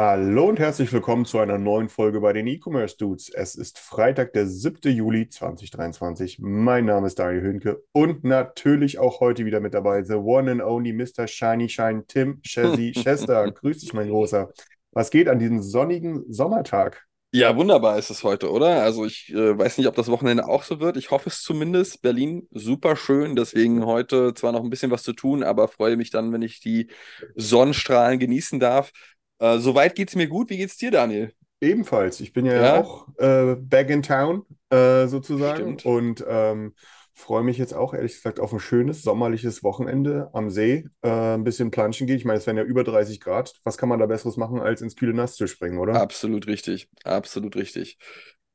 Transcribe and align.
Hallo 0.00 0.44
und 0.44 0.60
herzlich 0.60 0.92
willkommen 0.92 1.24
zu 1.24 1.40
einer 1.40 1.58
neuen 1.58 1.88
Folge 1.88 2.20
bei 2.20 2.32
den 2.32 2.46
E-Commerce 2.46 2.96
Dudes. 2.96 3.30
Es 3.30 3.56
ist 3.56 3.80
Freitag, 3.80 4.32
der 4.32 4.46
7. 4.46 4.92
Juli 4.92 5.28
2023. 5.28 6.38
Mein 6.38 6.84
Name 6.84 7.08
ist 7.08 7.18
Daniel 7.18 7.42
Hünke 7.42 7.82
und 7.90 8.22
natürlich 8.22 9.00
auch 9.00 9.18
heute 9.18 9.44
wieder 9.44 9.58
mit 9.58 9.74
dabei 9.74 10.04
the 10.04 10.14
one 10.14 10.52
and 10.52 10.62
only 10.62 10.92
Mr. 10.92 11.26
Shiny 11.26 11.68
Shine 11.68 12.04
Tim 12.06 12.40
Chessy 12.42 12.92
Chester. 12.92 13.50
Grüß 13.52 13.78
dich, 13.78 13.92
mein 13.92 14.08
Großer. 14.08 14.52
Was 14.92 15.10
geht 15.10 15.28
an 15.28 15.40
diesem 15.40 15.62
sonnigen 15.62 16.32
Sommertag? 16.32 17.04
Ja, 17.32 17.56
wunderbar 17.56 17.98
ist 17.98 18.10
es 18.10 18.22
heute, 18.22 18.52
oder? 18.52 18.84
Also 18.84 19.04
ich 19.04 19.34
äh, 19.34 19.58
weiß 19.58 19.78
nicht, 19.78 19.88
ob 19.88 19.96
das 19.96 20.08
Wochenende 20.08 20.46
auch 20.46 20.62
so 20.62 20.78
wird. 20.78 20.96
Ich 20.96 21.10
hoffe 21.10 21.28
es 21.28 21.42
zumindest. 21.42 22.02
Berlin 22.02 22.46
super 22.52 22.94
schön, 22.94 23.34
deswegen 23.34 23.84
heute 23.84 24.32
zwar 24.34 24.52
noch 24.52 24.62
ein 24.62 24.70
bisschen 24.70 24.92
was 24.92 25.02
zu 25.02 25.12
tun, 25.12 25.42
aber 25.42 25.66
freue 25.66 25.96
mich 25.96 26.10
dann, 26.10 26.32
wenn 26.32 26.42
ich 26.42 26.60
die 26.60 26.88
Sonnenstrahlen 27.34 28.20
genießen 28.20 28.60
darf. 28.60 28.92
Äh, 29.38 29.58
soweit 29.58 29.94
geht's 29.94 30.14
mir 30.16 30.28
gut. 30.28 30.50
Wie 30.50 30.56
geht's 30.56 30.76
dir, 30.76 30.90
Daniel? 30.90 31.32
Ebenfalls. 31.60 32.20
Ich 32.20 32.32
bin 32.32 32.46
ja, 32.46 32.72
Ja? 32.74 32.78
auch 32.78 33.08
äh, 33.18 33.56
back 33.56 33.90
in 33.90 34.02
town 34.02 34.44
äh, 34.70 35.06
sozusagen 35.08 35.64
Stimmt. 35.64 35.84
und 35.84 36.24
ähm, 36.28 36.74
freue 37.14 37.42
mich 37.42 37.58
jetzt 37.58 37.74
auch 37.74 37.94
ehrlich 37.94 38.12
gesagt 38.14 38.38
auf 38.38 38.52
ein 38.52 38.60
schönes 38.60 39.02
sommerliches 39.02 39.64
Wochenende 39.64 40.30
am 40.34 40.50
See. 40.50 40.84
Äh, 41.02 41.34
ein 41.34 41.42
bisschen 41.42 41.72
planschen 41.72 42.06
geht. 42.06 42.18
Ich 42.18 42.24
meine, 42.24 42.38
es 42.38 42.46
wären 42.46 42.56
ja 42.58 42.62
über 42.62 42.84
30 42.84 43.20
Grad. 43.20 43.54
Was 43.64 43.76
kann 43.76 43.88
man 43.88 43.98
da 43.98 44.06
Besseres 44.06 44.36
machen, 44.36 44.60
als 44.60 44.82
ins 44.82 44.94
kühle 44.94 45.14
Nass 45.14 45.34
zu 45.34 45.48
springen, 45.48 45.78
oder? 45.78 45.94
Absolut 45.94 46.46
richtig, 46.46 46.88
absolut 47.04 47.56
richtig. 47.56 47.98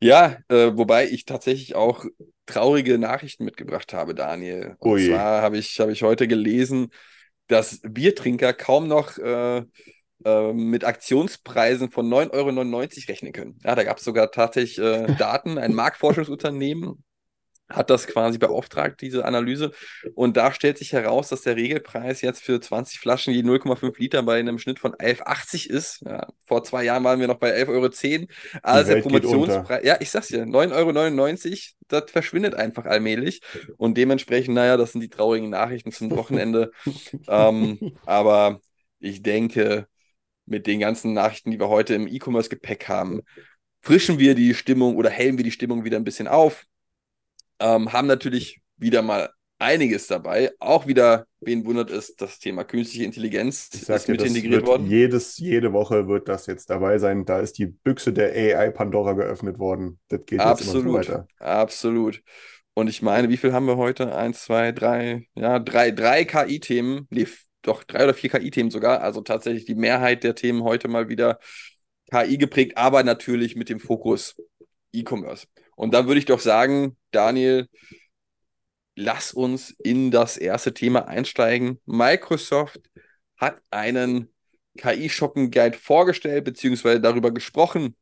Ja, 0.01 0.37
äh, 0.49 0.71
wobei 0.75 1.07
ich 1.09 1.25
tatsächlich 1.25 1.75
auch 1.75 2.05
traurige 2.45 2.97
Nachrichten 2.97 3.45
mitgebracht 3.45 3.93
habe, 3.93 4.13
Daniel. 4.13 4.75
Und 4.79 4.89
Oh 4.89 4.97
je. 4.97 5.09
zwar 5.09 5.41
habe 5.41 5.57
ich, 5.57 5.79
habe 5.79 5.91
ich 5.93 6.03
heute 6.03 6.27
gelesen, 6.27 6.89
dass 7.47 7.79
Biertrinker 7.83 8.53
kaum 8.53 8.87
noch 8.87 9.17
äh, 9.17 9.63
äh, 10.25 10.53
mit 10.53 10.83
Aktionspreisen 10.83 11.91
von 11.91 12.07
9,99 12.07 12.31
Euro 12.33 13.09
rechnen 13.09 13.33
können. 13.33 13.59
Ja, 13.63 13.75
da 13.75 13.83
gab 13.83 13.97
es 13.97 14.03
sogar 14.03 14.31
tatsächlich 14.31 14.79
äh, 14.79 15.15
Daten, 15.17 15.57
ein 15.57 15.73
Marktforschungsunternehmen 15.73 17.03
hat 17.69 17.89
das 17.89 18.07
quasi 18.07 18.37
beauftragt, 18.37 19.01
diese 19.01 19.25
Analyse. 19.25 19.71
Und 20.15 20.37
da 20.37 20.51
stellt 20.53 20.77
sich 20.77 20.93
heraus, 20.93 21.29
dass 21.29 21.41
der 21.41 21.55
Regelpreis 21.55 22.21
jetzt 22.21 22.43
für 22.43 22.59
20 22.59 22.99
Flaschen 22.99 23.33
je 23.33 23.41
0,5 23.41 23.99
Liter 23.99 24.23
bei 24.23 24.39
einem 24.39 24.59
Schnitt 24.59 24.79
von 24.79 24.93
11,80 24.93 25.69
ist. 25.69 26.01
Ja, 26.05 26.27
vor 26.45 26.63
zwei 26.63 26.83
Jahren 26.83 27.03
waren 27.03 27.19
wir 27.19 27.27
noch 27.27 27.39
bei 27.39 27.55
11,10 27.55 27.69
Euro. 27.69 28.27
Also 28.61 28.93
der 28.93 29.01
Promotionspreis, 29.01 29.85
ja, 29.85 29.97
ich 29.99 30.11
sag's 30.11 30.27
dir, 30.27 30.45
9,99 30.45 31.49
Euro, 31.49 31.57
das 31.87 32.11
verschwindet 32.11 32.53
einfach 32.53 32.85
allmählich. 32.85 33.41
Und 33.77 33.97
dementsprechend, 33.97 34.55
naja, 34.55 34.77
das 34.77 34.91
sind 34.91 35.01
die 35.01 35.09
traurigen 35.09 35.49
Nachrichten 35.49 35.91
zum 35.91 36.11
Wochenende. 36.11 36.71
ähm, 37.27 37.97
aber 38.05 38.59
ich 38.99 39.23
denke, 39.23 39.87
mit 40.45 40.67
den 40.67 40.79
ganzen 40.79 41.13
Nachrichten, 41.13 41.51
die 41.51 41.59
wir 41.59 41.69
heute 41.69 41.95
im 41.95 42.07
E-Commerce-Gepäck 42.07 42.87
haben, 42.89 43.21
frischen 43.81 44.19
wir 44.19 44.35
die 44.35 44.53
Stimmung 44.53 44.95
oder 44.97 45.09
hellen 45.09 45.37
wir 45.37 45.43
die 45.43 45.51
Stimmung 45.51 45.83
wieder 45.83 45.97
ein 45.97 46.03
bisschen 46.03 46.27
auf. 46.27 46.65
Ähm, 47.59 47.93
haben 47.93 48.07
natürlich 48.07 48.61
wieder 48.77 49.01
mal 49.01 49.29
einiges 49.59 50.07
dabei. 50.07 50.51
Auch 50.59 50.87
wieder, 50.87 51.25
wen 51.39 51.65
wundert 51.65 51.89
es, 51.89 52.15
das 52.15 52.39
Thema 52.39 52.63
künstliche 52.63 53.05
Intelligenz 53.05 53.69
Ich 53.73 53.87
ist 53.87 54.07
dir, 54.07 54.11
mit 54.11 54.21
das 54.21 54.27
integriert 54.27 54.65
worden. 54.65 54.87
jedes, 54.87 55.37
jede 55.37 55.71
Woche 55.73 56.07
wird 56.07 56.27
das 56.27 56.45
jetzt 56.47 56.69
dabei 56.69 56.97
sein. 56.97 57.25
Da 57.25 57.39
ist 57.39 57.57
die 57.57 57.67
Büchse 57.67 58.11
der 58.13 58.31
AI 58.33 58.69
Pandora 58.71 59.13
geöffnet 59.13 59.59
worden. 59.59 59.99
Das 60.09 60.25
geht 60.25 60.31
jetzt 60.31 60.41
immer 60.41 60.49
Absolut, 60.51 60.93
weiter. 60.93 61.27
absolut. 61.39 62.21
Und 62.73 62.87
ich 62.89 63.01
meine, 63.01 63.29
wie 63.29 63.37
viel 63.37 63.53
haben 63.53 63.67
wir 63.67 63.77
heute? 63.77 64.15
Eins, 64.15 64.43
zwei, 64.43 64.71
drei, 64.71 65.27
ja, 65.35 65.59
drei, 65.59 65.91
drei 65.91 66.25
KI-Themen. 66.25 67.07
Nee, 67.11 67.27
doch, 67.63 67.83
drei 67.83 68.03
oder 68.03 68.13
vier 68.13 68.29
KI-Themen 68.29 68.69
sogar. 68.69 69.01
Also 69.01 69.21
tatsächlich 69.21 69.65
die 69.65 69.75
Mehrheit 69.75 70.23
der 70.23 70.35
Themen 70.35 70.63
heute 70.63 70.87
mal 70.87 71.09
wieder 71.09 71.39
KI 72.11 72.37
geprägt, 72.37 72.77
aber 72.77 73.03
natürlich 73.03 73.55
mit 73.55 73.69
dem 73.69 73.79
Fokus 73.79 74.35
E-Commerce. 74.91 75.47
Und 75.75 75.93
dann 75.93 76.07
würde 76.07 76.19
ich 76.19 76.25
doch 76.25 76.39
sagen, 76.39 76.97
Daniel, 77.11 77.67
lass 78.95 79.33
uns 79.33 79.71
in 79.71 80.11
das 80.11 80.37
erste 80.37 80.73
Thema 80.73 81.07
einsteigen. 81.07 81.79
Microsoft 81.85 82.79
hat 83.37 83.61
einen 83.71 84.31
KI-Shopping 84.77 85.51
Guide 85.51 85.77
vorgestellt, 85.77 86.45
beziehungsweise 86.45 87.01
darüber 87.01 87.31
gesprochen. 87.31 87.95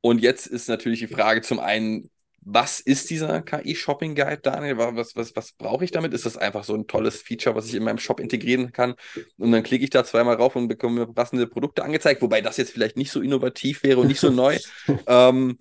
Und 0.00 0.20
jetzt 0.20 0.46
ist 0.46 0.68
natürlich 0.68 0.98
die 0.98 1.06
Frage 1.06 1.42
zum 1.42 1.60
einen, 1.60 2.10
was 2.44 2.80
ist 2.80 3.10
dieser 3.10 3.40
KI-Shopping 3.42 4.14
Guide, 4.14 4.38
Daniel? 4.38 4.76
Wa- 4.78 4.94
Was, 4.96 5.14
was, 5.16 5.34
was 5.36 5.52
brauche 5.52 5.84
ich 5.84 5.90
damit? 5.92 6.12
Ist 6.12 6.26
das 6.26 6.36
einfach 6.36 6.64
so 6.64 6.74
ein 6.74 6.86
tolles 6.86 7.22
Feature, 7.22 7.54
was 7.54 7.66
ich 7.66 7.74
in 7.74 7.84
meinem 7.84 7.98
Shop 7.98 8.18
integrieren 8.20 8.72
kann? 8.72 8.94
Und 9.38 9.52
dann 9.52 9.62
klicke 9.62 9.84
ich 9.84 9.90
da 9.90 10.04
zweimal 10.04 10.36
rauf 10.36 10.56
und 10.56 10.68
bekomme 10.68 11.06
passende 11.06 11.46
Produkte 11.46 11.84
angezeigt, 11.84 12.20
wobei 12.22 12.40
das 12.40 12.56
jetzt 12.56 12.72
vielleicht 12.72 12.96
nicht 12.96 13.12
so 13.12 13.20
innovativ 13.20 13.82
wäre 13.84 14.00
und 14.00 14.08
nicht 14.08 14.20
so 14.20 14.30
neu. 14.30 14.58
ähm, 15.06 15.58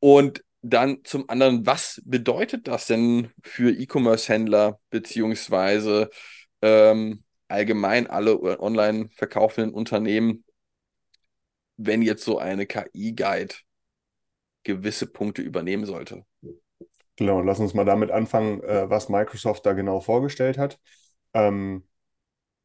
und 0.00 0.42
dann 0.62 0.98
zum 1.04 1.28
anderen, 1.30 1.64
was 1.66 2.02
bedeutet 2.04 2.66
das 2.66 2.86
denn 2.86 3.30
für 3.42 3.70
E-Commerce-Händler 3.70 4.80
beziehungsweise 4.90 6.10
ähm, 6.62 7.22
allgemein 7.48 8.08
alle 8.08 8.40
online 8.60 9.08
verkaufenden 9.14 9.72
Unternehmen, 9.72 10.44
wenn 11.76 12.02
jetzt 12.02 12.24
so 12.24 12.38
eine 12.38 12.66
KI-Guide 12.66 13.54
gewisse 14.66 15.06
Punkte 15.06 15.42
übernehmen 15.42 15.86
sollte? 15.86 16.24
Genau, 17.16 17.40
lass 17.40 17.60
uns 17.60 17.72
mal 17.72 17.84
damit 17.84 18.10
anfangen, 18.10 18.62
äh, 18.62 18.90
was 18.90 19.08
Microsoft 19.08 19.64
da 19.64 19.72
genau 19.72 20.00
vorgestellt 20.00 20.58
hat. 20.58 20.78
Ähm, 21.32 21.84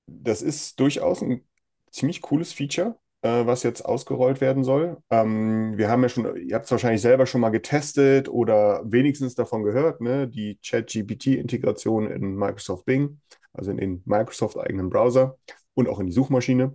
das 0.07 0.41
ist 0.41 0.79
durchaus 0.79 1.21
ein 1.21 1.47
ziemlich 1.91 2.21
cooles 2.21 2.51
Feature, 2.51 2.97
äh, 3.21 3.45
was 3.45 3.63
jetzt 3.63 3.85
ausgerollt 3.85 4.41
werden 4.41 4.63
soll. 4.63 4.97
Ähm, 5.09 5.77
wir 5.77 5.89
haben 5.89 6.01
ja 6.03 6.09
schon, 6.09 6.35
ihr 6.35 6.55
habt 6.55 6.65
es 6.65 6.71
wahrscheinlich 6.71 7.01
selber 7.01 7.25
schon 7.25 7.41
mal 7.41 7.49
getestet 7.49 8.27
oder 8.27 8.81
wenigstens 8.83 9.35
davon 9.35 9.63
gehört, 9.63 10.01
ne? 10.01 10.27
Die 10.27 10.59
ChatGPT-Integration 10.65 12.11
in 12.11 12.35
Microsoft 12.35 12.85
Bing, 12.85 13.21
also 13.53 13.71
in 13.71 13.77
den 13.77 14.01
Microsoft-eigenen 14.05 14.89
Browser 14.89 15.37
und 15.75 15.87
auch 15.87 15.99
in 15.99 16.07
die 16.07 16.13
Suchmaschine. 16.13 16.73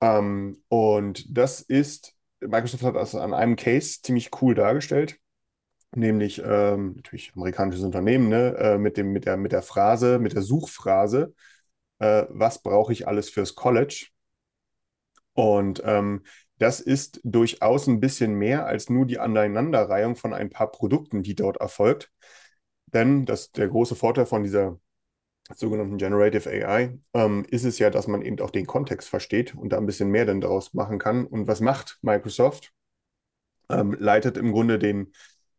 Ähm, 0.00 0.62
und 0.68 1.24
das 1.36 1.60
ist, 1.60 2.14
Microsoft 2.40 2.82
hat 2.82 2.96
das 2.96 3.14
an 3.14 3.34
einem 3.34 3.56
Case 3.56 4.00
ziemlich 4.02 4.30
cool 4.40 4.54
dargestellt 4.54 5.18
nämlich 5.94 6.40
ähm, 6.44 6.94
natürlich 6.96 7.32
amerikanisches 7.34 7.84
Unternehmen, 7.84 8.28
ne, 8.28 8.56
äh, 8.56 8.78
mit 8.78 8.96
dem, 8.96 9.12
mit 9.12 9.26
der, 9.26 9.36
mit 9.36 9.52
der 9.52 9.62
Phrase, 9.62 10.18
mit 10.18 10.34
der 10.34 10.42
Suchphrase, 10.42 11.34
äh, 11.98 12.26
was 12.28 12.62
brauche 12.62 12.92
ich 12.92 13.08
alles 13.08 13.30
fürs 13.30 13.54
College? 13.54 14.08
Und 15.34 15.82
ähm, 15.84 16.24
das 16.58 16.80
ist 16.80 17.20
durchaus 17.24 17.86
ein 17.86 18.00
bisschen 18.00 18.34
mehr 18.34 18.66
als 18.66 18.90
nur 18.90 19.06
die 19.06 19.18
Aneinanderreihung 19.18 20.16
von 20.16 20.34
ein 20.34 20.50
paar 20.50 20.70
Produkten, 20.70 21.22
die 21.22 21.34
dort 21.34 21.56
erfolgt. 21.58 22.10
Denn 22.86 23.24
das, 23.24 23.52
der 23.52 23.68
große 23.68 23.96
Vorteil 23.96 24.26
von 24.26 24.42
dieser 24.42 24.78
sogenannten 25.54 25.98
Generative 25.98 26.48
AI 26.48 26.98
ähm, 27.14 27.44
ist 27.50 27.64
es 27.64 27.78
ja, 27.78 27.90
dass 27.90 28.06
man 28.06 28.22
eben 28.22 28.40
auch 28.40 28.50
den 28.50 28.66
Kontext 28.66 29.08
versteht 29.08 29.54
und 29.54 29.70
da 29.70 29.78
ein 29.78 29.86
bisschen 29.86 30.10
mehr 30.10 30.26
dann 30.26 30.40
daraus 30.40 30.74
machen 30.74 30.98
kann. 30.98 31.26
Und 31.26 31.46
was 31.46 31.60
macht 31.60 31.98
Microsoft? 32.02 32.72
Ähm, 33.68 33.96
leitet 33.98 34.36
im 34.36 34.52
Grunde 34.52 34.78
den, 34.78 35.12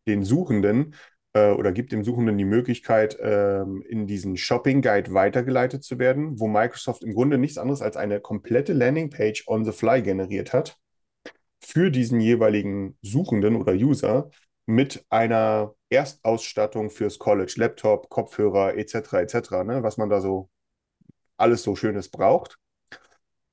den 0.08 0.24
Suchenden 0.24 0.96
äh, 1.34 1.52
oder 1.52 1.72
gibt 1.72 1.92
dem 1.92 2.04
Suchenden 2.04 2.38
die 2.38 2.46
Möglichkeit, 2.46 3.18
ähm, 3.22 3.84
in 3.88 4.08
diesen 4.08 4.38
Shopping 4.38 4.82
Guide 4.82 5.14
weitergeleitet 5.14 5.84
zu 5.84 6.00
werden, 6.00 6.40
wo 6.40 6.48
Microsoft 6.48 7.04
im 7.04 7.14
Grunde 7.14 7.38
nichts 7.38 7.58
anderes 7.58 7.82
als 7.82 7.98
eine 7.98 8.20
komplette 8.20 8.74
Landingpage 8.74 9.48
on 9.48 9.64
the 9.66 9.72
fly 9.72 10.02
generiert 10.02 10.54
hat 10.54 10.78
für 11.64 11.92
diesen 11.92 12.20
jeweiligen 12.20 12.98
Suchenden 13.02 13.56
oder 13.56 13.74
User 13.74 14.30
mit 14.72 15.06
einer 15.10 15.76
Erstausstattung 15.90 16.90
fürs 16.90 17.20
College, 17.20 17.54
Laptop, 17.58 18.10
Kopfhörer 18.10 18.76
etc. 18.76 19.14
etc., 19.22 19.64
ne, 19.66 19.84
was 19.84 19.98
man 19.98 20.10
da 20.10 20.22
so 20.22 20.50
alles 21.38 21.64
so 21.64 21.76
Schönes 21.76 22.10
braucht. 22.10 22.58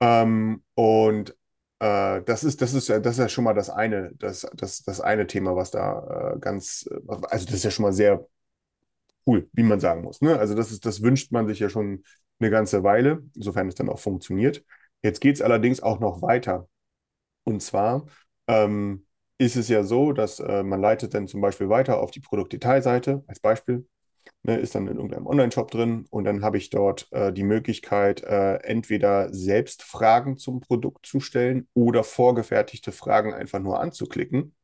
Ähm, 0.00 0.62
und 0.74 1.36
äh, 1.80 2.22
das 2.22 2.44
ist, 2.44 2.62
das 2.62 2.72
ist, 2.74 2.88
das 2.88 3.06
ist 3.06 3.18
ja 3.18 3.28
schon 3.28 3.44
mal 3.44 3.54
das 3.54 3.68
eine, 3.68 4.12
das, 4.14 4.46
das, 4.54 4.84
das 4.84 5.00
eine 5.00 5.26
Thema, 5.26 5.56
was 5.56 5.72
da 5.72 6.34
äh, 6.34 6.38
ganz, 6.38 6.88
äh, 6.90 7.00
also 7.08 7.46
das 7.46 7.54
ist 7.54 7.64
ja 7.64 7.70
schon 7.70 7.84
mal 7.84 7.92
sehr 7.92 8.24
cool, 9.26 9.48
wie 9.52 9.64
man 9.64 9.80
sagen 9.80 10.02
muss. 10.02 10.20
Ne? 10.20 10.38
Also 10.38 10.54
das 10.54 10.70
ist, 10.70 10.86
das 10.86 11.02
wünscht 11.02 11.32
man 11.32 11.48
sich 11.48 11.58
ja 11.58 11.68
schon 11.68 12.04
eine 12.38 12.50
ganze 12.50 12.84
Weile, 12.84 13.24
sofern 13.34 13.66
es 13.66 13.74
dann 13.74 13.88
auch 13.88 13.98
funktioniert. 13.98 14.64
Jetzt 15.02 15.20
geht 15.20 15.34
es 15.34 15.42
allerdings 15.42 15.80
auch 15.80 15.98
noch 15.98 16.22
weiter. 16.22 16.68
Und 17.42 17.60
zwar 17.60 18.06
ähm, 18.46 19.06
ist 19.38 19.56
es 19.56 19.68
ja 19.68 19.84
so, 19.84 20.12
dass 20.12 20.40
äh, 20.40 20.62
man 20.62 20.80
leitet 20.80 21.14
dann 21.14 21.28
zum 21.28 21.40
Beispiel 21.40 21.68
weiter 21.68 22.00
auf 22.00 22.10
die 22.10 22.20
Produktdetailseite 22.20 23.24
als 23.28 23.40
Beispiel, 23.40 23.86
ne, 24.44 24.58
ist 24.58 24.74
dann 24.74 24.88
in 24.88 24.96
irgendeinem 24.96 25.26
Online-Shop 25.26 25.70
drin 25.70 26.06
und 26.10 26.24
dann 26.24 26.44
habe 26.44 26.58
ich 26.58 26.70
dort 26.70 27.08
äh, 27.12 27.32
die 27.32 27.44
Möglichkeit, 27.44 28.22
äh, 28.24 28.56
entweder 28.58 29.32
selbst 29.34 29.82
Fragen 29.84 30.38
zum 30.38 30.60
Produkt 30.60 31.06
zu 31.06 31.20
stellen 31.20 31.68
oder 31.74 32.04
vorgefertigte 32.04 32.92
Fragen 32.92 33.34
einfach 33.34 33.60
nur 33.60 33.80
anzuklicken. 33.80 34.54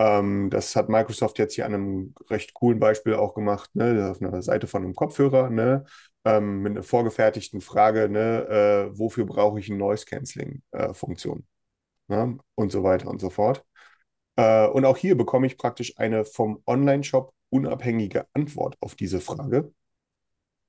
Ähm, 0.00 0.50
das 0.50 0.76
hat 0.76 0.88
Microsoft 0.88 1.38
jetzt 1.38 1.54
hier 1.54 1.66
an 1.66 1.74
einem 1.74 2.14
recht 2.30 2.54
coolen 2.54 2.78
Beispiel 2.80 3.14
auch 3.14 3.34
gemacht, 3.34 3.74
ne, 3.74 4.10
auf 4.10 4.22
einer 4.22 4.42
Seite 4.42 4.66
von 4.66 4.84
einem 4.84 4.94
Kopfhörer, 4.94 5.50
ne, 5.50 5.84
ähm, 6.24 6.62
mit 6.62 6.72
einer 6.72 6.82
vorgefertigten 6.84 7.60
Frage, 7.60 8.08
ne, 8.08 8.88
äh, 8.92 8.98
wofür 8.98 9.26
brauche 9.26 9.58
ich 9.60 9.68
eine 9.70 9.78
Noise-Canceling-Funktion? 9.78 11.46
ne, 12.08 12.38
und 12.56 12.72
so 12.72 12.82
weiter 12.84 13.08
und 13.08 13.20
so 13.20 13.30
fort. 13.30 13.64
Äh, 14.38 14.68
und 14.68 14.84
auch 14.84 14.96
hier 14.96 15.16
bekomme 15.16 15.46
ich 15.46 15.58
praktisch 15.58 15.98
eine 15.98 16.24
vom 16.24 16.62
Online-Shop 16.64 17.34
unabhängige 17.50 18.26
Antwort 18.32 18.76
auf 18.80 18.94
diese 18.94 19.20
Frage. 19.20 19.72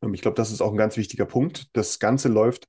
Ähm, 0.01 0.13
ich 0.13 0.21
glaube, 0.21 0.35
das 0.35 0.51
ist 0.51 0.61
auch 0.61 0.71
ein 0.71 0.77
ganz 0.77 0.97
wichtiger 0.97 1.25
Punkt. 1.25 1.69
Das 1.73 1.99
Ganze 1.99 2.29
läuft 2.29 2.67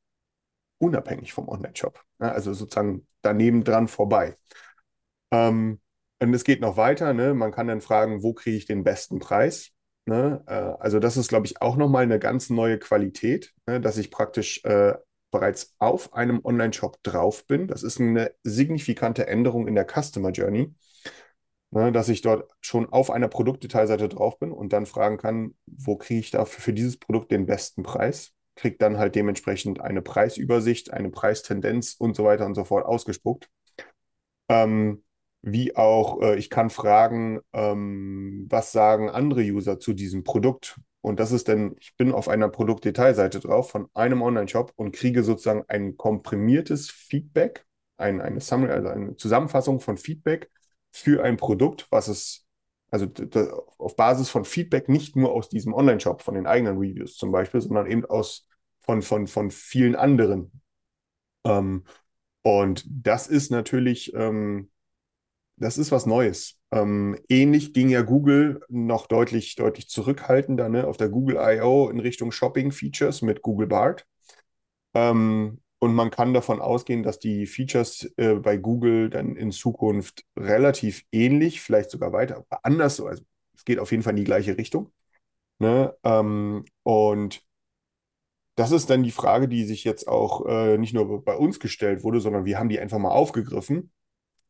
unabhängig 0.79 1.33
vom 1.33 1.49
Online-Shop, 1.49 2.03
ne, 2.19 2.31
also 2.31 2.53
sozusagen 2.53 3.07
daneben 3.23 3.65
dran 3.65 3.89
vorbei. 3.89 4.37
Ähm, 5.31 5.81
und 6.23 6.35
es 6.35 6.45
geht 6.45 6.61
noch 6.61 6.77
weiter, 6.77 7.15
ne? 7.15 7.33
Man 7.33 7.51
kann 7.51 7.67
dann 7.67 7.81
fragen, 7.81 8.23
wo 8.23 8.35
kriege 8.35 8.57
ich 8.57 8.67
den 8.67 8.85
besten 8.85 9.21
Preis? 9.21 9.71
Ne? 10.05 10.43
Äh, 10.47 10.53
also 10.53 10.99
das 10.99 11.17
ist, 11.17 11.29
glaube 11.29 11.47
ich, 11.47 11.63
auch 11.63 11.77
nochmal 11.77 12.03
eine 12.03 12.19
ganz 12.19 12.51
neue 12.51 12.79
Qualität, 12.79 13.55
ne? 13.67 13.81
dass 13.81 13.97
ich 13.97 14.11
praktisch 14.11 14.63
äh, 14.65 14.95
bereits 15.31 15.75
auf 15.79 16.13
einem 16.13 16.41
Online-Shop 16.45 16.99
drauf 17.03 17.47
bin. 17.47 17.69
Das 17.69 17.83
ist 17.83 18.01
eine 18.01 18.33
signifikante 18.43 19.27
Änderung 19.29 19.67
in 19.67 19.75
der 19.75 19.87
Customer 19.87 20.31
Journey, 20.31 20.75
ne? 21.71 21.93
dass 21.93 22.09
ich 22.09 22.23
dort 22.23 22.51
schon 22.61 22.91
auf 22.91 23.11
einer 23.11 23.29
Produktdetailseite 23.29 24.09
drauf 24.09 24.39
bin 24.39 24.53
und 24.53 24.73
dann 24.73 24.87
fragen 24.87 25.19
kann, 25.19 25.55
wo 25.67 25.97
kriege 25.97 26.21
ich 26.21 26.31
dafür 26.31 26.63
für 26.63 26.73
dieses 26.73 26.99
Produkt 26.99 27.31
den 27.31 27.47
besten 27.47 27.83
Preis? 27.83 28.33
Kriegt 28.57 28.83
dann 28.83 28.99
halt 28.99 29.15
dementsprechend 29.15 29.81
eine 29.81 30.03
Preisübersicht, 30.03 30.93
eine 30.93 31.11
Preistendenz 31.11 31.95
und 31.99 32.17
so 32.17 32.25
weiter 32.25 32.47
und 32.47 32.55
so 32.55 32.65
fort 32.65 32.85
ausgespuckt. 32.85 33.49
Ähm, 34.49 35.03
wie 35.43 35.77
auch 35.77 36.21
äh, 36.21 36.37
ich 36.37 36.51
kann 36.51 36.71
fragen, 36.71 37.41
ähm, 37.53 38.47
was 38.51 38.73
sagen 38.73 39.09
andere 39.09 39.43
User 39.43 39.79
zu 39.79 39.95
diesem 39.95 40.25
Produkt? 40.25 40.79
Und 41.03 41.19
das 41.19 41.33
ist 41.33 41.49
denn, 41.49 41.77
ich 41.81 41.97
bin 41.97 42.13
auf 42.13 42.29
einer 42.29 42.49
Produktdetailseite 42.49 43.41
drauf 43.41 43.71
von 43.71 43.89
einem 43.95 44.21
Online-Shop 44.21 44.73
und 44.77 44.95
kriege 44.95 45.23
sozusagen 45.23 45.65
ein 45.69 45.97
komprimiertes 45.97 46.91
Feedback, 46.91 47.65
ein, 47.97 48.21
eine, 48.21 48.41
Summary, 48.41 48.73
also 48.73 48.89
eine 48.89 49.17
Zusammenfassung 49.17 49.81
von 49.81 49.97
Feedback 49.97 50.51
für 50.93 51.23
ein 51.25 51.37
Produkt, 51.37 51.87
was 51.91 52.09
es, 52.09 52.47
also 52.91 53.07
auf 53.79 53.97
Basis 53.97 54.29
von 54.29 54.45
Feedback 54.45 54.89
nicht 54.89 55.17
nur 55.17 55.33
aus 55.33 55.49
diesem 55.49 55.75
Online-Shop, 55.75 56.23
von 56.23 56.35
den 56.35 56.47
eigenen 56.47 56.79
Reviews 56.79 57.17
zum 57.17 57.33
Beispiel, 57.33 57.61
sondern 57.61 57.87
eben 57.87 58.05
aus 58.05 58.49
von, 58.81 59.03
von, 59.03 59.27
von 59.27 59.51
vielen 59.51 59.95
anderen. 59.97 60.61
Ähm, 61.45 61.85
und 62.43 62.85
das 62.89 63.27
ist 63.27 63.51
natürlich 63.51 64.13
ähm, 64.15 64.71
das 65.61 65.77
ist 65.77 65.93
was 65.93 66.07
Neues. 66.07 66.59
Ähm, 66.73 67.19
ähnlich 67.29 67.75
ging 67.75 67.91
ja 67.91 68.01
Google 68.01 68.63
noch 68.69 69.07
deutlich, 69.07 69.57
deutlich 69.57 69.89
zurückhaltender 69.89 70.69
ne, 70.71 70.87
auf 70.87 70.97
der 70.97 71.11
Google 71.11 71.37
I.O. 71.39 71.91
in 71.91 72.01
Richtung 72.01 72.33
Shopping-Features 72.33 73.21
mit 73.23 73.43
Google 73.43 73.67
Bart. 73.67 74.07
Ähm, 74.95 75.61
und 75.81 75.95
man 75.95 76.11
kann 76.11 76.35
davon 76.35 76.61
ausgehen, 76.61 77.03
dass 77.03 77.19
die 77.19 77.47
Features 77.47 78.13
äh, 78.17 78.35
bei 78.35 78.57
Google 78.57 79.11
dann 79.11 79.35
in 79.35 79.51
Zukunft 79.51 80.25
relativ 80.37 81.05
ähnlich, 81.11 81.61
vielleicht 81.61 81.91
sogar 81.91 82.13
weiter, 82.13 82.47
anders, 82.63 83.01
also 83.01 83.25
es 83.57 83.65
geht 83.65 83.79
auf 83.79 83.91
jeden 83.91 84.03
Fall 84.03 84.13
in 84.13 84.19
die 84.19 84.25
gleiche 84.25 84.57
Richtung. 84.57 84.93
Ne? 85.59 85.95
Ähm, 86.05 86.65
und 86.85 87.43
das 88.57 88.73
ist 88.73 88.91
dann 88.91 89.03
die 89.03 89.11
Frage, 89.11 89.49
die 89.49 89.65
sich 89.65 89.85
jetzt 89.85 90.07
auch 90.07 90.47
äh, 90.47 90.79
nicht 90.79 90.95
nur 90.95 91.25
bei 91.25 91.35
uns 91.35 91.61
gestellt 91.61 92.05
wurde, 92.05 92.21
sondern 92.21 92.45
wir 92.45 92.59
haben 92.59 92.69
die 92.69 92.79
einfach 92.79 92.99
mal 92.99 93.11
aufgegriffen 93.11 93.91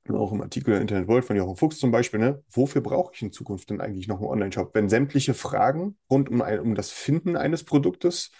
auch 0.09 0.33
im 0.33 0.41
Artikel 0.41 0.73
der 0.73 0.81
Internet 0.81 1.09
World 1.09 1.25
von 1.25 1.37
Jochen 1.37 1.57
Fuchs 1.57 1.79
zum 1.79 1.91
Beispiel, 1.91 2.21
ne, 2.21 2.43
wofür 2.51 2.81
brauche 2.81 3.13
ich 3.15 3.23
in 3.23 3.33
Zukunft 3.33 3.71
denn 3.71 3.81
eigentlich 3.81 4.09
noch 4.09 4.19
einen 4.19 4.29
Online-Shop? 4.29 4.75
Wenn 4.75 4.89
sämtliche 4.89 5.35
Fragen 5.35 5.99
rund 6.11 6.29
um, 6.29 6.43
ein, 6.43 6.61
um 6.61 6.75
das 6.75 6.91
Finden 6.91 7.37
eines 7.37 7.65
Produktes 7.65 8.31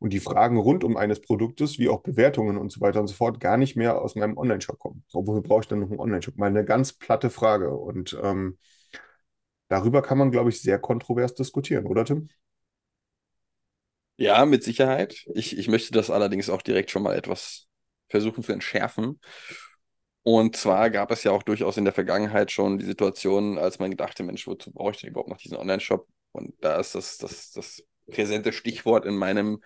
und 0.00 0.12
die 0.14 0.20
Fragen 0.20 0.56
rund 0.58 0.82
um 0.82 0.96
eines 0.96 1.20
Produktes, 1.20 1.78
wie 1.78 1.88
auch 1.90 2.00
Bewertungen 2.00 2.56
und 2.56 2.72
so 2.72 2.80
weiter 2.80 3.00
und 3.00 3.06
so 3.06 3.14
fort, 3.14 3.38
gar 3.38 3.58
nicht 3.58 3.76
mehr 3.76 4.00
aus 4.00 4.16
meinem 4.16 4.36
Online-Shop 4.38 4.78
kommen. 4.78 5.04
Wofür 5.12 5.42
brauche 5.42 5.60
ich 5.60 5.68
denn 5.68 5.80
noch 5.80 5.90
einen 5.90 6.00
Online-Shop? 6.00 6.38
Mal 6.38 6.46
eine 6.46 6.64
ganz 6.64 6.94
platte 6.94 7.28
Frage. 7.28 7.70
Und 7.74 8.18
ähm, 8.22 8.58
darüber 9.68 10.00
kann 10.00 10.16
man, 10.16 10.30
glaube 10.30 10.48
ich, 10.48 10.62
sehr 10.62 10.78
kontrovers 10.78 11.34
diskutieren, 11.34 11.86
oder 11.86 12.06
Tim? 12.06 12.30
Ja, 14.16 14.44
mit 14.46 14.64
Sicherheit. 14.64 15.26
Ich, 15.34 15.56
ich 15.56 15.68
möchte 15.68 15.92
das 15.92 16.10
allerdings 16.10 16.48
auch 16.48 16.62
direkt 16.62 16.90
schon 16.90 17.02
mal 17.02 17.14
etwas 17.14 17.68
versuchen 18.08 18.42
zu 18.42 18.52
entschärfen. 18.52 19.20
Und 20.22 20.56
zwar 20.56 20.90
gab 20.90 21.10
es 21.10 21.24
ja 21.24 21.32
auch 21.32 21.42
durchaus 21.42 21.76
in 21.76 21.84
der 21.84 21.94
Vergangenheit 21.94 22.50
schon 22.50 22.78
die 22.78 22.84
Situation, 22.84 23.58
als 23.58 23.78
man 23.78 23.90
gedachte, 23.90 24.22
Mensch, 24.22 24.46
wozu 24.46 24.72
brauche 24.72 24.92
ich 24.92 25.00
denn 25.00 25.10
überhaupt 25.10 25.30
noch 25.30 25.38
diesen 25.38 25.56
Online-Shop? 25.58 26.06
Und 26.32 26.54
da 26.60 26.78
ist 26.80 26.94
das, 26.94 27.18
das, 27.18 27.52
das 27.52 27.82
präsente 28.10 28.52
Stichwort 28.52 29.06
in 29.06 29.16
meinem 29.16 29.62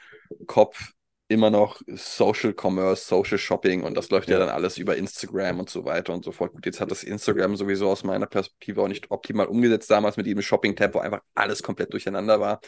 Kopf 0.47 0.93
immer 1.29 1.51
noch 1.51 1.81
Social 1.87 2.55
Commerce, 2.55 3.07
Social 3.07 3.39
Shopping 3.39 3.83
und 3.83 3.97
das 3.97 4.11
läuft 4.11 4.29
ja. 4.29 4.35
ja 4.35 4.45
dann 4.45 4.55
alles 4.55 4.77
über 4.77 4.97
Instagram 4.97 5.59
und 5.59 5.71
so 5.71 5.85
weiter 5.85 6.13
und 6.13 6.25
so 6.25 6.33
fort. 6.33 6.53
Gut, 6.53 6.67
jetzt 6.67 6.81
hat 6.81 6.91
das 6.91 7.03
Instagram 7.03 7.57
sowieso 7.57 7.89
aus 7.91 8.05
meiner 8.05 8.27
Perspektive 8.27 8.83
auch 8.83 8.89
nicht 8.89 9.11
optimal 9.11 9.47
umgesetzt 9.47 9.91
damals 9.91 10.17
mit 10.17 10.27
diesem 10.27 10.43
Shopping-Tab, 10.43 10.95
wo 10.95 10.99
einfach 10.99 11.21
alles 11.35 11.63
komplett 11.63 11.93
durcheinander 11.93 12.41
war. 12.41 12.61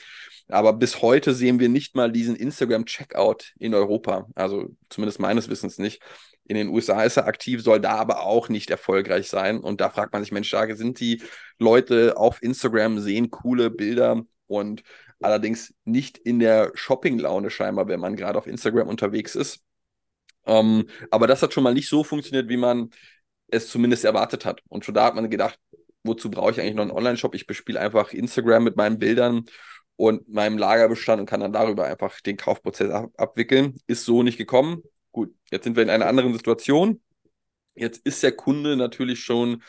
Aber 0.49 0.73
bis 0.73 1.03
heute 1.03 1.35
sehen 1.35 1.61
wir 1.61 1.69
nicht 1.69 1.95
mal 1.97 2.11
diesen 2.11 2.35
Instagram-Checkout 2.35 3.53
in 3.59 3.75
Europa. 3.75 4.27
Also 4.35 4.69
zumindest 4.89 5.21
meines 5.21 5.51
Wissens 5.51 5.79
nicht. 5.79 6.03
In 6.45 6.57
den 6.57 6.69
USA 6.69 7.03
ist 7.03 7.17
er 7.17 7.27
aktiv, 7.27 7.63
soll 7.63 7.81
da 7.81 7.97
aber 7.97 8.23
auch 8.23 8.49
nicht 8.49 8.71
erfolgreich 8.71 9.29
sein. 9.29 9.59
Und 9.59 9.81
da 9.81 9.91
fragt 9.91 10.13
man 10.13 10.23
sich, 10.23 10.33
Mensch, 10.33 10.51
da 10.51 10.75
sind 10.77 11.01
die 11.01 11.23
Leute 11.59 12.17
auf 12.17 12.43
Instagram, 12.43 13.01
sehen 13.01 13.31
coole 13.31 13.69
Bilder 13.69 14.23
und 14.47 14.83
allerdings 15.21 15.75
nicht 15.85 16.19
in 16.19 16.39
der 16.39 16.73
Shopping-Laune 16.75 17.51
scheinbar, 17.51 17.89
wenn 17.89 18.01
man 18.01 18.17
gerade 18.17 18.39
auf 18.39 18.47
Instagram 18.47 18.89
unterwegs 18.89 19.35
ist. 19.35 19.63
Ähm, 20.47 20.89
aber 21.11 21.27
das 21.27 21.43
hat 21.43 21.53
schon 21.53 21.65
mal 21.65 21.75
nicht 21.75 21.89
so 21.89 22.05
funktioniert, 22.05 22.49
wie 22.49 22.57
man 22.57 22.91
es 23.49 23.69
zumindest 23.69 24.05
erwartet 24.05 24.45
hat. 24.45 24.63
Und 24.69 24.85
schon 24.85 24.95
da 24.95 25.05
hat 25.05 25.15
man 25.15 25.31
gedacht, 25.31 25.59
wozu 26.03 26.31
brauche 26.31 26.53
ich 26.53 26.61
eigentlich 26.61 26.75
noch 26.75 26.83
einen 26.83 26.93
Online-Shop? 26.93 27.35
Ich 27.35 27.47
bespiele 27.47 27.81
einfach 27.81 28.13
Instagram 28.13 28.65
mit 28.65 28.77
meinen 28.77 28.99
Bildern 28.99 29.45
und 29.97 30.29
meinem 30.29 30.59
Lagerbestand 30.59 31.21
und 31.21 31.27
kann 31.27 31.41
dann 31.41 31.53
darüber 31.53 31.85
einfach 31.85 32.21
den 32.21 32.37
Kaufprozess 32.37 32.91
ab 32.91 33.11
abwickeln. 33.17 33.77
Ist 33.87 34.05
so 34.05 34.23
nicht 34.23 34.39
gekommen. 34.39 34.83
Gut, 35.13 35.35
jetzt 35.51 35.65
sind 35.65 35.77
wir 35.77 35.83
in 35.83 35.91
einer 35.91 36.07
anderen 36.07 36.33
Situation. 36.33 37.01
Jetzt 37.75 38.07
ist 38.07 38.23
der 38.23 38.33
Kunde 38.33 38.77
natürlich 38.77 39.21
schon 39.21 39.63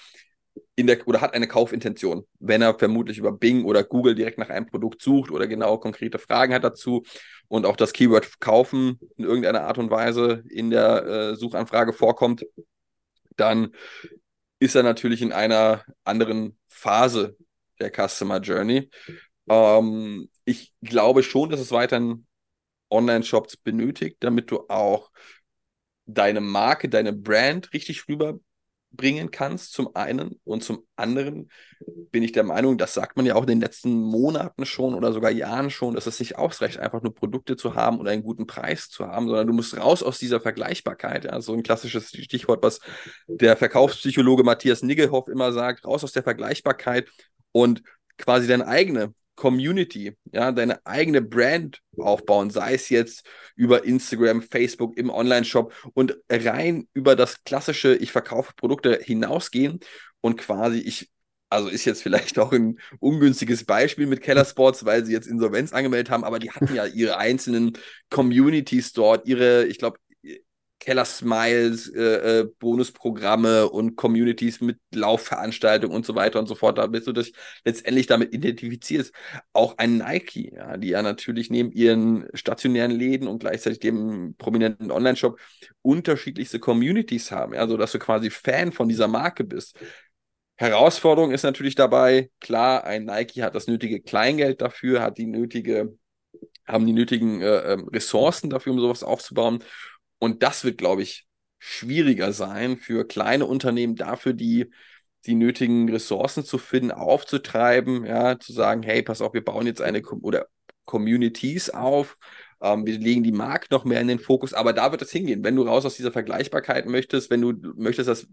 in 0.76 0.88
der 0.88 1.08
oder 1.08 1.22
hat 1.22 1.34
eine 1.34 1.48
Kaufintention, 1.48 2.26
wenn 2.40 2.62
er 2.62 2.78
vermutlich 2.78 3.18
über 3.18 3.32
Bing 3.32 3.66
oder 3.66 3.84
Google 3.84 4.16
direkt 4.16 4.38
nach 4.38 4.50
einem 4.50 4.66
Produkt 4.66 5.02
sucht 5.02 5.32
oder 5.32 5.48
genau 5.48 5.78
konkrete 5.78 6.20
Fragen 6.20 6.54
hat 6.54 6.64
dazu 6.64 7.04
und 7.48 7.66
auch 7.66 7.76
das 7.76 7.94
Keyword 7.94 8.40
kaufen 8.40 9.00
in 9.18 9.26
irgendeiner 9.26 9.64
Art 9.64 9.78
und 9.78 9.90
Weise 9.90 10.44
in 10.50 10.70
der 10.70 11.06
äh, 11.06 11.36
Suchanfrage 11.36 11.94
vorkommt, 11.94 12.46
dann 13.36 13.74
ist 14.60 14.76
er 14.76 14.84
natürlich 14.84 15.22
in 15.22 15.32
einer 15.32 15.84
anderen 16.04 16.58
Phase 16.68 17.38
der 17.80 17.92
Customer 17.92 18.40
Journey. 18.40 18.90
Ähm, 19.48 20.30
ich 20.46 20.74
glaube 20.82 21.24
schon, 21.24 21.50
dass 21.50 21.60
es 21.60 21.72
weiterhin 21.72 22.26
Online-Shops 22.90 23.58
benötigt, 23.58 24.18
damit 24.22 24.52
du 24.52 24.66
auch 24.70 25.12
deine 26.06 26.42
Marke, 26.42 26.90
deine 26.90 27.14
Brand 27.14 27.74
richtig 27.74 28.02
rüberbringen 28.98 29.32
kannst, 29.32 29.74
zum 29.74 29.96
einen. 29.96 30.40
Und 30.44 30.64
zum 30.64 30.84
anderen 30.96 31.50
bin 32.12 32.24
ich 32.24 32.32
der 32.32 32.44
Meinung, 32.44 32.78
das 32.78 32.94
sagt 32.94 33.18
man 33.18 33.26
ja 33.26 33.36
auch 33.36 33.42
in 33.42 33.48
den 33.48 33.62
letzten 33.62 33.92
Monaten 33.94 34.66
schon 34.66 34.94
oder 34.94 35.14
sogar 35.14 35.32
Jahren 35.32 35.70
schon, 35.70 35.96
dass 35.96 36.08
es 36.08 36.20
nicht 36.20 36.38
ausreicht, 36.38 36.80
einfach 36.80 37.02
nur 37.02 37.14
Produkte 37.14 37.56
zu 37.56 37.76
haben 37.76 38.00
oder 38.00 38.12
einen 38.12 38.24
guten 38.24 38.48
Preis 38.48 38.90
zu 38.90 39.08
haben, 39.08 39.28
sondern 39.28 39.48
du 39.48 39.54
musst 39.54 39.78
raus 39.78 40.04
aus 40.04 40.20
dieser 40.20 40.40
Vergleichbarkeit. 40.40 41.26
Ja, 41.26 41.40
so 41.42 41.54
ein 41.54 41.64
klassisches 41.64 42.10
Stichwort, 42.10 42.64
was 42.64 42.80
der 43.28 43.58
Verkaufspsychologe 43.58 44.44
Matthias 44.44 44.82
Niggelhoff 44.82 45.28
immer 45.28 45.52
sagt, 45.54 45.86
raus 45.86 46.04
aus 46.04 46.12
der 46.12 46.24
Vergleichbarkeit 46.24 47.08
und 47.52 47.84
quasi 48.18 48.48
deine 48.48 48.68
eigene 48.68 49.14
Community, 49.38 50.18
ja, 50.34 50.52
deine 50.52 50.86
eigene 50.86 51.22
Brand 51.22 51.80
aufbauen, 51.98 52.50
sei 52.50 52.74
es 52.74 52.90
jetzt 52.90 53.26
über 53.56 53.86
Instagram, 53.86 54.42
Facebook, 54.42 54.98
im 54.98 55.10
Online-Shop 55.10 55.74
und 55.94 56.18
rein 56.30 56.90
über 56.94 57.16
das 57.16 57.44
klassische, 57.46 57.96
ich 57.96 58.12
verkaufe 58.12 58.54
Produkte 58.56 59.00
hinausgehen 59.02 59.80
und 60.20 60.38
quasi 60.38 60.80
ich 60.80 61.10
also 61.50 61.70
ist 61.70 61.86
jetzt 61.86 62.04
vielleicht 62.04 62.38
auch 62.40 62.52
ein 62.52 62.78
ungünstiges 63.00 63.64
Beispiel 63.64 64.06
mit 64.06 64.22
Keller 64.22 64.44
Sports, 64.44 64.84
weil 64.84 65.06
sie 65.06 65.14
jetzt 65.14 65.28
Insolvenz 65.28 65.72
angemeldet 65.72 66.10
haben, 66.10 66.26
aber 66.26 66.40
die 66.40 66.52
hatten 66.52 66.76
ja 66.76 66.86
ihre 66.86 67.18
einzelnen 67.18 67.78
Communities 68.10 68.92
dort, 68.92 69.26
ihre, 69.28 69.66
ich 69.66 69.78
glaube, 69.78 69.98
Keller 70.80 71.06
Smiles, 71.06 71.90
äh, 71.90 72.42
äh, 72.42 72.50
Bonusprogramme 72.60 73.70
und 73.70 73.96
Communities 73.96 74.62
mit 74.62 74.78
Laufveranstaltungen 74.94 75.96
und 75.96 76.06
so 76.06 76.16
weiter 76.16 76.40
und 76.40 76.48
so 76.48 76.56
fort, 76.56 76.78
da 76.78 76.88
bist 76.88 77.08
du 77.08 77.14
dich 77.14 77.34
letztendlich 77.66 78.08
damit 78.08 78.34
identifizierst. 78.34 79.12
Auch 79.54 79.78
ein 79.78 79.98
Nike, 79.98 80.54
ja, 80.54 80.78
die 80.78 80.90
ja 80.90 81.02
natürlich 81.02 81.50
neben 81.50 81.72
ihren 81.72 82.28
stationären 82.34 82.92
Läden 82.92 83.28
und 83.28 83.40
gleichzeitig 83.40 83.80
dem 83.80 84.36
prominenten 84.38 84.92
Online-Shop 84.92 85.40
unterschiedlichste 85.82 86.60
Communities 86.60 87.32
haben, 87.32 87.54
ja, 87.54 87.68
sodass 87.68 87.92
du 87.92 88.00
quasi 88.00 88.30
Fan 88.30 88.72
von 88.72 88.88
dieser 88.88 89.08
Marke 89.08 89.44
bist. 89.44 89.80
Herausforderung 90.58 91.32
ist 91.32 91.44
natürlich 91.44 91.76
dabei, 91.76 92.32
klar, 92.40 92.84
ein 92.84 93.06
Nike 93.06 93.44
hat 93.44 93.56
das 93.56 93.68
nötige 93.68 94.02
Kleingeld 94.02 94.62
dafür, 94.62 95.02
hat 95.02 95.18
die 95.18 95.28
nötige, 95.28 95.96
haben 96.66 96.86
die 96.86 96.94
nötigen 96.94 97.42
äh, 97.42 97.74
ähm, 97.74 97.88
Ressourcen 97.90 98.50
dafür, 98.50 98.74
um 98.74 98.80
sowas 98.80 99.04
aufzubauen. 99.04 99.64
Und 100.20 100.44
das 100.44 100.64
wird, 100.64 100.78
glaube 100.78 101.04
ich, 101.04 101.28
schwieriger 101.60 102.34
sein 102.34 102.78
für 102.78 103.06
kleine 103.08 103.46
Unternehmen, 103.46 103.96
dafür 103.96 104.34
die, 104.34 104.72
die 105.26 105.36
nötigen 105.36 105.90
Ressourcen 105.90 106.44
zu 106.44 106.58
finden, 106.58 106.92
aufzutreiben, 106.92 108.06
ja, 108.06 108.40
zu 108.40 108.54
sagen, 108.54 108.84
hey, 108.84 109.02
pass 109.04 109.22
auf, 109.22 109.34
wir 109.34 109.44
bauen 109.44 109.68
jetzt 109.68 109.82
eine 109.82 110.02
oder 110.04 110.48
Communities 110.86 111.70
auf, 111.70 112.18
ähm, 112.62 112.86
wir 112.86 112.98
legen 112.98 113.24
die 113.24 113.32
Markt 113.32 113.72
noch 113.72 113.86
mehr 113.86 114.02
in 114.02 114.08
den 114.08 114.20
Fokus, 114.20 114.54
aber 114.54 114.74
da 114.74 114.92
wird 114.92 115.02
es 115.02 115.12
hingehen. 115.12 115.44
Wenn 115.44 115.56
du 115.56 115.64
raus 115.64 115.86
aus 115.86 115.96
dieser 115.96 116.12
Vergleichbarkeit 116.12 116.86
möchtest, 116.86 117.30
wenn 117.30 117.42
du 117.42 117.54
möchtest, 117.76 118.08
dass 118.08 118.28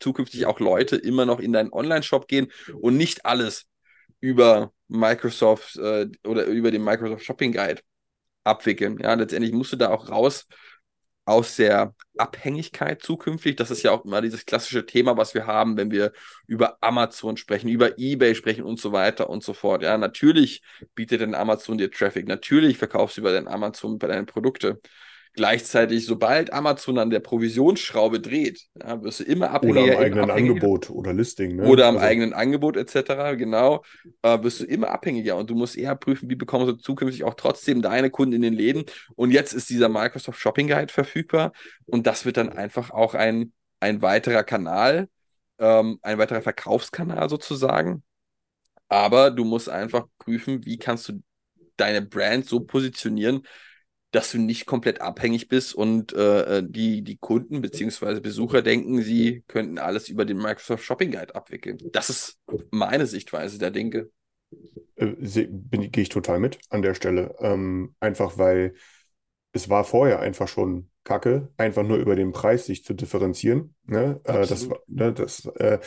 zukünftig 0.00 0.46
auch 0.46 0.60
Leute 0.60 0.96
immer 0.96 1.24
noch 1.24 1.40
in 1.40 1.52
deinen 1.52 1.72
Online-Shop 1.72 2.26
gehen 2.28 2.50
und 2.80 2.96
nicht 2.96 3.24
alles 3.24 3.66
über 4.20 4.72
Microsoft 4.88 5.76
äh, 5.76 6.08
oder 6.26 6.46
über 6.46 6.70
den 6.70 6.82
Microsoft 6.82 7.24
Shopping 7.24 7.52
Guide 7.52 7.80
abwickeln. 8.42 8.98
Ja, 8.98 9.14
letztendlich 9.14 9.52
musst 9.52 9.72
du 9.72 9.76
da 9.76 9.90
auch 9.90 10.08
raus 10.08 10.46
aus 11.24 11.56
der 11.56 11.94
Abhängigkeit 12.18 13.02
zukünftig. 13.02 13.56
Das 13.56 13.70
ist 13.70 13.82
ja 13.82 13.92
auch 13.92 14.04
immer 14.04 14.20
dieses 14.20 14.46
klassische 14.46 14.86
Thema, 14.86 15.16
was 15.16 15.34
wir 15.34 15.46
haben, 15.46 15.76
wenn 15.76 15.90
wir 15.90 16.12
über 16.46 16.78
Amazon 16.82 17.36
sprechen, 17.36 17.68
über 17.68 17.98
eBay 17.98 18.34
sprechen 18.34 18.64
und 18.64 18.78
so 18.80 18.92
weiter 18.92 19.30
und 19.30 19.42
so 19.42 19.54
fort. 19.54 19.82
Ja, 19.82 19.96
natürlich 19.98 20.62
bietet 20.94 21.20
denn 21.22 21.34
Amazon 21.34 21.78
dir 21.78 21.90
Traffic. 21.90 22.28
Natürlich 22.28 22.78
verkaufst 22.78 23.16
du 23.16 23.22
über 23.22 23.32
den 23.32 23.48
Amazon 23.48 23.98
bei 23.98 24.06
deinen 24.06 24.26
Produkte. 24.26 24.80
Gleichzeitig, 25.36 26.06
sobald 26.06 26.52
Amazon 26.52 26.96
an 26.96 27.10
der 27.10 27.18
Provisionsschraube 27.18 28.20
dreht, 28.20 28.66
ja, 28.80 29.02
wirst 29.02 29.18
du 29.18 29.24
immer 29.24 29.50
abhängiger. 29.50 29.82
Oder 29.82 29.96
am 29.96 30.04
eigenen 30.04 30.30
Angebot 30.30 30.90
oder 30.90 31.12
Listing. 31.12 31.56
Ne? 31.56 31.64
Oder 31.64 31.86
am 31.88 31.96
also. 31.96 32.06
eigenen 32.06 32.32
Angebot 32.32 32.76
etc. 32.76 33.36
Genau, 33.36 33.82
äh, 34.22 34.40
wirst 34.44 34.60
du 34.60 34.64
immer 34.64 34.90
abhängiger 34.90 35.36
und 35.36 35.50
du 35.50 35.56
musst 35.56 35.76
eher 35.76 35.96
prüfen, 35.96 36.30
wie 36.30 36.36
bekommst 36.36 36.68
du 36.68 36.72
zukünftig 36.74 37.24
auch 37.24 37.34
trotzdem 37.34 37.82
deine 37.82 38.10
Kunden 38.10 38.34
in 38.34 38.42
den 38.42 38.54
Läden. 38.54 38.84
Und 39.16 39.32
jetzt 39.32 39.54
ist 39.54 39.70
dieser 39.70 39.88
Microsoft 39.88 40.38
Shopping 40.38 40.68
Guide 40.68 40.92
verfügbar 40.92 41.52
und 41.86 42.06
das 42.06 42.24
wird 42.24 42.36
dann 42.36 42.50
einfach 42.50 42.92
auch 42.92 43.14
ein, 43.14 43.52
ein 43.80 44.02
weiterer 44.02 44.44
Kanal, 44.44 45.08
ähm, 45.58 45.98
ein 46.02 46.18
weiterer 46.18 46.42
Verkaufskanal 46.42 47.28
sozusagen. 47.28 48.04
Aber 48.88 49.32
du 49.32 49.44
musst 49.44 49.68
einfach 49.68 50.06
prüfen, 50.18 50.64
wie 50.64 50.78
kannst 50.78 51.08
du 51.08 51.22
deine 51.76 52.02
Brand 52.02 52.46
so 52.46 52.60
positionieren, 52.60 53.42
dass 54.14 54.30
du 54.30 54.38
nicht 54.38 54.66
komplett 54.66 55.00
abhängig 55.00 55.48
bist 55.48 55.74
und 55.74 56.12
äh, 56.12 56.62
die, 56.64 57.02
die 57.02 57.16
Kunden 57.16 57.60
bzw. 57.60 58.20
Besucher 58.20 58.62
denken, 58.62 59.02
sie 59.02 59.42
könnten 59.48 59.78
alles 59.78 60.08
über 60.08 60.24
den 60.24 60.36
Microsoft 60.36 60.84
Shopping 60.84 61.10
Guide 61.10 61.34
abwickeln. 61.34 61.78
Das 61.92 62.10
ist 62.10 62.38
meine 62.70 63.06
Sichtweise 63.06 63.58
der 63.58 63.72
Dinge. 63.72 64.08
Äh, 64.94 65.14
Gehe 65.16 66.02
ich 66.02 66.10
total 66.10 66.38
mit 66.38 66.58
an 66.70 66.82
der 66.82 66.94
Stelle. 66.94 67.34
Ähm, 67.40 67.96
einfach 67.98 68.38
weil 68.38 68.74
es 69.52 69.68
war 69.68 69.82
vorher 69.84 70.20
einfach 70.20 70.46
schon 70.46 70.90
kacke, 71.02 71.48
einfach 71.56 71.82
nur 71.82 71.98
über 71.98 72.14
den 72.14 72.30
Preis 72.30 72.66
sich 72.66 72.84
zu 72.84 72.94
differenzieren. 72.94 73.74
Ne? 73.84 74.20
Äh, 74.24 74.46
das, 74.46 74.68
ne, 74.86 75.12
das, 75.12 75.46
äh, 75.56 75.80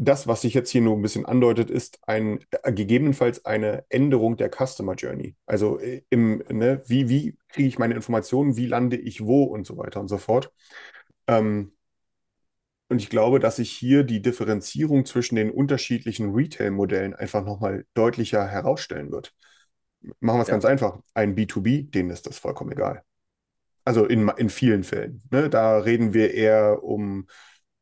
das, 0.00 0.28
was 0.28 0.42
sich 0.42 0.54
jetzt 0.54 0.70
hier 0.70 0.80
nur 0.80 0.96
ein 0.96 1.02
bisschen 1.02 1.26
andeutet, 1.26 1.70
ist 1.70 1.98
ein 2.06 2.38
äh, 2.62 2.72
gegebenenfalls 2.72 3.44
eine 3.44 3.84
Änderung 3.88 4.36
der 4.36 4.48
Customer 4.48 4.94
Journey. 4.94 5.34
Also 5.44 5.80
äh, 5.80 6.02
im, 6.08 6.38
ne, 6.48 6.82
wie, 6.86 7.08
wie 7.08 7.36
kriege 7.48 7.68
ich 7.68 7.80
meine 7.80 7.94
Informationen, 7.94 8.56
wie 8.56 8.66
lande 8.66 8.96
ich 8.96 9.24
wo 9.24 9.42
und 9.42 9.66
so 9.66 9.76
weiter 9.76 9.98
und 9.98 10.06
so 10.06 10.16
fort. 10.16 10.52
Ähm, 11.26 11.72
und 12.88 13.02
ich 13.02 13.10
glaube, 13.10 13.40
dass 13.40 13.56
sich 13.56 13.72
hier 13.72 14.04
die 14.04 14.22
Differenzierung 14.22 15.04
zwischen 15.04 15.34
den 15.34 15.50
unterschiedlichen 15.50 16.32
Retail-Modellen 16.32 17.14
einfach 17.14 17.44
nochmal 17.44 17.84
deutlicher 17.94 18.46
herausstellen 18.46 19.10
wird. 19.10 19.34
Machen 20.20 20.38
wir 20.38 20.42
es 20.42 20.48
ja. 20.48 20.54
ganz 20.54 20.64
einfach. 20.64 21.00
Ein 21.12 21.34
B2B, 21.34 21.90
denen 21.90 22.10
ist 22.10 22.26
das 22.26 22.38
vollkommen 22.38 22.70
egal. 22.70 23.02
Also 23.84 24.06
in, 24.06 24.28
in 24.36 24.48
vielen 24.48 24.84
Fällen. 24.84 25.22
Ne? 25.32 25.50
Da 25.50 25.78
reden 25.78 26.14
wir 26.14 26.32
eher 26.34 26.84
um 26.84 27.26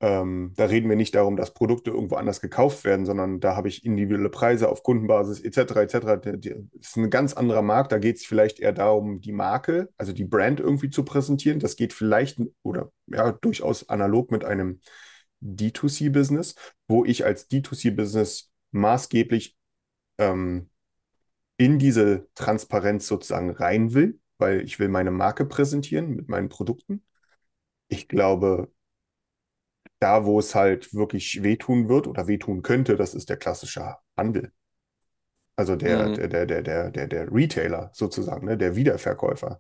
ähm, 0.01 0.53
da 0.57 0.67
reden 0.67 0.91
wir 0.91 0.97
nicht 0.97 1.15
darum, 1.15 1.37
dass 1.37 1.55
Produkte 1.55 1.91
irgendwo 1.91 2.17
anders 2.17 2.43
gekauft 2.43 2.85
werden, 2.85 3.07
sondern 3.07 3.41
da 3.41 3.57
habe 3.57 3.69
ich 3.69 3.85
individuelle 3.85 4.29
Preise 4.29 4.69
auf 4.69 4.83
Kundenbasis 4.83 5.41
etc. 5.41 5.81
etc. 5.81 6.17
Das 6.23 6.91
ist 6.91 6.97
ein 6.97 7.09
ganz 7.09 7.33
anderer 7.33 7.63
Markt. 7.63 7.93
Da 7.93 7.99
geht 7.99 8.17
es 8.17 8.27
vielleicht 8.27 8.61
eher 8.61 8.73
darum, 8.73 9.21
die 9.21 9.33
Marke, 9.33 9.89
also 9.97 10.13
die 10.13 10.25
Brand 10.25 10.61
irgendwie 10.61 10.91
zu 10.91 11.03
präsentieren. 11.05 11.61
Das 11.61 11.77
geht 11.77 11.95
vielleicht 11.95 12.41
oder 12.63 12.93
ja 13.07 13.33
durchaus 13.33 13.89
analog 13.89 14.31
mit 14.31 14.45
einem 14.45 14.81
D2C-Business, 15.41 16.57
wo 16.89 17.05
ich 17.05 17.25
als 17.25 17.49
D2C-Business 17.51 18.51
maßgeblich 18.73 19.57
ähm, 20.19 20.69
in 21.57 21.79
diese 21.79 22.29
Transparenz 22.35 23.07
sozusagen 23.07 23.51
rein 23.51 23.95
will, 23.95 24.21
weil 24.39 24.61
ich 24.61 24.79
will 24.79 24.89
meine 24.89 25.11
Marke 25.11 25.47
präsentieren 25.47 26.15
mit 26.17 26.29
meinen 26.29 26.51
Produkten. 26.51 27.03
Ich 27.89 28.09
glaube, 28.09 28.71
da, 29.99 30.25
wo 30.27 30.39
es 30.39 30.55
halt 30.55 30.95
wirklich 30.95 31.43
wehtun 31.43 31.89
wird 31.89 32.07
oder 32.07 32.27
wehtun 32.27 32.63
könnte, 32.63 32.97
das 32.97 33.15
ist 33.15 33.31
der 33.31 33.37
klassische 33.37 33.97
Handel. 34.17 34.53
Also 35.57 35.75
der, 35.75 36.09
mhm. 36.09 36.15
der, 36.15 36.29
der, 36.29 36.47
der, 36.47 36.63
der, 36.63 36.91
der, 36.91 37.07
der 37.07 37.33
Retailer 37.33 37.91
sozusagen, 37.95 38.47
ne, 38.47 38.59
der 38.59 38.77
Wiederverkäufer. 38.77 39.59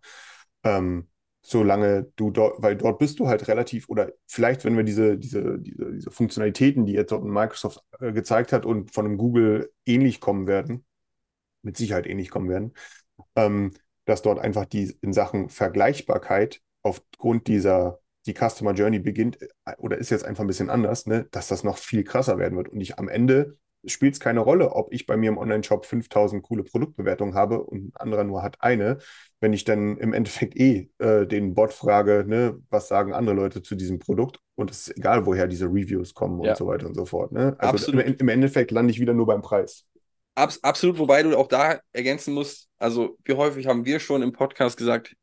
Ähm, 0.62 1.09
solange 1.43 2.12
du 2.16 2.31
dort, 2.31 2.61
weil 2.61 2.76
dort 2.76 2.99
bist 2.99 3.19
du 3.19 3.28
halt 3.28 3.49
relativ, 3.49 3.88
oder 3.88 4.12
vielleicht, 4.26 4.64
wenn 4.64 4.76
wir 4.76 4.85
diese, 4.85 5.16
diese, 5.16 5.59
diese, 5.59 5.93
diese 5.93 6.11
Funktionalitäten, 6.11 6.85
die 6.87 6.93
jetzt 6.93 7.12
dort 7.12 7.25
Microsoft 7.25 7.83
äh, 8.00 8.12
gezeigt 8.12 8.52
hat 8.52 8.66
und 8.66 8.93
von 8.93 9.07
einem 9.07 9.16
Google 9.16 9.73
ähnlich 9.87 10.21
kommen 10.21 10.47
werden, 10.47 10.85
mit 11.62 11.76
Sicherheit 11.76 12.07
ähnlich 12.07 12.31
kommen 12.31 12.49
werden, 12.49 12.75
ähm, 13.37 13.73
dass 14.05 14.23
dort 14.23 14.38
einfach 14.38 14.66
die 14.66 14.97
in 15.00 15.12
Sachen 15.12 15.49
Vergleichbarkeit 15.49 16.61
aufgrund 16.83 17.47
dieser 17.47 18.00
die 18.26 18.35
Customer 18.35 18.73
Journey 18.73 18.99
beginnt 18.99 19.40
äh, 19.40 19.75
oder 19.78 19.99
ist 19.99 20.11
jetzt 20.11 20.25
einfach 20.25 20.45
ein 20.45 20.49
bisschen 20.49 20.71
anders, 20.71 21.06
ne, 21.06 21.26
dass 21.30 21.49
das 21.49 21.64
noch 21.64 21.78
viel 21.78 22.04
krasser 22.04 22.38
werden 22.38 22.56
wird. 22.56 22.68
Und 22.68 22.80
ich 22.80 22.99
am 22.99 23.09
Ende 23.09 23.56
spielt 23.88 24.14
es 24.14 24.21
keine 24.21 24.40
Rolle, 24.40 24.73
ob 24.73 24.92
ich 24.92 25.06
bei 25.06 25.16
mir 25.16 25.28
im 25.28 25.38
Online-Shop 25.38 25.87
5000 25.87 26.42
coole 26.42 26.64
Produktbewertungen 26.64 27.35
habe 27.35 27.62
und 27.62 27.88
ein 27.88 27.92
anderer 27.95 28.25
nur 28.25 28.42
hat 28.42 28.56
eine. 28.61 28.99
Wenn 29.40 29.52
ich 29.52 29.64
dann 29.64 29.97
im 29.99 30.12
Endeffekt 30.12 30.56
eh 30.56 30.90
äh, 30.99 31.26
den 31.26 31.54
Bot 31.54 31.73
frage, 31.73 32.25
ne, 32.26 32.59
was 32.68 32.88
sagen 32.88 33.14
andere 33.14 33.37
Leute 33.37 33.62
zu 33.62 33.75
diesem 33.75 33.99
Produkt 33.99 34.40
und 34.54 34.71
es 34.71 34.88
ist 34.88 34.97
egal, 34.97 35.26
woher 35.26 35.47
diese 35.47 35.66
Reviews 35.66 36.14
kommen 36.14 36.42
ja. 36.42 36.50
und 36.50 36.56
so 36.56 36.66
weiter 36.66 36.87
und 36.87 36.95
so 36.95 37.04
fort. 37.04 37.33
Ne? 37.33 37.54
Also 37.59 37.92
im, 37.92 38.00
im, 38.00 38.28
Endeffekt 38.28 38.71
lande 38.71 38.90
ich 38.90 39.00
wieder 39.00 39.14
nur 39.14 39.26
beim 39.26 39.42
Preis. 39.42 39.85
Abs 40.35 40.62
absolut, 40.62 40.99
wobei 40.99 41.23
du 41.23 41.37
auch 41.37 41.49
da 41.49 41.78
ergänzen 41.92 42.35
musst, 42.35 42.68
also 42.78 43.16
wie 43.25 43.35
häufig 43.35 43.66
haben 43.66 43.87
wir 43.87 44.00
schon 44.00 44.23
im 44.23 44.33
Podcast 44.33 44.76
gesagt, 44.76 45.14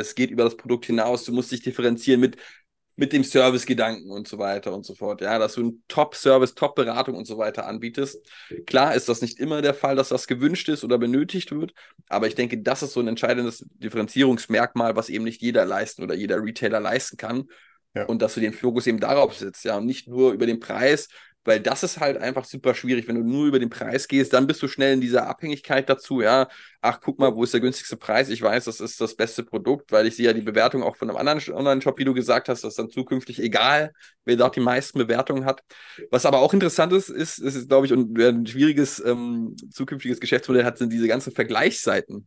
es 0.00 0.14
geht 0.14 0.30
über 0.30 0.44
das 0.44 0.56
Produkt 0.56 0.86
hinaus, 0.86 1.24
du 1.24 1.32
musst 1.32 1.52
dich 1.52 1.62
differenzieren 1.62 2.20
mit, 2.20 2.36
mit 2.96 3.12
dem 3.12 3.24
Service-Gedanken 3.24 4.10
und 4.10 4.28
so 4.28 4.38
weiter 4.38 4.72
und 4.72 4.84
so 4.84 4.94
fort. 4.94 5.20
Ja, 5.20 5.38
dass 5.38 5.54
du 5.54 5.60
einen 5.62 5.84
Top-Service, 5.88 6.54
Top-Beratung 6.54 7.16
und 7.16 7.26
so 7.26 7.38
weiter 7.38 7.66
anbietest. 7.66 8.24
Klar 8.66 8.94
ist 8.94 9.08
das 9.08 9.20
nicht 9.20 9.38
immer 9.38 9.62
der 9.62 9.74
Fall, 9.74 9.96
dass 9.96 10.10
das 10.10 10.26
gewünscht 10.26 10.68
ist 10.68 10.84
oder 10.84 10.98
benötigt 10.98 11.50
wird, 11.50 11.74
aber 12.08 12.26
ich 12.26 12.34
denke, 12.34 12.58
das 12.58 12.82
ist 12.82 12.92
so 12.92 13.00
ein 13.00 13.08
entscheidendes 13.08 13.64
Differenzierungsmerkmal, 13.74 14.96
was 14.96 15.08
eben 15.08 15.24
nicht 15.24 15.42
jeder 15.42 15.64
leisten 15.64 16.02
oder 16.02 16.14
jeder 16.14 16.42
Retailer 16.42 16.80
leisten 16.80 17.16
kann. 17.16 17.48
Ja. 17.94 18.06
Und 18.06 18.22
dass 18.22 18.34
du 18.34 18.40
den 18.40 18.52
Fokus 18.52 18.86
eben 18.86 18.98
darauf 18.98 19.36
setzt, 19.36 19.64
ja, 19.64 19.76
und 19.76 19.86
nicht 19.86 20.08
nur 20.08 20.32
über 20.32 20.46
den 20.46 20.58
Preis, 20.58 21.08
weil 21.44 21.60
das 21.60 21.82
ist 21.82 22.00
halt 22.00 22.16
einfach 22.16 22.44
super 22.44 22.74
schwierig. 22.74 23.06
Wenn 23.06 23.16
du 23.16 23.22
nur 23.22 23.46
über 23.46 23.58
den 23.58 23.70
Preis 23.70 24.08
gehst, 24.08 24.32
dann 24.32 24.46
bist 24.46 24.62
du 24.62 24.68
schnell 24.68 24.94
in 24.94 25.00
dieser 25.00 25.26
Abhängigkeit 25.26 25.88
dazu. 25.88 26.20
Ja, 26.22 26.48
ach, 26.80 27.00
guck 27.02 27.18
mal, 27.18 27.34
wo 27.34 27.44
ist 27.44 27.52
der 27.52 27.60
günstigste 27.60 27.96
Preis? 27.96 28.30
Ich 28.30 28.40
weiß, 28.40 28.64
das 28.64 28.80
ist 28.80 29.00
das 29.00 29.14
beste 29.14 29.44
Produkt, 29.44 29.92
weil 29.92 30.06
ich 30.06 30.16
sehe 30.16 30.26
ja 30.26 30.32
die 30.32 30.40
Bewertung 30.40 30.82
auch 30.82 30.96
von 30.96 31.08
einem 31.08 31.18
anderen 31.18 31.40
Online-Shop, 31.54 31.98
wie 31.98 32.04
du 32.04 32.14
gesagt 32.14 32.48
hast, 32.48 32.64
dass 32.64 32.76
dann 32.76 32.90
zukünftig 32.90 33.40
egal, 33.40 33.92
wer 34.24 34.36
dort 34.36 34.56
die 34.56 34.60
meisten 34.60 34.98
Bewertungen 34.98 35.44
hat. 35.44 35.62
Was 36.10 36.26
aber 36.26 36.38
auch 36.38 36.54
interessant 36.54 36.92
ist, 36.92 37.10
ist, 37.10 37.38
ist, 37.38 37.54
ist 37.54 37.68
glaube 37.68 37.86
ich, 37.86 37.92
und 37.92 38.16
wer 38.16 38.30
ein 38.30 38.46
schwieriges 38.46 39.02
ähm, 39.04 39.54
zukünftiges 39.70 40.20
Geschäftsmodell 40.20 40.64
hat, 40.64 40.78
sind 40.78 40.92
diese 40.92 41.08
ganzen 41.08 41.32
Vergleichsseiten. 41.32 42.26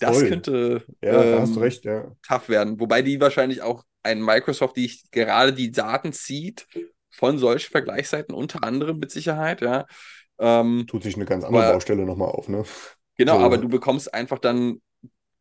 Das 0.00 0.18
Voll. 0.18 0.28
könnte 0.28 0.82
ja, 1.02 1.22
ähm, 1.22 1.32
da 1.32 1.40
hast 1.40 1.54
du 1.54 1.60
ähm, 1.60 1.62
recht, 1.62 1.84
ja. 1.84 2.12
tough 2.26 2.48
werden. 2.48 2.78
Wobei 2.78 3.02
die 3.02 3.20
wahrscheinlich 3.20 3.62
auch 3.62 3.84
ein 4.02 4.22
Microsoft, 4.22 4.76
die 4.76 4.92
gerade 5.12 5.52
die 5.52 5.70
Daten 5.70 6.12
zieht 6.12 6.66
von 7.18 7.38
solchen 7.38 7.70
Vergleichsseiten, 7.70 8.34
unter 8.34 8.62
anderem 8.64 8.98
mit 8.98 9.10
Sicherheit, 9.10 9.60
ja. 9.60 9.86
Ähm, 10.38 10.86
Tut 10.86 11.02
sich 11.02 11.16
eine 11.16 11.24
ganz 11.24 11.44
andere 11.44 11.64
aber- 11.64 11.72
Baustelle 11.74 12.04
nochmal 12.04 12.28
auf, 12.28 12.48
ne? 12.48 12.64
Genau, 13.16 13.38
So. 13.38 13.44
aber 13.44 13.58
du 13.58 13.68
bekommst 13.68 14.14
einfach 14.14 14.38
dann 14.38 14.80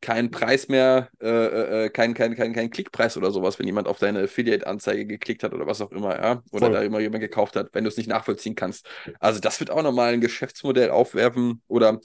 keinen 0.01 0.31
Preis 0.31 0.67
mehr, 0.67 1.09
äh, 1.21 1.85
äh, 1.85 1.89
keinen 1.89 2.13
kein, 2.15 2.35
kein, 2.35 2.53
kein 2.53 2.69
Klickpreis 2.69 3.17
oder 3.17 3.31
sowas, 3.31 3.57
wenn 3.59 3.65
jemand 3.67 3.87
auf 3.87 3.99
deine 3.99 4.23
Affiliate-Anzeige 4.23 5.05
geklickt 5.05 5.43
hat 5.43 5.53
oder 5.53 5.67
was 5.67 5.81
auch 5.81 5.91
immer, 5.91 6.15
ja, 6.15 6.43
oder 6.51 6.67
Voll. 6.67 6.71
da 6.73 6.81
immer 6.81 6.99
jemand 6.99 7.21
gekauft 7.21 7.55
hat, 7.55 7.69
wenn 7.73 7.83
du 7.83 7.89
es 7.89 7.97
nicht 7.97 8.09
nachvollziehen 8.09 8.55
kannst. 8.55 8.87
Also 9.19 9.39
das 9.39 9.59
wird 9.59 9.69
auch 9.71 9.81
nochmal 9.83 10.13
ein 10.13 10.21
Geschäftsmodell 10.21 10.89
aufwerfen 10.91 11.61
oder 11.67 11.99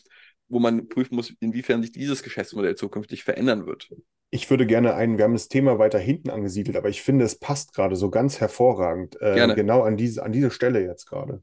wo 0.49 0.59
man 0.59 0.89
prüfen 0.89 1.17
muss, 1.17 1.33
inwiefern 1.41 1.83
sich 1.83 1.93
dieses 1.93 2.23
Geschäftsmodell 2.23 2.77
zukünftig 2.77 3.25
verändern 3.25 3.67
wird. 3.67 3.89
Ich 4.35 4.49
würde 4.49 4.67
gerne 4.67 4.95
einen, 4.95 5.19
wir 5.19 5.25
haben 5.25 5.35
das 5.35 5.49
Thema 5.49 5.79
weiter 5.79 5.99
hinten 5.99 6.31
angesiedelt, 6.31 6.77
aber 6.79 6.89
ich 6.89 7.03
finde, 7.03 7.25
es 7.27 7.39
passt 7.39 7.75
gerade 7.75 7.97
so 7.97 8.09
ganz 8.11 8.41
hervorragend, 8.41 9.21
äh, 9.21 9.35
genau 9.55 9.83
an 9.83 9.99
diese, 9.99 10.23
an 10.23 10.33
diese 10.33 10.51
Stelle 10.51 10.83
jetzt 10.83 11.05
gerade. 11.05 11.43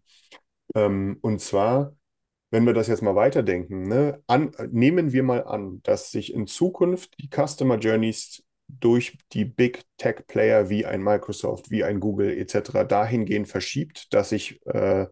Ähm, 0.75 1.17
und 1.21 1.39
zwar, 1.39 1.93
wenn 2.49 2.65
wir 2.65 2.73
das 2.73 2.87
jetzt 2.87 3.03
mal 3.03 3.13
weiterdenken, 3.15 3.87
ne, 3.87 4.23
an, 4.25 4.51
nehmen 4.71 5.13
wir 5.13 5.21
mal 5.21 5.43
an, 5.43 5.81
dass 5.83 6.09
sich 6.09 6.33
in 6.33 6.47
Zukunft 6.47 7.13
die 7.19 7.29
Customer 7.29 7.77
Journeys 7.77 8.43
durch 8.67 9.19
die 9.33 9.45
Big 9.45 9.83
Tech 9.97 10.25
Player 10.27 10.69
wie 10.69 10.85
ein 10.85 11.03
Microsoft, 11.03 11.69
wie 11.69 11.83
ein 11.83 11.99
Google 11.99 12.35
etc. 12.37 12.85
dahingehend 12.87 13.47
verschiebt, 13.47 14.11
dass 14.13 14.31
ich, 14.31 14.65
äh, 14.65 15.05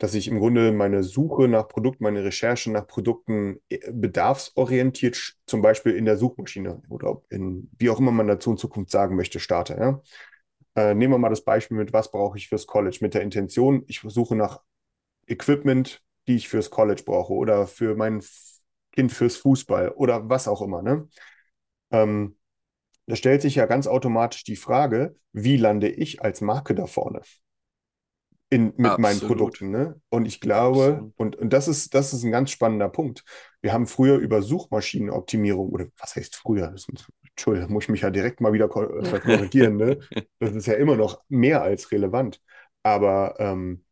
dass 0.00 0.14
ich 0.14 0.28
im 0.28 0.38
Grunde 0.38 0.72
meine 0.72 1.02
Suche 1.02 1.46
nach 1.46 1.68
Produkten, 1.68 2.04
meine 2.04 2.24
Recherche 2.24 2.70
nach 2.72 2.86
Produkten 2.86 3.60
äh, 3.68 3.78
bedarfsorientiert, 3.92 5.36
zum 5.46 5.60
Beispiel 5.60 5.94
in 5.94 6.06
der 6.06 6.16
Suchmaschine 6.16 6.80
oder 6.88 7.20
in, 7.28 7.70
wie 7.78 7.90
auch 7.90 8.00
immer 8.00 8.10
man 8.10 8.26
dazu 8.26 8.50
in 8.52 8.56
Zukunft 8.56 8.90
sagen 8.90 9.14
möchte, 9.14 9.40
starte. 9.40 9.76
Ja? 9.78 10.02
Äh, 10.74 10.94
nehmen 10.94 11.12
wir 11.12 11.18
mal 11.18 11.28
das 11.28 11.44
Beispiel 11.44 11.76
mit, 11.76 11.92
was 11.92 12.10
brauche 12.10 12.38
ich 12.38 12.48
fürs 12.48 12.66
College? 12.66 12.96
Mit 13.02 13.12
der 13.12 13.20
Intention, 13.20 13.84
ich 13.88 14.00
suche 14.02 14.34
nach 14.36 14.62
Equipment, 15.26 16.02
die 16.26 16.36
ich 16.36 16.48
fürs 16.48 16.70
College 16.70 17.02
brauche 17.04 17.34
oder 17.34 17.66
für 17.66 17.94
mein 17.94 18.22
Kind 18.92 19.12
fürs 19.12 19.36
Fußball 19.36 19.90
oder 19.90 20.30
was 20.30 20.48
auch 20.48 20.62
immer. 20.62 20.80
Ne? 20.80 21.08
Ähm, 21.90 22.38
da 23.04 23.16
stellt 23.16 23.42
sich 23.42 23.56
ja 23.56 23.66
ganz 23.66 23.86
automatisch 23.86 24.44
die 24.44 24.56
Frage, 24.56 25.14
wie 25.32 25.58
lande 25.58 25.90
ich 25.90 26.22
als 26.22 26.40
Marke 26.40 26.74
da 26.74 26.86
vorne? 26.86 27.20
In, 28.52 28.74
mit 28.76 28.78
meinen 28.78 29.04
Absolut. 29.04 29.28
Produkten, 29.28 29.70
ne? 29.70 30.00
Und 30.08 30.26
ich 30.26 30.40
glaube, 30.40 30.84
Absolut. 30.84 31.12
und, 31.16 31.36
und 31.36 31.52
das 31.52 31.68
ist, 31.68 31.94
das 31.94 32.12
ist 32.12 32.24
ein 32.24 32.32
ganz 32.32 32.50
spannender 32.50 32.88
Punkt. 32.88 33.24
Wir 33.62 33.72
haben 33.72 33.86
früher 33.86 34.16
über 34.16 34.42
Suchmaschinenoptimierung, 34.42 35.70
oder 35.70 35.86
was 35.98 36.16
heißt 36.16 36.34
früher? 36.34 36.74
Entschuldigung, 37.30 37.72
muss 37.72 37.84
ich 37.84 37.90
mich 37.90 38.00
ja 38.00 38.10
direkt 38.10 38.40
mal 38.40 38.52
wieder 38.52 38.64
äh, 38.64 39.20
korrigieren, 39.20 39.76
ne? 39.76 40.00
Das 40.40 40.52
ist 40.52 40.66
ja 40.66 40.74
immer 40.74 40.96
noch 40.96 41.22
mehr 41.28 41.62
als 41.62 41.92
relevant. 41.92 42.40
Aber 42.82 43.36
ähm, 43.38 43.84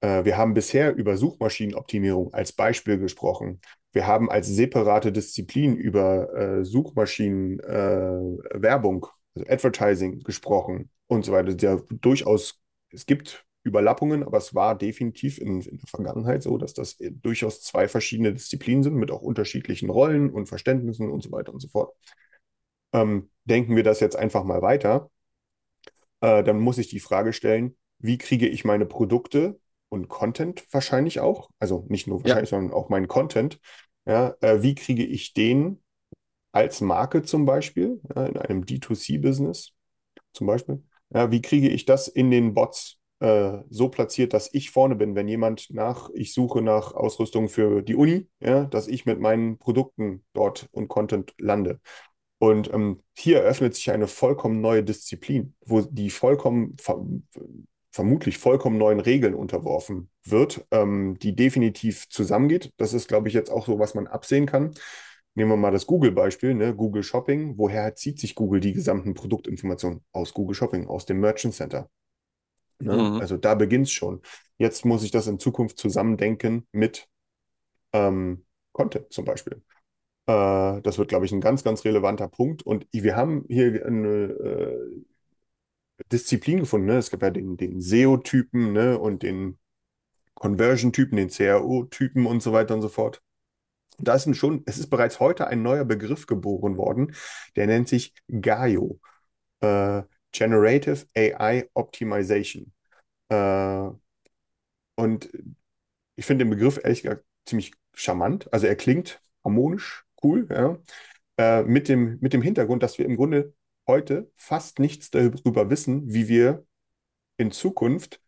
äh, 0.00 0.24
wir 0.24 0.36
haben 0.36 0.54
bisher 0.54 0.94
über 0.94 1.16
Suchmaschinenoptimierung 1.16 2.32
als 2.32 2.52
Beispiel 2.52 2.98
gesprochen. 2.98 3.60
Wir 3.92 4.06
haben 4.06 4.30
als 4.30 4.46
separate 4.48 5.10
Disziplin 5.10 5.76
über 5.76 6.32
äh, 6.34 6.64
Suchmaschinenwerbung, 6.64 9.06
äh, 9.34 9.40
also 9.40 9.50
Advertising 9.50 10.20
gesprochen 10.20 10.90
und 11.06 11.24
so 11.24 11.32
weiter. 11.32 11.56
Ja, 11.58 11.80
durchaus, 11.90 12.60
es 12.90 13.06
gibt 13.06 13.45
Überlappungen, 13.66 14.22
aber 14.22 14.38
es 14.38 14.54
war 14.54 14.78
definitiv 14.78 15.38
in, 15.38 15.60
in 15.60 15.78
der 15.78 15.88
Vergangenheit 15.88 16.42
so, 16.42 16.56
dass 16.56 16.72
das 16.72 17.00
äh, 17.00 17.10
durchaus 17.10 17.62
zwei 17.62 17.88
verschiedene 17.88 18.32
Disziplinen 18.32 18.82
sind 18.84 18.94
mit 18.94 19.10
auch 19.10 19.22
unterschiedlichen 19.22 19.90
Rollen 19.90 20.30
und 20.30 20.46
Verständnissen 20.46 21.10
und 21.10 21.22
so 21.22 21.32
weiter 21.32 21.52
und 21.52 21.60
so 21.60 21.68
fort. 21.68 21.94
Ähm, 22.92 23.30
denken 23.44 23.74
wir 23.74 23.82
das 23.82 24.00
jetzt 24.00 24.16
einfach 24.16 24.44
mal 24.44 24.62
weiter, 24.62 25.10
äh, 26.20 26.42
dann 26.44 26.60
muss 26.60 26.78
ich 26.78 26.88
die 26.88 27.00
Frage 27.00 27.32
stellen, 27.32 27.76
wie 27.98 28.18
kriege 28.18 28.48
ich 28.48 28.64
meine 28.64 28.86
Produkte 28.86 29.58
und 29.88 30.08
Content 30.08 30.64
wahrscheinlich 30.72 31.20
auch, 31.20 31.50
also 31.58 31.86
nicht 31.88 32.06
nur 32.06 32.22
wahrscheinlich, 32.22 32.50
sondern 32.50 32.72
auch 32.72 32.88
meinen 32.88 33.08
Content, 33.08 33.60
ja, 34.06 34.34
äh, 34.40 34.62
wie 34.62 34.74
kriege 34.74 35.04
ich 35.04 35.34
den 35.34 35.82
als 36.52 36.80
Marke 36.80 37.22
zum 37.22 37.44
Beispiel, 37.44 38.00
ja, 38.14 38.26
in 38.26 38.36
einem 38.36 38.64
D2C-Business 38.64 39.72
zum 40.32 40.46
Beispiel, 40.46 40.82
ja, 41.10 41.30
wie 41.30 41.42
kriege 41.42 41.68
ich 41.68 41.84
das 41.84 42.08
in 42.08 42.30
den 42.30 42.54
Bots 42.54 42.95
äh, 43.20 43.58
so 43.70 43.88
platziert, 43.88 44.32
dass 44.32 44.52
ich 44.52 44.70
vorne 44.70 44.96
bin, 44.96 45.14
wenn 45.14 45.28
jemand 45.28 45.70
nach, 45.70 46.10
ich 46.14 46.34
suche 46.34 46.62
nach 46.62 46.92
Ausrüstung 46.92 47.48
für 47.48 47.82
die 47.82 47.94
Uni, 47.94 48.28
ja, 48.40 48.64
dass 48.64 48.88
ich 48.88 49.06
mit 49.06 49.20
meinen 49.20 49.58
Produkten 49.58 50.24
dort 50.34 50.68
und 50.72 50.88
Content 50.88 51.34
lande. 51.38 51.80
Und 52.38 52.72
ähm, 52.72 53.02
hier 53.14 53.42
eröffnet 53.42 53.74
sich 53.74 53.90
eine 53.90 54.06
vollkommen 54.06 54.60
neue 54.60 54.84
Disziplin, 54.84 55.54
wo 55.64 55.80
die 55.80 56.10
vollkommen, 56.10 56.76
ver 56.78 57.02
vermutlich 57.92 58.36
vollkommen 58.36 58.76
neuen 58.76 59.00
Regeln 59.00 59.34
unterworfen 59.34 60.10
wird, 60.22 60.66
ähm, 60.70 61.18
die 61.22 61.34
definitiv 61.34 62.10
zusammengeht. 62.10 62.70
Das 62.76 62.92
ist, 62.92 63.08
glaube 63.08 63.28
ich, 63.28 63.34
jetzt 63.34 63.50
auch 63.50 63.64
so, 63.64 63.78
was 63.78 63.94
man 63.94 64.06
absehen 64.06 64.44
kann. 64.44 64.74
Nehmen 65.34 65.50
wir 65.50 65.56
mal 65.56 65.70
das 65.70 65.86
Google-Beispiel, 65.86 66.54
ne? 66.54 66.74
Google 66.74 67.02
Shopping. 67.02 67.54
Woher 67.56 67.94
zieht 67.94 68.18
sich 68.20 68.34
Google 68.34 68.60
die 68.60 68.74
gesamten 68.74 69.14
Produktinformationen? 69.14 70.04
Aus 70.12 70.34
Google 70.34 70.54
Shopping, 70.54 70.86
aus 70.86 71.06
dem 71.06 71.20
Merchant 71.20 71.54
Center. 71.54 71.88
Ne? 72.78 72.96
Mhm. 72.96 73.20
Also 73.20 73.36
da 73.36 73.54
beginnt 73.54 73.86
es 73.86 73.92
schon. 73.92 74.22
Jetzt 74.58 74.84
muss 74.84 75.02
ich 75.02 75.10
das 75.10 75.26
in 75.26 75.38
Zukunft 75.38 75.78
zusammendenken 75.78 76.66
mit 76.72 77.08
ähm, 77.92 78.44
Content 78.72 79.12
zum 79.12 79.24
Beispiel. 79.24 79.62
Äh, 80.26 80.80
das 80.82 80.98
wird, 80.98 81.08
glaube 81.08 81.26
ich, 81.26 81.32
ein 81.32 81.40
ganz, 81.40 81.64
ganz 81.64 81.84
relevanter 81.84 82.28
Punkt. 82.28 82.62
Und 82.62 82.86
wir 82.92 83.16
haben 83.16 83.44
hier 83.48 83.86
eine 83.86 84.06
äh, 84.08 85.04
Disziplin 86.12 86.60
gefunden. 86.60 86.86
Ne? 86.86 86.98
Es 86.98 87.10
gibt 87.10 87.22
ja 87.22 87.30
den, 87.30 87.56
den 87.56 87.80
SEO-Typen 87.80 88.72
ne? 88.72 88.98
und 88.98 89.22
den 89.22 89.58
Conversion-Typen, 90.34 91.16
den 91.16 91.30
CRO-Typen 91.30 92.26
und 92.26 92.42
so 92.42 92.52
weiter 92.52 92.74
und 92.74 92.82
so 92.82 92.88
fort. 92.88 93.22
Da 93.98 94.14
ist 94.14 94.34
schon, 94.36 94.62
es 94.66 94.78
ist 94.78 94.90
bereits 94.90 95.20
heute 95.20 95.46
ein 95.46 95.62
neuer 95.62 95.84
Begriff 95.86 96.26
geboren 96.26 96.76
worden, 96.76 97.14
der 97.56 97.66
nennt 97.66 97.88
sich 97.88 98.12
GAIO, 98.28 99.00
äh, 99.60 100.02
Generative 100.36 101.06
AI 101.16 101.68
Optimization. 101.74 102.72
Äh, 103.28 103.90
und 104.96 105.30
ich 106.16 106.26
finde 106.26 106.44
den 106.44 106.50
Begriff 106.50 106.78
ehrlich 106.82 107.02
gesagt 107.02 107.24
ziemlich 107.44 107.72
charmant. 107.94 108.52
Also 108.52 108.66
er 108.66 108.76
klingt 108.76 109.20
harmonisch, 109.44 110.04
cool, 110.22 110.46
ja. 110.50 110.78
Äh, 111.38 111.64
mit 111.64 111.88
dem, 111.88 112.18
mit 112.20 112.32
dem 112.32 112.42
Hintergrund, 112.42 112.82
dass 112.82 112.98
wir 112.98 113.06
im 113.06 113.16
Grunde 113.16 113.54
heute 113.86 114.30
fast 114.36 114.78
nichts 114.78 115.10
darüber 115.10 115.70
wissen, 115.70 116.12
wie 116.12 116.28
wir 116.28 116.66
in 117.38 117.52
Zukunft 117.52 118.20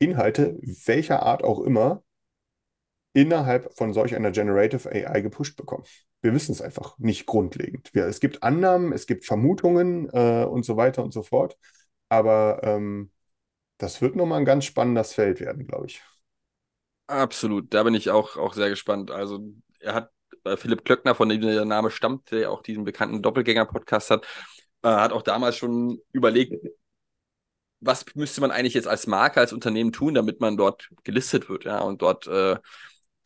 Inhalte 0.00 0.58
welcher 0.86 1.22
Art 1.24 1.44
auch 1.44 1.60
immer 1.60 2.02
innerhalb 3.18 3.76
von 3.76 3.92
solch 3.92 4.14
einer 4.14 4.30
Generative 4.30 4.88
AI 4.90 5.22
gepusht 5.22 5.56
bekommen. 5.56 5.82
Wir 6.22 6.32
wissen 6.34 6.52
es 6.52 6.62
einfach 6.62 6.96
nicht 6.98 7.26
grundlegend. 7.26 7.90
Wir, 7.92 8.06
es 8.06 8.20
gibt 8.20 8.44
Annahmen, 8.44 8.92
es 8.92 9.06
gibt 9.06 9.24
Vermutungen 9.24 10.08
äh, 10.12 10.44
und 10.44 10.64
so 10.64 10.76
weiter 10.76 11.02
und 11.02 11.12
so 11.12 11.24
fort. 11.24 11.58
Aber 12.08 12.60
ähm, 12.62 13.10
das 13.78 14.00
wird 14.00 14.14
nochmal 14.14 14.38
ein 14.38 14.44
ganz 14.44 14.66
spannendes 14.66 15.14
Feld 15.14 15.40
werden, 15.40 15.66
glaube 15.66 15.86
ich. 15.86 16.00
Absolut, 17.08 17.74
da 17.74 17.82
bin 17.82 17.94
ich 17.94 18.10
auch, 18.10 18.36
auch 18.36 18.54
sehr 18.54 18.68
gespannt. 18.68 19.10
Also, 19.10 19.40
er 19.80 19.94
hat 19.94 20.12
äh, 20.44 20.56
Philipp 20.56 20.84
Klöckner, 20.84 21.16
von 21.16 21.28
dem 21.28 21.40
der 21.40 21.64
Name 21.64 21.90
stammt, 21.90 22.30
der 22.30 22.52
auch 22.52 22.62
diesen 22.62 22.84
bekannten 22.84 23.20
Doppelgänger-Podcast 23.20 24.10
hat, 24.10 24.26
äh, 24.82 24.88
hat 24.88 25.12
auch 25.12 25.22
damals 25.22 25.56
schon 25.56 26.00
überlegt, 26.12 26.54
was 27.80 28.04
müsste 28.14 28.40
man 28.40 28.50
eigentlich 28.50 28.74
jetzt 28.74 28.88
als 28.88 29.06
Marke, 29.06 29.40
als 29.40 29.52
Unternehmen 29.52 29.92
tun, 29.92 30.14
damit 30.14 30.40
man 30.40 30.56
dort 30.56 30.88
gelistet 31.04 31.48
wird. 31.48 31.64
Ja, 31.64 31.80
und 31.80 32.02
dort 32.02 32.26
äh, 32.26 32.56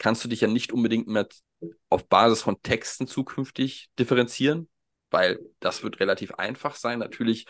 kannst 0.03 0.25
du 0.25 0.29
dich 0.29 0.41
ja 0.41 0.49
nicht 0.49 0.73
unbedingt 0.73 1.07
mehr 1.07 1.29
auf 1.89 2.09
Basis 2.09 2.43
von 2.43 2.61
Texten 2.61 3.07
zukünftig 3.07 3.89
differenzieren, 4.01 4.69
weil 5.13 5.39
das 5.61 5.85
wird 5.85 6.01
relativ 6.01 6.35
einfach 6.35 6.75
sein. 6.75 6.99
Natürlich 6.99 7.47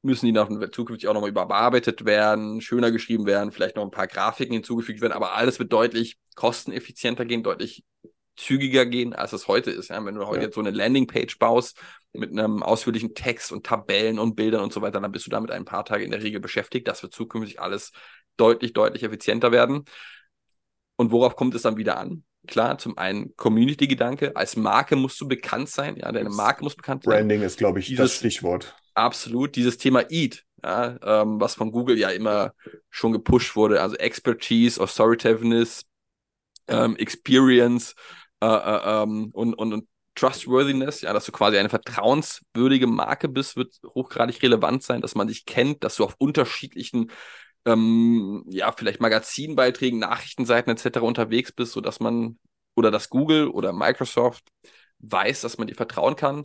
müssen 0.00 0.24
die 0.24 0.32
noch 0.32 0.48
zukünftig 0.70 1.06
auch 1.06 1.12
nochmal 1.12 1.28
überarbeitet 1.28 2.06
werden, 2.06 2.62
schöner 2.62 2.90
geschrieben 2.90 3.26
werden, 3.26 3.52
vielleicht 3.52 3.76
noch 3.76 3.84
ein 3.84 3.90
paar 3.90 4.06
Grafiken 4.06 4.54
hinzugefügt 4.54 5.02
werden, 5.02 5.12
aber 5.12 5.34
alles 5.34 5.58
wird 5.58 5.70
deutlich 5.70 6.16
kosteneffizienter 6.34 7.26
gehen, 7.26 7.42
deutlich 7.42 7.84
zügiger 8.36 8.86
gehen, 8.86 9.12
als 9.12 9.34
es 9.34 9.46
heute 9.46 9.70
ist. 9.70 9.90
Ja? 9.90 10.02
Wenn 10.02 10.14
du 10.14 10.26
heute 10.26 10.38
Ja. 10.40 10.44
jetzt 10.46 10.54
so 10.54 10.62
eine 10.62 10.70
Landingpage 10.70 11.38
baust 11.38 11.78
mit 12.14 12.30
einem 12.30 12.62
ausführlichen 12.62 13.14
Text 13.14 13.52
und 13.52 13.66
Tabellen 13.66 14.18
und 14.18 14.34
Bildern 14.34 14.62
und 14.62 14.72
so 14.72 14.80
weiter, 14.80 14.98
dann 14.98 15.12
bist 15.12 15.26
du 15.26 15.30
damit 15.30 15.50
ein 15.50 15.66
paar 15.66 15.84
Tage 15.84 16.04
in 16.04 16.10
der 16.10 16.22
Regel 16.22 16.40
beschäftigt. 16.40 16.88
Das 16.88 17.02
wird 17.02 17.12
zukünftig 17.12 17.60
alles 17.60 17.92
deutlich, 18.38 18.72
deutlich 18.72 19.02
effizienter 19.02 19.52
werden. 19.52 19.84
Und 20.96 21.10
worauf 21.10 21.36
kommt 21.36 21.54
es 21.54 21.62
dann 21.62 21.76
wieder 21.76 21.98
an? 21.98 22.24
Klar, 22.46 22.78
zum 22.78 22.98
einen 22.98 23.34
Community-Gedanke. 23.36 24.36
Als 24.36 24.56
Marke 24.56 24.96
musst 24.96 25.20
du 25.20 25.26
bekannt 25.26 25.68
sein. 25.68 25.96
Ja, 25.96 26.12
deine. 26.12 26.30
Marke 26.30 26.62
muss 26.62 26.76
bekannt 26.76 27.04
sein. 27.04 27.12
Branding 27.12 27.42
ist, 27.42 27.58
glaube 27.58 27.80
ich, 27.80 27.88
das 27.94 27.96
Dieses- 27.96 28.16
Stichwort. 28.18 28.76
Absolut. 28.94 29.56
Dieses 29.56 29.76
Thema 29.78 30.08
Eat, 30.10 30.44
ja, 30.62 30.96
ähm, 31.02 31.40
was 31.40 31.54
von 31.56 31.72
Google 31.72 31.98
ja 31.98 32.10
immer 32.10 32.52
schon 32.90 33.12
gepusht 33.12 33.56
wurde. 33.56 33.80
Also 33.80 33.96
Expertise, 33.96 34.80
Authoritativeness, 34.80 35.84
ähm, 36.68 36.96
Experience 36.96 37.94
äh, 38.40 38.46
äh, 38.46 39.02
ähm, 39.02 39.30
und, 39.32 39.54
und, 39.54 39.72
und 39.72 39.88
Trustworthiness, 40.14 41.00
ja, 41.00 41.12
dass 41.12 41.24
du 41.26 41.32
quasi 41.32 41.58
eine 41.58 41.68
vertrauenswürdige 41.68 42.86
Marke 42.86 43.28
bist, 43.28 43.56
wird 43.56 43.74
hochgradig 43.94 44.40
relevant 44.42 44.84
sein, 44.84 45.00
dass 45.00 45.16
man 45.16 45.26
dich 45.26 45.44
kennt, 45.44 45.82
dass 45.82 45.96
du 45.96 46.04
auf 46.04 46.14
unterschiedlichen, 46.18 47.10
ähm, 47.64 48.44
ja, 48.48 48.72
vielleicht 48.72 49.00
Magazinbeiträgen, 49.00 49.98
Nachrichtenseiten 49.98 50.72
etc. 50.72 50.98
unterwegs 51.00 51.52
bist, 51.52 51.72
sodass 51.72 52.00
man 52.00 52.38
oder 52.74 52.90
dass 52.90 53.10
Google 53.10 53.48
oder 53.48 53.72
Microsoft 53.72 54.44
weiß, 54.98 55.42
dass 55.42 55.58
man 55.58 55.66
dir 55.66 55.74
vertrauen 55.74 56.16
kann. 56.16 56.44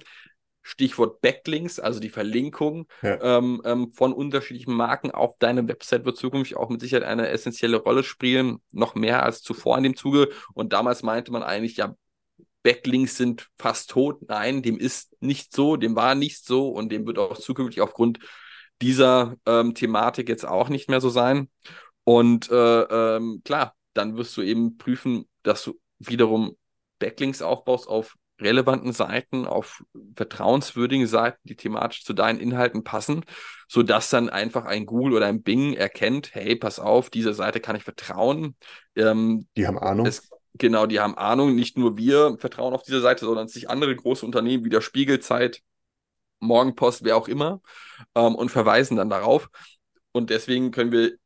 Stichwort 0.62 1.22
Backlinks, 1.22 1.80
also 1.80 2.00
die 2.00 2.10
Verlinkung 2.10 2.88
ja. 3.02 3.38
ähm, 3.38 3.62
ähm, 3.66 3.92
von 3.92 4.14
unterschiedlichen 4.14 4.74
Marken 4.74 5.10
auf 5.10 5.38
deine 5.40 5.68
Website 5.68 6.06
wird 6.06 6.18
zukünftig 6.18 6.58
auch 6.58 6.70
mit 6.70 6.82
Sicherheit 6.82 7.06
eine 7.06 7.30
essentielle 7.30 7.78
Rolle 7.78 8.04
spielen, 8.04 8.60
noch 8.72 8.94
mehr 8.94 9.24
als 9.24 9.42
zuvor 9.42 9.78
in 9.78 9.84
dem 9.84 9.96
Zuge. 9.96 10.30
Und 10.54 10.74
damals 10.74 11.02
meinte 11.02 11.32
man 11.32 11.44
eigentlich, 11.44 11.78
ja, 11.78 11.96
Backlinks 12.62 13.18
sind 13.18 13.50
fast 13.58 13.90
tot. 13.90 14.28
Nein, 14.28 14.62
dem 14.62 14.78
ist 14.78 15.16
nicht 15.22 15.56
so, 15.56 15.78
dem 15.78 15.96
war 15.96 16.14
nicht 16.14 16.46
so 16.46 16.70
und 16.70 16.92
dem 16.92 17.08
wird 17.08 17.18
auch 17.18 17.38
zukünftig 17.38 17.82
aufgrund 17.82 18.20
dieser 18.82 19.36
ähm, 19.46 19.74
Thematik 19.76 20.30
jetzt 20.30 20.46
auch 20.46 20.70
nicht 20.70 20.90
mehr 20.90 21.02
so 21.02 21.10
sein. 21.10 21.50
Und 22.04 22.50
äh, 22.50 22.82
ähm, 22.82 23.42
klar, 23.44 23.76
dann 23.94 24.18
wirst 24.18 24.36
du 24.38 24.42
eben 24.42 24.78
prüfen, 24.78 25.28
dass 25.44 25.64
du 25.64 25.80
wiederum 26.00 26.56
Backlinks 27.00 27.42
aufbaust 27.42 27.88
auf 27.88 28.16
relevanten 28.42 28.94
Seiten, 28.94 29.46
auf 29.46 29.84
vertrauenswürdigen 30.16 31.08
Seiten, 31.08 31.40
die 31.44 31.56
thematisch 31.56 32.06
zu 32.06 32.14
deinen 32.14 32.40
Inhalten 32.40 32.84
passen, 32.84 33.26
sodass 33.68 34.10
dann 34.10 34.30
einfach 34.30 34.66
ein 34.66 34.86
Google 34.86 35.14
oder 35.14 35.28
ein 35.28 35.44
Bing 35.44 35.74
erkennt, 35.74 36.34
hey, 36.34 36.56
pass 36.56 36.80
auf, 36.80 37.10
dieser 37.10 37.34
Seite 37.34 37.60
kann 37.60 37.76
ich 37.76 37.84
vertrauen. 37.84 38.56
Ähm, 38.96 39.48
die 39.58 39.68
haben 39.68 39.78
Ahnung. 39.78 40.06
Es, 40.06 40.30
genau, 40.56 40.86
die 40.86 41.00
haben 41.00 41.18
Ahnung. 41.18 41.56
Nicht 41.56 41.78
nur 41.78 41.98
wir 41.98 42.38
vertrauen 42.40 42.74
auf 42.74 42.84
diese 42.84 43.02
Seite, 43.02 43.26
sondern 43.26 43.48
sich 43.48 43.70
andere 43.70 43.96
große 43.96 44.26
Unternehmen 44.26 44.64
wie 44.64 44.70
der 44.70 44.82
Spiegelzeit, 44.82 45.62
Morgenpost, 46.40 47.04
wer 47.04 47.18
auch 47.18 47.28
immer, 47.28 47.62
ähm, 48.16 48.36
und 48.36 48.50
verweisen 48.50 48.98
dann 48.98 49.10
darauf. 49.10 49.50
Und 50.12 50.30
deswegen 50.30 50.72
können 50.72 50.92
wir 50.92 51.18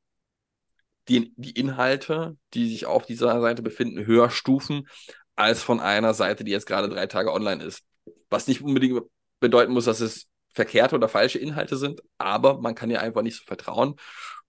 die, 1.08 1.34
die 1.36 1.52
Inhalte, 1.52 2.38
die 2.54 2.70
sich 2.70 2.86
auf 2.86 3.06
dieser 3.06 3.40
Seite 3.42 3.62
befinden, 3.62 4.06
höher 4.06 4.30
stufen, 4.30 4.88
als 5.36 5.64
von 5.64 5.80
einer 5.80 6.14
Seite, 6.14 6.44
die 6.44 6.52
jetzt 6.52 6.68
gerade 6.68 6.90
drei 6.90 7.08
Tage 7.08 7.32
online 7.32 7.64
ist. 7.64 7.84
Was 8.30 8.48
nicht 8.48 8.62
unbedingt 8.62 9.02
bedeuten 9.40 9.74
muss, 9.74 9.86
dass 9.86 10.00
es 10.00 10.28
verkehrte 10.54 10.96
oder 10.96 11.10
falsche 11.10 11.40
Inhalte 11.40 11.78
sind, 11.78 12.02
aber 12.18 12.62
man 12.62 12.76
kann 12.76 12.92
ja 12.92 13.00
einfach 13.00 13.22
nicht 13.22 13.38
so 13.38 13.44
vertrauen. 13.44 13.96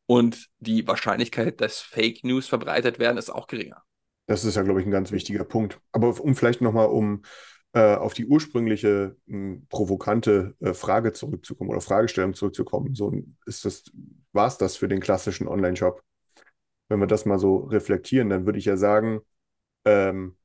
Und 0.07 0.49
die 0.59 0.87
Wahrscheinlichkeit, 0.87 1.61
dass 1.61 1.81
Fake 1.81 2.25
News 2.25 2.47
verbreitet 2.47 2.99
werden, 2.99 3.17
ist 3.17 3.31
auch 3.31 3.47
geringer. 3.47 3.83
Das 4.27 4.45
ist 4.45 4.55
ja, 4.55 4.63
glaube 4.63 4.81
ich, 4.81 4.87
ein 4.87 4.93
ganz 4.93 5.13
wichtiger 5.13 5.45
Punkt. 5.45 5.81
Aber 5.93 6.21
um 6.21 6.37
vielleicht 6.37 6.61
nochmal 6.61 6.89
um 6.89 7.23
äh, 7.75 7.95
auf 7.97 8.15
die 8.15 8.27
ursprüngliche 8.27 9.17
mh, 9.27 9.37
hm, 9.37 9.67
provokante 9.69 10.55
äh, 10.61 10.75
Frage 10.75 11.13
zurückzukommen 11.13 11.71
oder 11.71 11.81
Fragestellung 11.81 12.35
zurückzukommen, 12.35 12.95
so 12.95 13.13
ist 13.47 13.65
das, 13.65 13.85
war 14.33 14.49
es 14.49 14.59
das 14.59 14.77
für 14.77 14.89
den 14.89 15.01
klassischen 15.01 15.49
Online-Shop? 15.49 16.03
Wenn 16.89 17.01
wir 17.01 17.07
das 17.07 17.27
mal 17.27 17.39
so 17.39 17.59
reflektieren, 17.59 18.31
dann 18.31 18.47
würde 18.47 18.59
ich 18.59 18.67
ja 18.67 18.77
sagen, 18.77 19.21
ähm, 19.85 20.37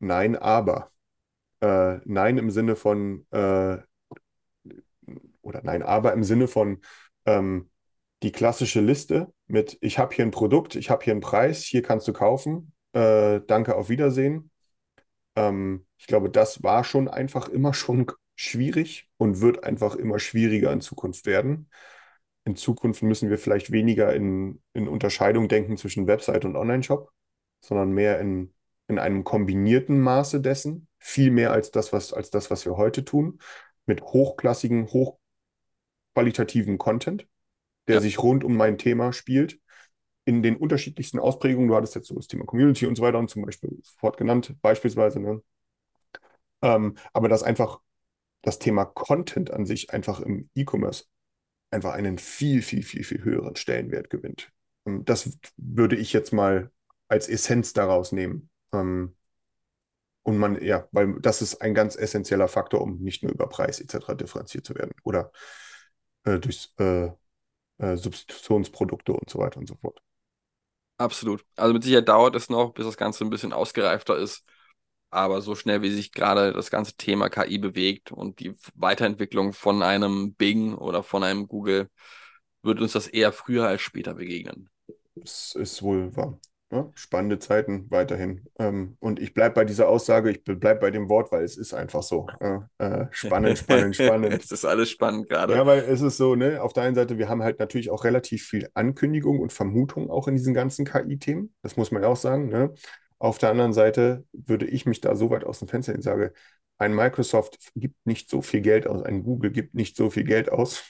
Nein, 0.00 0.36
aber. 0.36 0.90
Äh, 1.60 1.98
nein 2.04 2.38
im 2.38 2.50
Sinne 2.50 2.76
von, 2.76 3.26
äh, 3.32 3.78
oder 5.42 5.62
nein, 5.62 5.82
aber 5.82 6.12
im 6.12 6.24
Sinne 6.24 6.48
von 6.48 6.80
ähm, 7.26 7.70
die 8.22 8.32
klassische 8.32 8.80
Liste 8.80 9.32
mit, 9.46 9.78
ich 9.80 9.98
habe 9.98 10.14
hier 10.14 10.24
ein 10.24 10.30
Produkt, 10.30 10.76
ich 10.76 10.90
habe 10.90 11.04
hier 11.04 11.12
einen 11.12 11.20
Preis, 11.20 11.62
hier 11.64 11.82
kannst 11.82 12.06
du 12.08 12.12
kaufen, 12.12 12.72
äh, 12.92 13.40
danke, 13.46 13.76
auf 13.76 13.88
Wiedersehen. 13.88 14.50
Ähm, 15.38 15.86
ich 15.96 16.06
glaube, 16.06 16.30
das 16.30 16.62
war 16.62 16.84
schon 16.84 17.08
einfach 17.08 17.48
immer 17.48 17.74
schon 17.74 18.06
schwierig 18.34 19.08
und 19.16 19.40
wird 19.40 19.64
einfach 19.64 19.94
immer 19.96 20.18
schwieriger 20.18 20.72
in 20.72 20.80
Zukunft 20.80 21.26
werden. 21.26 21.70
In 22.44 22.56
Zukunft 22.56 23.02
müssen 23.02 23.30
wir 23.30 23.38
vielleicht 23.38 23.72
weniger 23.72 24.14
in, 24.14 24.62
in 24.72 24.88
Unterscheidung 24.88 25.48
denken 25.48 25.76
zwischen 25.76 26.06
Website 26.06 26.44
und 26.44 26.56
Online-Shop, 26.56 27.10
sondern 27.60 27.90
mehr 27.90 28.20
in 28.20 28.52
in 28.88 28.98
einem 28.98 29.22
kombinierten 29.22 30.00
Maße 30.00 30.40
dessen, 30.40 30.88
viel 30.98 31.30
mehr 31.30 31.52
als 31.52 31.70
das, 31.70 31.92
was, 31.92 32.12
als 32.12 32.30
das, 32.30 32.50
was 32.50 32.64
wir 32.64 32.76
heute 32.76 33.04
tun, 33.04 33.38
mit 33.86 34.02
hochklassigen, 34.02 34.88
hochqualitativen 36.14 36.78
Content, 36.78 37.26
der 37.86 37.96
ja. 37.96 38.00
sich 38.00 38.20
rund 38.22 38.44
um 38.44 38.56
mein 38.56 38.78
Thema 38.78 39.12
spielt, 39.12 39.60
in 40.28 40.42
den 40.42 40.56
unterschiedlichsten 40.56 41.18
Ausprägungen. 41.18 41.68
Du 41.68 41.74
hattest 41.74 41.94
jetzt 41.94 42.08
so 42.08 42.14
das 42.14 42.26
Thema 42.26 42.44
Community 42.44 42.86
und 42.86 42.96
so 42.96 43.02
weiter 43.02 43.18
und 43.18 43.30
zum 43.30 43.46
Beispiel 43.46 43.78
sofort 43.82 44.18
genannt, 44.18 44.54
beispielsweise. 44.60 45.20
Ne? 45.20 45.42
Ähm, 46.60 46.96
aber 47.14 47.30
dass 47.30 47.42
einfach 47.42 47.80
das 48.42 48.58
Thema 48.58 48.84
Content 48.84 49.50
an 49.50 49.64
sich 49.64 49.90
einfach 49.90 50.20
im 50.20 50.50
E-Commerce 50.54 51.04
einfach 51.70 51.94
einen 51.94 52.18
viel, 52.18 52.60
viel, 52.60 52.82
viel, 52.82 53.04
viel 53.04 53.24
höheren 53.24 53.56
Stellenwert 53.56 54.10
gewinnt. 54.10 54.52
Ähm, 54.84 55.02
das 55.06 55.38
würde 55.56 55.96
ich 55.96 56.12
jetzt 56.12 56.34
mal 56.34 56.70
als 57.08 57.26
Essenz 57.30 57.72
daraus 57.72 58.12
nehmen. 58.12 58.50
Ähm, 58.74 59.16
und 60.24 60.36
man, 60.36 60.62
ja, 60.62 60.86
weil 60.92 61.18
das 61.22 61.40
ist 61.40 61.62
ein 61.62 61.72
ganz 61.72 61.96
essentieller 61.96 62.48
Faktor, 62.48 62.82
um 62.82 62.98
nicht 62.98 63.22
nur 63.22 63.32
über 63.32 63.48
Preis 63.48 63.80
etc. 63.80 64.14
differenziert 64.14 64.66
zu 64.66 64.74
werden 64.74 64.92
oder 65.04 65.32
äh, 66.24 66.38
durch 66.38 66.70
äh, 66.78 67.12
äh, 67.78 67.96
Substitutionsprodukte 67.96 69.14
und 69.14 69.30
so 69.30 69.38
weiter 69.38 69.58
und 69.58 69.66
so 69.66 69.76
fort. 69.76 70.02
Absolut. 70.98 71.44
Also 71.56 71.72
mit 71.74 71.84
Sicherheit 71.84 72.08
dauert 72.08 72.34
es 72.34 72.48
noch, 72.50 72.72
bis 72.74 72.84
das 72.86 72.96
Ganze 72.96 73.24
ein 73.24 73.30
bisschen 73.30 73.52
ausgereifter 73.52 74.16
ist. 74.16 74.44
Aber 75.10 75.40
so 75.42 75.54
schnell, 75.54 75.82
wie 75.82 75.90
sich 75.90 76.12
gerade 76.12 76.52
das 76.52 76.70
ganze 76.70 76.94
Thema 76.96 77.30
KI 77.30 77.58
bewegt 77.58 78.12
und 78.12 78.40
die 78.40 78.54
Weiterentwicklung 78.74 79.52
von 79.54 79.82
einem 79.82 80.34
Bing 80.34 80.74
oder 80.74 81.02
von 81.02 81.24
einem 81.24 81.48
Google, 81.48 81.90
wird 82.62 82.80
uns 82.80 82.92
das 82.92 83.08
eher 83.08 83.32
früher 83.32 83.66
als 83.68 83.82
später 83.82 84.14
begegnen. 84.14 84.70
Das 85.16 85.54
ist 85.54 85.82
wohl 85.82 86.14
wahr. 86.16 86.40
Ja, 86.70 86.90
spannende 86.94 87.38
Zeiten 87.38 87.86
weiterhin. 87.90 88.44
Ähm, 88.58 88.98
und 89.00 89.20
ich 89.20 89.32
bleibe 89.32 89.54
bei 89.54 89.64
dieser 89.64 89.88
Aussage, 89.88 90.30
ich 90.30 90.44
bleibe 90.44 90.80
bei 90.80 90.90
dem 90.90 91.08
Wort, 91.08 91.32
weil 91.32 91.42
es 91.42 91.56
ist 91.56 91.72
einfach 91.72 92.02
so. 92.02 92.26
Äh, 92.78 93.06
spannend, 93.10 93.58
spannend, 93.58 93.96
spannend. 93.96 94.34
es 94.34 94.52
ist 94.52 94.66
alles 94.66 94.90
spannend 94.90 95.30
gerade. 95.30 95.54
Ja, 95.54 95.64
weil 95.64 95.80
es 95.80 96.02
ist 96.02 96.18
so, 96.18 96.34
ne, 96.34 96.62
auf 96.62 96.74
der 96.74 96.82
einen 96.82 96.94
Seite, 96.94 97.16
wir 97.16 97.30
haben 97.30 97.42
halt 97.42 97.58
natürlich 97.58 97.88
auch 97.88 98.04
relativ 98.04 98.46
viel 98.46 98.68
Ankündigung 98.74 99.40
und 99.40 99.52
Vermutung 99.52 100.10
auch 100.10 100.28
in 100.28 100.36
diesen 100.36 100.52
ganzen 100.52 100.84
KI-Themen. 100.84 101.54
Das 101.62 101.78
muss 101.78 101.90
man 101.90 102.04
auch 102.04 102.16
sagen. 102.16 102.48
Ne? 102.50 102.74
Auf 103.18 103.38
der 103.38 103.50
anderen 103.50 103.72
Seite 103.72 104.24
würde 104.32 104.66
ich 104.66 104.84
mich 104.84 105.00
da 105.00 105.16
so 105.16 105.30
weit 105.30 105.44
aus 105.44 105.60
dem 105.60 105.68
Fenster 105.68 105.94
und 105.94 106.02
sage, 106.02 106.34
ein 106.76 106.94
Microsoft 106.94 107.58
gibt 107.76 107.96
nicht 108.04 108.28
so 108.28 108.42
viel 108.42 108.60
Geld 108.60 108.86
aus, 108.86 109.02
ein 109.02 109.22
Google 109.22 109.50
gibt 109.50 109.74
nicht 109.74 109.96
so 109.96 110.10
viel 110.10 110.24
Geld 110.24 110.52
aus, 110.52 110.84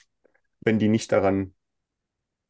wenn 0.61 0.77
die 0.77 0.89
nicht 0.89 1.11
daran 1.11 1.53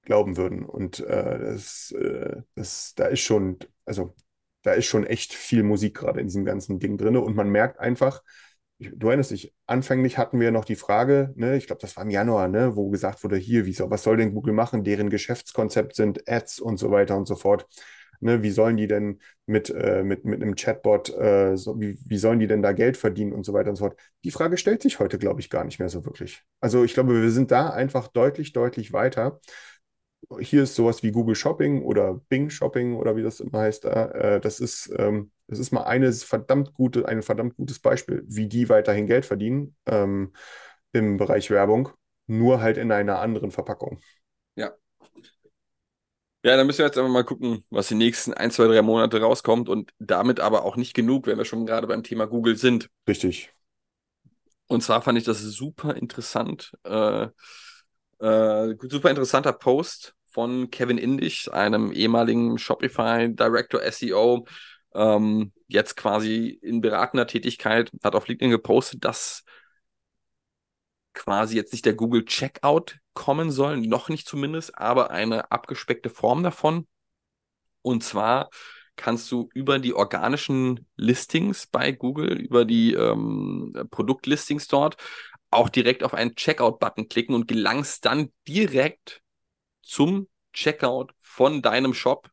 glauben 0.10 0.38
würden. 0.38 0.66
Und 0.66 1.02
äh, 1.02 1.40
das, 1.40 1.92
äh, 1.92 2.42
das, 2.56 2.94
da 2.96 3.06
ist 3.06 3.20
schon, 3.20 3.60
also 3.86 4.16
da 4.64 4.74
ist 4.74 4.88
schon 4.88 5.06
echt 5.06 5.36
viel 5.36 5.62
Musik 5.62 5.98
gerade 5.98 6.20
in 6.20 6.26
diesem 6.26 6.46
ganzen 6.46 6.80
Ding 6.80 6.98
drin. 6.98 7.16
Und 7.16 7.36
man 7.36 7.50
merkt 7.50 7.80
einfach, 7.80 8.24
du 8.80 9.08
erinnerst 9.08 9.30
dich, 9.30 9.54
anfänglich 9.68 10.18
hatten 10.18 10.40
wir 10.40 10.50
noch 10.50 10.66
die 10.66 10.76
Frage, 10.76 11.32
ne, 11.36 11.58
ich 11.58 11.68
glaube, 11.68 11.82
das 11.82 11.96
war 11.96 12.04
im 12.04 12.10
Januar, 12.10 12.48
ne, 12.48 12.76
wo 12.76 12.90
gesagt 12.90 13.24
wurde, 13.24 13.38
hier, 13.38 13.68
wie 13.68 13.74
soll, 13.74 13.92
was 13.92 14.02
soll 14.02 14.18
denn 14.18 14.34
Google 14.34 14.54
machen? 14.56 14.84
Deren 14.84 15.12
Geschäftskonzept 15.12 15.96
sind 15.96 16.28
Ads 16.28 16.60
und 16.60 16.78
so 16.78 16.90
weiter 16.90 17.16
und 17.16 17.28
so 17.28 17.36
fort. 17.36 17.68
Ne, 18.20 18.42
wie 18.42 18.50
sollen 18.50 18.78
die 18.78 18.88
denn 18.88 19.20
mit, 19.46 19.70
äh, 19.70 20.04
mit, 20.04 20.26
mit 20.26 20.42
einem 20.42 20.56
Chatbot, 20.56 21.16
äh, 21.18 21.56
so, 21.56 21.80
wie, 21.80 22.00
wie 22.04 22.18
sollen 22.18 22.40
die 22.40 22.48
denn 22.48 22.64
da 22.64 22.72
Geld 22.72 22.98
verdienen 22.98 23.32
und 23.32 23.46
so 23.46 23.54
weiter 23.54 23.70
und 23.70 23.76
so 23.76 23.86
fort? 23.86 24.00
Die 24.24 24.32
Frage 24.32 24.58
stellt 24.58 24.82
sich 24.82 25.00
heute, 25.00 25.20
glaube 25.20 25.40
ich, 25.40 25.52
gar 25.52 25.64
nicht 25.66 25.78
mehr 25.78 25.88
so 25.88 26.04
wirklich. 26.04 26.42
Also 26.62 26.84
ich 26.84 26.96
glaube, 26.96 27.22
wir 27.22 27.30
sind 27.30 27.52
da 27.52 27.70
einfach 27.70 28.08
deutlich, 28.08 28.54
deutlich 28.54 28.92
weiter 28.92 29.40
hier 30.40 30.64
ist 30.64 30.76
sowas 30.76 31.04
wie 31.04 31.12
Google 31.12 31.36
Shopping 31.36 31.82
oder 31.84 32.16
Bing 32.30 32.50
Shopping 32.50 32.96
oder 32.96 33.16
wie 33.16 33.24
das 33.24 33.40
immer 33.40 33.60
heißt. 33.60 33.86
Äh, 33.86 34.40
das 34.42 34.60
ist, 34.60 34.92
ähm, 34.98 35.32
das 35.48 35.60
ist 35.60 35.72
mal 35.72 35.84
eine 35.84 36.12
verdammt 36.14 36.74
gute, 36.74 37.08
ein 37.08 37.22
verdammt 37.22 37.56
gutes 37.56 37.80
Beispiel, 37.80 38.24
wie 38.28 38.48
die 38.48 38.70
weiterhin 38.70 39.08
Geld 39.08 39.26
verdienen 39.26 39.76
ähm, 39.86 40.34
im 40.92 41.18
Bereich 41.18 41.50
Werbung, 41.50 41.90
nur 42.28 42.62
halt 42.62 42.78
in 42.78 42.92
einer 42.92 43.20
anderen 43.20 43.52
Verpackung. 43.52 44.00
Ja. 44.56 44.74
Ja, 46.42 46.56
dann 46.56 46.68
müssen 46.68 46.80
wir 46.80 46.86
jetzt 46.86 46.98
einfach 46.98 47.12
mal 47.12 47.26
gucken, 47.26 47.66
was 47.70 47.90
die 47.90 47.96
nächsten 47.96 48.34
ein, 48.34 48.50
zwei, 48.50 48.66
drei 48.68 48.82
Monate 48.82 49.20
rauskommt 49.20 49.68
und 49.68 49.92
damit 50.00 50.40
aber 50.40 50.64
auch 50.64 50.78
nicht 50.78 50.94
genug, 50.94 51.28
wenn 51.28 51.38
wir 51.38 51.44
schon 51.44 51.66
gerade 51.66 51.86
beim 51.86 52.02
Thema 52.02 52.28
Google 52.28 52.56
sind. 52.56 52.90
Richtig. 53.10 53.52
Und 54.68 54.82
zwar 54.82 55.02
fand 55.02 55.18
ich 55.18 55.26
das 55.26 55.42
super 55.42 55.96
interessant. 55.96 56.72
Äh, 56.84 57.28
äh, 58.20 58.76
super 58.90 59.10
interessanter 59.10 59.54
Post 59.54 60.16
von 60.32 60.70
Kevin 60.70 60.98
Indisch, 60.98 61.52
einem 61.52 61.92
ehemaligen 61.92 62.58
Shopify 62.58 63.34
Director 63.34 63.82
SEO, 63.92 64.46
ähm, 64.94 65.52
jetzt 65.68 65.96
quasi 65.96 66.60
in 66.62 66.82
beratender 66.82 67.28
Tätigkeit, 67.28 67.92
hat 68.04 68.16
auf 68.16 68.28
LinkedIn 68.28 68.52
gepostet, 68.52 69.04
dass 69.06 69.44
quasi 71.14 71.56
jetzt 71.56 71.74
nicht 71.74 71.86
der 71.86 71.96
Google 71.96 72.26
Checkout 72.26 72.98
kommen 73.14 73.52
soll, 73.52 73.78
noch 73.78 74.10
nicht 74.10 74.28
zumindest, 74.28 74.78
aber 74.78 75.12
eine 75.12 75.52
abgespeckte 75.52 76.10
Form 76.10 76.44
davon. 76.44 76.88
Und 77.82 78.04
zwar 78.04 78.50
kannst 78.96 79.32
du 79.32 79.50
über 79.54 79.80
die 79.80 79.94
organischen 79.94 80.86
Listings 80.96 81.68
bei 81.68 81.92
Google, 81.92 82.38
über 82.38 82.66
die 82.66 82.94
ähm, 82.94 83.74
Produktlistings 83.92 84.68
dort, 84.68 84.98
auch 85.52 85.70
direkt 85.70 86.04
auf 86.04 86.14
einen 86.14 86.36
Checkout-Button 86.36 87.10
klicken 87.10 87.36
und 87.36 87.48
gelangst 87.48 88.06
dann 88.06 88.32
direkt 88.48 89.22
zum 89.82 90.28
Checkout 90.54 91.14
von 91.22 91.62
deinem 91.62 91.94
Shop. 91.94 92.30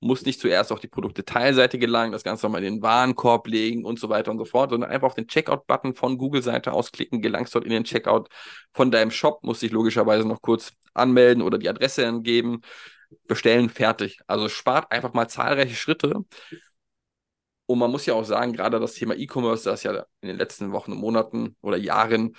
Muss 0.00 0.24
nicht 0.26 0.40
zuerst 0.40 0.70
auf 0.70 0.80
die 0.80 0.88
Produkte-Teilseite 0.88 1.78
gelangen, 1.78 2.12
das 2.12 2.24
Ganze 2.24 2.44
nochmal 2.44 2.62
in 2.62 2.74
den 2.74 2.82
Warenkorb 2.82 3.46
legen 3.46 3.84
und 3.84 3.98
so 3.98 4.10
weiter 4.10 4.30
und 4.30 4.38
so 4.38 4.44
fort, 4.44 4.70
sondern 4.70 4.90
einfach 4.90 5.06
auf 5.06 5.14
den 5.14 5.28
Checkout-Button 5.28 5.94
von 5.94 6.18
Google-Seite 6.18 6.72
ausklicken, 6.72 7.22
gelangst 7.22 7.54
dort 7.54 7.64
in 7.64 7.70
den 7.70 7.84
Checkout 7.84 8.28
von 8.72 8.90
deinem 8.90 9.10
Shop, 9.10 9.42
muss 9.42 9.60
dich 9.60 9.72
logischerweise 9.72 10.28
noch 10.28 10.42
kurz 10.42 10.72
anmelden 10.92 11.42
oder 11.42 11.56
die 11.58 11.70
Adresse 11.70 12.06
angeben, 12.06 12.60
bestellen, 13.26 13.70
fertig. 13.70 14.20
Also 14.26 14.48
spart 14.48 14.90
einfach 14.92 15.14
mal 15.14 15.28
zahlreiche 15.28 15.74
Schritte. 15.74 16.24
Und 17.66 17.78
man 17.78 17.90
muss 17.90 18.04
ja 18.04 18.14
auch 18.14 18.24
sagen, 18.24 18.52
gerade 18.52 18.78
das 18.78 18.94
Thema 18.94 19.14
E-Commerce, 19.14 19.64
das 19.64 19.84
ja 19.84 20.04
in 20.20 20.28
den 20.28 20.36
letzten 20.36 20.72
Wochen 20.72 20.92
und 20.92 20.98
Monaten 20.98 21.56
oder 21.62 21.78
Jahren 21.78 22.36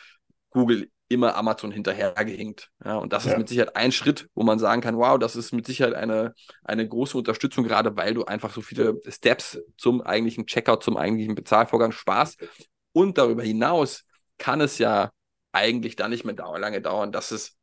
Google 0.56 0.90
immer 1.08 1.36
Amazon 1.36 1.72
hinterhergehinkt. 1.72 2.72
Ja, 2.84 2.96
und 2.96 3.14
das 3.14 3.26
ja. 3.26 3.32
ist 3.32 3.38
mit 3.38 3.50
Sicherheit 3.50 3.76
ein 3.76 3.92
Schritt, 3.92 4.28
wo 4.34 4.44
man 4.44 4.58
sagen 4.58 4.82
kann, 4.82 4.98
wow, 4.98 5.20
das 5.20 5.36
ist 5.36 5.52
mit 5.52 5.68
Sicherheit 5.68 5.94
eine, 5.94 6.34
eine 6.64 6.88
große 6.88 7.18
Unterstützung, 7.18 7.64
gerade 7.64 7.96
weil 7.96 8.14
du 8.14 8.26
einfach 8.26 8.52
so 8.52 8.62
viele 8.62 9.00
Steps 9.08 9.62
zum 9.78 10.02
eigentlichen 10.02 10.48
Checkout, 10.48 10.82
zum 10.82 10.98
eigentlichen 10.98 11.36
Bezahlvorgang 11.36 11.92
sparst. 11.92 12.40
Und 12.94 13.18
darüber 13.18 13.44
hinaus 13.44 14.06
kann 14.38 14.62
es 14.62 14.78
ja 14.78 15.12
eigentlich 15.52 15.96
da 15.96 16.08
nicht 16.08 16.26
mehr 16.26 16.34
dauer, 16.34 16.58
lange 16.58 16.82
dauern, 16.82 17.12
dass 17.12 17.32
es 17.32 17.58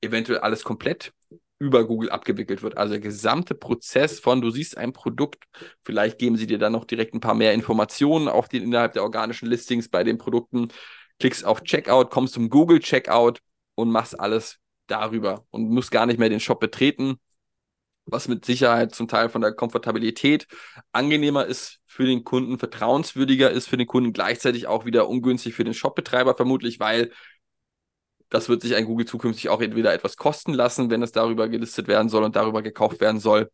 eventuell 0.00 0.40
alles 0.40 0.64
komplett 0.64 1.12
über 1.58 1.86
Google 1.86 2.10
abgewickelt 2.10 2.62
wird. 2.64 2.76
Also 2.76 2.94
der 2.94 3.00
gesamte 3.00 3.54
Prozess 3.54 4.18
von, 4.18 4.40
du 4.40 4.50
siehst 4.50 4.76
ein 4.76 4.92
Produkt, 4.92 5.44
vielleicht 5.84 6.18
geben 6.18 6.36
sie 6.36 6.48
dir 6.48 6.58
dann 6.58 6.72
noch 6.72 6.84
direkt 6.84 7.14
ein 7.14 7.20
paar 7.20 7.36
mehr 7.36 7.54
Informationen 7.54 8.26
auf 8.26 8.48
den 8.48 8.64
innerhalb 8.64 8.94
der 8.94 9.04
organischen 9.04 9.48
Listings 9.48 9.88
bei 9.88 10.02
den 10.02 10.18
Produkten, 10.18 10.68
klickst 11.18 11.44
auf 11.44 11.62
Checkout, 11.62 12.10
kommst 12.10 12.34
zum 12.34 12.50
Google 12.50 12.80
Checkout 12.80 13.40
und 13.74 13.90
machst 13.90 14.18
alles 14.18 14.58
darüber 14.86 15.46
und 15.50 15.70
musst 15.70 15.90
gar 15.90 16.06
nicht 16.06 16.18
mehr 16.18 16.28
den 16.28 16.40
Shop 16.40 16.60
betreten, 16.60 17.16
was 18.04 18.28
mit 18.28 18.44
Sicherheit 18.44 18.94
zum 18.94 19.08
Teil 19.08 19.28
von 19.28 19.42
der 19.42 19.52
Komfortabilität 19.52 20.46
angenehmer 20.90 21.46
ist 21.46 21.80
für 21.86 22.04
den 22.04 22.24
Kunden, 22.24 22.58
vertrauenswürdiger 22.58 23.50
ist 23.50 23.68
für 23.68 23.76
den 23.76 23.86
Kunden, 23.86 24.12
gleichzeitig 24.12 24.66
auch 24.66 24.84
wieder 24.84 25.08
ungünstig 25.08 25.54
für 25.54 25.64
den 25.64 25.74
Shopbetreiber 25.74 26.34
vermutlich, 26.34 26.80
weil 26.80 27.12
das 28.28 28.48
wird 28.48 28.62
sich 28.62 28.74
ein 28.74 28.86
Google 28.86 29.06
zukünftig 29.06 29.50
auch 29.50 29.60
entweder 29.60 29.92
etwas 29.92 30.16
kosten 30.16 30.54
lassen, 30.54 30.90
wenn 30.90 31.02
es 31.02 31.12
darüber 31.12 31.48
gelistet 31.48 31.86
werden 31.86 32.08
soll 32.08 32.24
und 32.24 32.34
darüber 32.34 32.62
gekauft 32.62 33.00
werden 33.00 33.20
soll. 33.20 33.50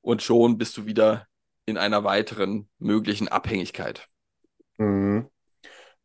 Und 0.00 0.22
schon 0.22 0.58
bist 0.58 0.76
du 0.76 0.86
wieder 0.86 1.26
in 1.64 1.78
einer 1.78 2.02
weiteren 2.02 2.68
möglichen 2.78 3.28
Abhängigkeit. 3.28 4.08
Mhm. 4.78 5.28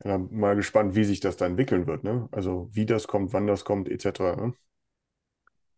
Ja, 0.04 0.18
mal 0.18 0.56
gespannt, 0.56 0.96
wie 0.96 1.04
sich 1.06 1.20
das 1.20 1.38
da 1.38 1.46
entwickeln 1.46 1.88
wird. 1.88 2.04
Ne? 2.04 2.28
Also 2.32 2.70
wie 2.74 2.86
das 2.86 3.08
kommt, 3.08 3.34
wann 3.34 3.48
das 3.48 3.64
kommt, 3.64 3.88
etc. 3.90 4.20
Ne? 4.36 4.54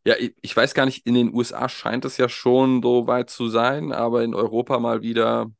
Ja, 0.06 0.16
ich, 0.42 0.56
weiß 0.56 0.74
gar 0.74 0.86
nicht, 0.86 1.06
in 1.08 1.16
den 1.16 1.34
USA 1.34 1.68
scheint 1.68 2.06
es 2.06 2.18
ja 2.18 2.30
schon 2.30 2.82
so 2.82 3.08
weit 3.08 3.30
zu 3.30 3.50
sein, 3.50 3.92
aber 3.92 4.24
in 4.24 4.36
Europa 4.36 4.80
mal 4.80 5.02
wieder. 5.02 5.52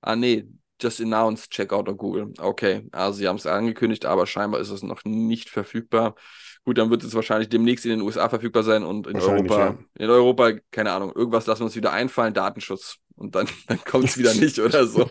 Ah, 0.00 0.16
nee, 0.16 0.48
just 0.80 1.00
announced 1.00 1.50
Checkout 1.50 1.88
on 1.88 1.96
Google. 1.96 2.32
Okay, 2.38 2.88
also 2.90 3.18
sie 3.18 3.28
haben 3.28 3.36
es 3.36 3.46
angekündigt, 3.46 4.04
aber 4.04 4.26
scheinbar 4.26 4.60
ist 4.60 4.70
es 4.70 4.82
noch 4.82 5.04
nicht 5.04 5.48
verfügbar. 5.48 6.16
Gut, 6.64 6.78
dann 6.78 6.90
wird 6.90 7.02
es 7.04 7.14
wahrscheinlich 7.14 7.48
demnächst 7.48 7.84
in 7.84 7.92
den 7.92 8.00
USA 8.02 8.28
verfügbar 8.28 8.62
sein 8.62 8.84
und 8.84 9.06
in 9.06 9.16
Europa, 9.16 9.58
ja. 9.58 9.78
in 9.98 10.10
Europa, 10.10 10.52
keine 10.70 10.92
Ahnung, 10.92 11.12
irgendwas 11.14 11.46
lassen 11.46 11.60
wir 11.60 11.66
uns 11.66 11.76
wieder 11.76 11.92
einfallen, 11.92 12.34
Datenschutz. 12.34 12.98
Und 13.14 13.34
dann, 13.34 13.48
dann 13.68 13.84
kommt 13.84 14.04
es 14.04 14.18
wieder 14.18 14.34
nicht 14.34 14.58
oder 14.58 14.86
so. 14.86 15.08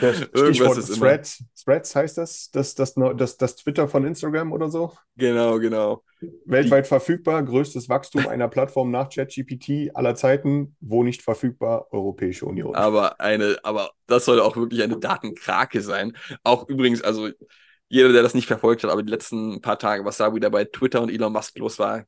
Ja, 0.00 0.12
Stichwort 0.34 0.86
Threads, 0.98 1.44
Threads 1.64 1.96
heißt 1.96 2.18
das? 2.18 2.50
Das, 2.50 2.74
das, 2.74 2.94
das, 2.94 3.36
das 3.36 3.56
Twitter 3.56 3.88
von 3.88 4.04
Instagram 4.04 4.52
oder 4.52 4.70
so? 4.70 4.92
Genau, 5.16 5.58
genau. 5.58 6.02
Weltweit 6.44 6.84
Die, 6.84 6.88
verfügbar, 6.88 7.42
größtes 7.42 7.88
Wachstum 7.88 8.26
einer 8.26 8.48
Plattform 8.48 8.90
nach 8.90 9.08
ChatGPT 9.08 9.94
aller 9.94 10.14
Zeiten, 10.14 10.76
wo 10.80 11.02
nicht 11.02 11.22
verfügbar, 11.22 11.86
Europäische 11.90 12.46
Union. 12.46 12.74
Aber 12.74 13.20
eine, 13.20 13.58
aber 13.62 13.90
das 14.06 14.24
soll 14.24 14.40
auch 14.40 14.56
wirklich 14.56 14.82
eine 14.82 14.98
Datenkrake 14.98 15.80
sein. 15.80 16.16
Auch 16.42 16.68
übrigens, 16.68 17.02
also 17.02 17.28
jeder, 17.88 18.12
der 18.12 18.22
das 18.22 18.34
nicht 18.34 18.46
verfolgt 18.46 18.82
hat, 18.82 18.90
aber 18.90 19.02
die 19.02 19.10
letzten 19.10 19.60
paar 19.60 19.78
Tage, 19.78 20.04
was 20.04 20.16
da 20.16 20.34
wieder 20.34 20.50
bei 20.50 20.64
Twitter 20.64 21.02
und 21.02 21.10
Elon 21.10 21.32
Musk 21.32 21.56
los 21.58 21.78
war, 21.78 22.04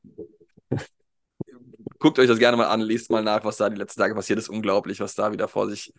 guckt 1.99 2.19
euch 2.19 2.27
das 2.27 2.39
gerne 2.39 2.57
mal 2.57 2.67
an, 2.67 2.81
lest 2.81 3.11
mal 3.11 3.23
nach, 3.23 3.43
was 3.43 3.57
da 3.57 3.69
die 3.69 3.77
letzten 3.77 4.01
Tage 4.01 4.15
passiert 4.15 4.39
ist. 4.39 4.49
Unglaublich, 4.49 4.99
was 4.99 5.15
da 5.15 5.31
wieder 5.31 5.47
vor 5.47 5.69
sich 5.69 5.93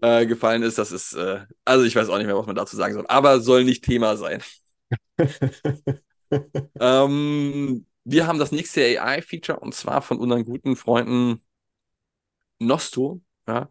äh, 0.00 0.26
gefallen 0.26 0.62
ist. 0.62 0.78
Das 0.78 0.92
ist, 0.92 1.14
äh, 1.14 1.40
also 1.64 1.84
ich 1.84 1.96
weiß 1.96 2.08
auch 2.08 2.18
nicht 2.18 2.26
mehr, 2.26 2.36
was 2.36 2.46
man 2.46 2.56
dazu 2.56 2.76
sagen 2.76 2.94
soll, 2.94 3.06
aber 3.08 3.40
soll 3.40 3.64
nicht 3.64 3.84
Thema 3.84 4.16
sein. 4.16 4.42
ähm, 6.80 7.86
wir 8.04 8.26
haben 8.26 8.38
das 8.38 8.52
nächste 8.52 8.82
AI-Feature 8.82 9.60
und 9.60 9.74
zwar 9.74 10.02
von 10.02 10.18
unseren 10.18 10.44
guten 10.44 10.76
Freunden 10.76 11.42
Nosto. 12.60 13.20
Ja. 13.46 13.68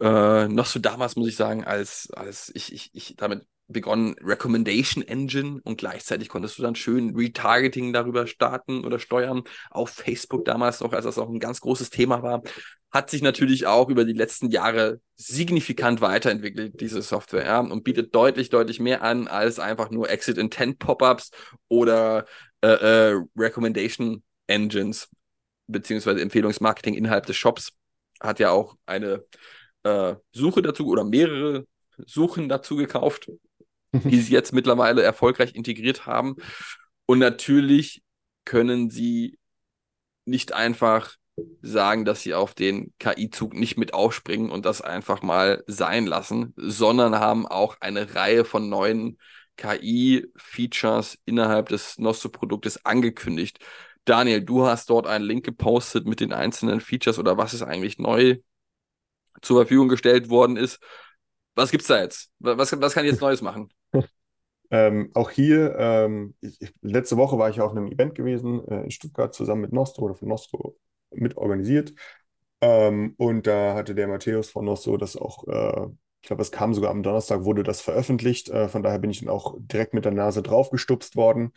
Äh, 0.00 0.48
Nosto 0.48 0.78
damals, 0.78 1.16
muss 1.16 1.28
ich 1.28 1.36
sagen, 1.36 1.64
als, 1.64 2.10
als 2.12 2.50
ich, 2.54 2.72
ich, 2.72 2.90
ich 2.94 3.16
damit 3.16 3.46
begonnen, 3.68 4.16
Recommendation 4.22 5.06
Engine 5.06 5.60
und 5.62 5.76
gleichzeitig 5.76 6.28
konntest 6.28 6.58
du 6.58 6.62
dann 6.62 6.74
schön 6.74 7.14
Retargeting 7.14 7.92
darüber 7.92 8.26
starten 8.26 8.84
oder 8.84 8.98
steuern. 8.98 9.42
Auf 9.70 9.90
Facebook 9.90 10.44
damals 10.44 10.80
noch, 10.80 10.92
als 10.92 11.04
das 11.04 11.18
auch 11.18 11.28
ein 11.28 11.38
ganz 11.38 11.60
großes 11.60 11.90
Thema 11.90 12.22
war 12.22 12.42
hat 12.90 13.10
sich 13.10 13.22
natürlich 13.22 13.66
auch 13.66 13.88
über 13.90 14.04
die 14.04 14.14
letzten 14.14 14.50
Jahre 14.50 15.00
signifikant 15.16 16.00
weiterentwickelt, 16.00 16.80
diese 16.80 17.02
Software, 17.02 17.44
ja, 17.44 17.60
und 17.60 17.84
bietet 17.84 18.14
deutlich, 18.14 18.48
deutlich 18.48 18.80
mehr 18.80 19.02
an 19.02 19.28
als 19.28 19.58
einfach 19.58 19.90
nur 19.90 20.08
Exit 20.08 20.38
Intent 20.38 20.78
Pop-ups 20.78 21.30
oder 21.68 22.24
äh, 22.62 22.68
äh, 23.12 23.22
Recommendation 23.36 24.22
Engines, 24.46 25.10
beziehungsweise 25.66 26.22
Empfehlungsmarketing 26.22 26.94
innerhalb 26.94 27.26
des 27.26 27.36
Shops. 27.36 27.72
Hat 28.20 28.38
ja 28.38 28.50
auch 28.50 28.76
eine 28.86 29.24
äh, 29.82 30.14
Suche 30.32 30.62
dazu 30.62 30.86
oder 30.88 31.04
mehrere 31.04 31.66
Suchen 32.06 32.48
dazu 32.48 32.76
gekauft, 32.76 33.30
die 33.92 34.20
sie 34.20 34.32
jetzt 34.32 34.52
mittlerweile 34.52 35.02
erfolgreich 35.02 35.54
integriert 35.54 36.06
haben. 36.06 36.36
Und 37.06 37.18
natürlich 37.18 38.02
können 38.44 38.90
sie 38.90 39.38
nicht 40.24 40.52
einfach 40.52 41.16
sagen, 41.62 42.04
dass 42.04 42.22
sie 42.22 42.34
auf 42.34 42.54
den 42.54 42.92
KI-Zug 42.98 43.54
nicht 43.54 43.78
mit 43.78 43.94
aufspringen 43.94 44.50
und 44.50 44.66
das 44.66 44.82
einfach 44.82 45.22
mal 45.22 45.62
sein 45.66 46.06
lassen, 46.06 46.52
sondern 46.56 47.18
haben 47.18 47.46
auch 47.46 47.76
eine 47.80 48.14
Reihe 48.14 48.44
von 48.44 48.68
neuen 48.68 49.18
KI-Features 49.56 51.18
innerhalb 51.24 51.68
des 51.68 51.98
Nosto-Produktes 51.98 52.84
angekündigt. 52.84 53.58
Daniel, 54.04 54.42
du 54.42 54.66
hast 54.66 54.90
dort 54.90 55.06
einen 55.06 55.24
Link 55.24 55.44
gepostet 55.44 56.06
mit 56.06 56.20
den 56.20 56.32
einzelnen 56.32 56.80
Features 56.80 57.18
oder 57.18 57.36
was 57.36 57.54
ist 57.54 57.62
eigentlich 57.62 57.98
neu 57.98 58.38
zur 59.42 59.58
Verfügung 59.60 59.88
gestellt 59.88 60.30
worden 60.30 60.56
ist. 60.56 60.80
Was 61.54 61.70
gibt 61.70 61.82
es 61.82 61.88
da 61.88 62.00
jetzt? 62.00 62.30
Was, 62.38 62.80
was 62.80 62.94
kann 62.94 63.04
ich 63.04 63.10
jetzt 63.12 63.20
Neues 63.20 63.42
machen? 63.42 63.68
Ähm, 64.70 65.10
auch 65.14 65.30
hier, 65.30 65.76
ähm, 65.78 66.34
ich, 66.40 66.58
letzte 66.82 67.16
Woche 67.16 67.38
war 67.38 67.48
ich 67.50 67.60
auf 67.60 67.70
einem 67.72 67.86
Event 67.86 68.14
gewesen 68.14 68.66
äh, 68.68 68.84
in 68.84 68.90
Stuttgart 68.90 69.34
zusammen 69.34 69.62
mit 69.62 69.72
Nostro 69.72 70.04
oder 70.04 70.14
von 70.14 70.28
Nostro 70.28 70.76
mit 71.10 71.36
organisiert. 71.36 71.94
Ähm, 72.60 73.14
und 73.18 73.46
da 73.46 73.74
hatte 73.74 73.94
der 73.94 74.08
Matthäus 74.08 74.50
von 74.50 74.64
noch 74.64 74.76
so 74.76 74.96
das 74.96 75.16
auch, 75.16 75.46
äh, 75.48 75.86
ich 76.22 76.28
glaube, 76.28 76.42
es 76.42 76.50
kam 76.52 76.74
sogar 76.74 76.90
am 76.90 77.02
Donnerstag, 77.02 77.44
wurde 77.44 77.62
das 77.62 77.80
veröffentlicht. 77.80 78.48
Äh, 78.50 78.68
von 78.68 78.82
daher 78.82 78.98
bin 78.98 79.10
ich 79.10 79.20
dann 79.20 79.28
auch 79.28 79.56
direkt 79.58 79.94
mit 79.94 80.04
der 80.04 80.12
Nase 80.12 80.42
draufgestupst 80.42 81.16
worden. 81.16 81.52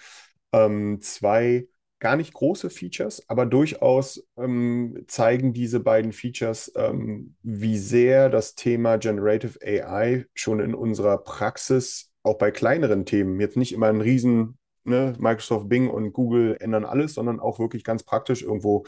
Ähm, 0.53 1.01
zwei 1.01 1.67
gar 1.99 2.15
nicht 2.15 2.33
große 2.33 2.69
Features, 2.69 3.23
aber 3.29 3.45
durchaus 3.45 4.25
ähm, 4.37 5.03
zeigen 5.07 5.53
diese 5.53 5.79
beiden 5.79 6.13
Features, 6.13 6.71
ähm, 6.75 7.35
wie 7.43 7.77
sehr 7.77 8.29
das 8.29 8.55
Thema 8.55 8.97
Generative 8.97 9.59
AI 9.63 10.25
schon 10.33 10.59
in 10.59 10.73
unserer 10.73 11.19
Praxis, 11.19 12.10
auch 12.23 12.37
bei 12.37 12.51
kleineren 12.51 13.05
Themen, 13.05 13.39
jetzt 13.39 13.57
nicht 13.57 13.73
immer 13.73 13.87
ein 13.87 14.01
Riesen, 14.01 14.57
ne, 14.83 15.15
Microsoft 15.19 15.69
Bing 15.69 15.89
und 15.89 16.13
Google 16.13 16.57
ändern 16.59 16.85
alles, 16.85 17.13
sondern 17.13 17.39
auch 17.39 17.59
wirklich 17.59 17.83
ganz 17.83 18.03
praktisch 18.03 18.43
irgendwo 18.43 18.85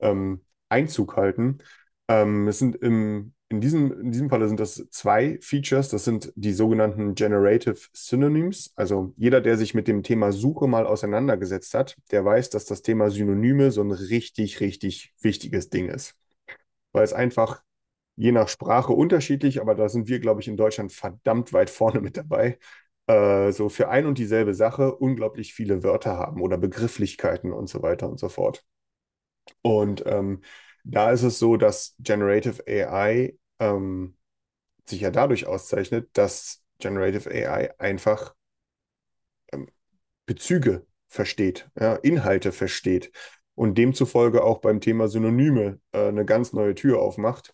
ähm, 0.00 0.42
Einzug 0.68 1.16
halten. 1.16 1.58
Ähm, 2.08 2.48
es 2.48 2.58
sind 2.58 2.76
im, 2.76 3.34
in, 3.48 3.60
diesem, 3.60 3.92
in 4.00 4.12
diesem 4.12 4.30
Falle 4.30 4.48
sind 4.48 4.60
das 4.60 4.86
zwei 4.90 5.38
Features. 5.42 5.88
Das 5.88 6.04
sind 6.04 6.32
die 6.36 6.52
sogenannten 6.52 7.14
Generative 7.14 7.76
Synonyms. 7.92 8.72
Also 8.76 9.12
jeder, 9.16 9.40
der 9.40 9.56
sich 9.58 9.74
mit 9.74 9.88
dem 9.88 10.02
Thema 10.02 10.32
Suche 10.32 10.66
mal 10.68 10.86
auseinandergesetzt 10.86 11.74
hat, 11.74 11.96
der 12.10 12.24
weiß, 12.24 12.50
dass 12.50 12.64
das 12.64 12.82
Thema 12.82 13.10
Synonyme 13.10 13.70
so 13.72 13.82
ein 13.82 13.90
richtig, 13.90 14.60
richtig 14.60 15.14
wichtiges 15.20 15.70
Ding 15.70 15.88
ist. 15.88 16.14
Weil 16.92 17.04
es 17.04 17.12
einfach 17.12 17.62
je 18.20 18.32
nach 18.32 18.48
Sprache 18.48 18.92
unterschiedlich, 18.92 19.60
aber 19.62 19.74
da 19.74 19.88
sind 19.88 20.08
wir, 20.08 20.20
glaube 20.20 20.40
ich, 20.42 20.48
in 20.48 20.56
Deutschland 20.58 20.92
verdammt 20.92 21.52
weit 21.54 21.70
vorne 21.70 22.00
mit 22.02 22.16
dabei, 22.18 22.58
äh, 23.06 23.50
so 23.52 23.68
für 23.70 23.88
ein 23.88 24.06
und 24.06 24.18
dieselbe 24.18 24.54
Sache 24.54 24.94
unglaublich 24.94 25.54
viele 25.54 25.82
Wörter 25.82 26.18
haben 26.18 26.42
oder 26.42 26.58
Begrifflichkeiten 26.58 27.52
und 27.52 27.68
so 27.68 27.82
weiter 27.82 28.08
und 28.10 28.18
so 28.20 28.28
fort. 28.28 28.62
Und 29.62 30.02
ähm, 30.06 30.42
da 30.84 31.10
ist 31.12 31.22
es 31.22 31.38
so, 31.38 31.56
dass 31.56 31.94
Generative 31.98 32.62
AI 32.66 33.36
ähm, 33.58 34.16
sich 34.86 35.02
ja 35.02 35.10
dadurch 35.10 35.46
auszeichnet, 35.46 36.10
dass 36.14 36.62
Generative 36.80 37.30
AI 37.30 37.78
einfach 37.80 38.34
ähm, 39.52 39.68
Bezüge 40.26 40.86
versteht, 41.08 41.70
ja, 41.78 41.96
Inhalte 41.96 42.52
versteht 42.52 43.12
und 43.54 43.76
demzufolge 43.78 44.44
auch 44.44 44.60
beim 44.60 44.80
Thema 44.80 45.08
Synonyme 45.08 45.80
äh, 45.92 46.08
eine 46.08 46.24
ganz 46.24 46.52
neue 46.52 46.74
Tür 46.74 47.00
aufmacht. 47.00 47.52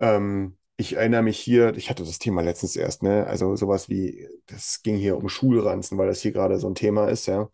Ähm, 0.00 0.56
ich 0.76 0.94
erinnere 0.96 1.22
mich 1.22 1.38
hier, 1.38 1.76
ich 1.76 1.90
hatte 1.90 2.04
das 2.04 2.18
Thema 2.18 2.42
letztens 2.42 2.76
erst, 2.76 3.02
ne? 3.02 3.26
Also 3.26 3.54
sowas 3.56 3.88
wie, 3.88 4.28
das 4.46 4.82
ging 4.82 4.96
hier 4.96 5.16
um 5.18 5.28
Schulranzen, 5.28 5.98
weil 5.98 6.08
das 6.08 6.22
hier 6.22 6.32
gerade 6.32 6.58
so 6.58 6.68
ein 6.68 6.74
Thema 6.74 7.08
ist, 7.08 7.26
ja. 7.26 7.50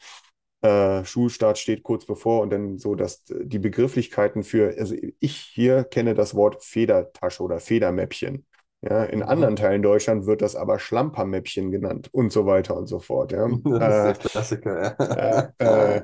Äh, 0.63 1.05
Schulstart 1.05 1.59
steht 1.59 1.83
kurz 1.83 2.07
bevor 2.07 2.43
und 2.43 2.51
dann 2.51 2.79
so, 2.79 2.95
dass 2.95 3.25
die 3.29 3.59
Begrifflichkeiten 3.59 4.43
für, 4.45 4.75
also 4.79 4.95
ich 5.21 5.37
hier 5.39 5.85
kenne 5.85 6.15
das 6.15 6.35
Wort 6.35 6.65
Federtasche 6.65 7.43
oder 7.43 7.61
Federmäppchen. 7.61 8.47
Ja, 8.83 9.05
in 9.05 9.23
Mhm. 9.25 9.25
anderen 9.25 9.57
Teilen 9.57 9.83
Deutschland 9.83 10.27
wird 10.27 10.43
das 10.43 10.57
aber 10.57 10.79
Schlampermäppchen 10.79 11.71
genannt 11.71 12.09
und 12.13 12.33
so 12.33 12.47
weiter 12.47 12.77
und 12.77 12.87
so 12.89 13.01
fort. 13.01 13.33
Ja. 13.33 13.49
Das 13.81 13.97
ist 13.99 14.05
Äh, 14.05 14.15
der 14.15 14.15
Klassiker, 14.15 14.97
ja. 14.99 15.53
äh, 15.59 15.99
äh, 15.99 16.03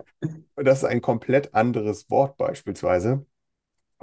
das 0.57 0.79
ist 0.79 0.85
ein 0.85 1.01
komplett 1.03 1.55
anderes 1.55 2.11
Wort 2.11 2.37
beispielsweise, 2.37 3.27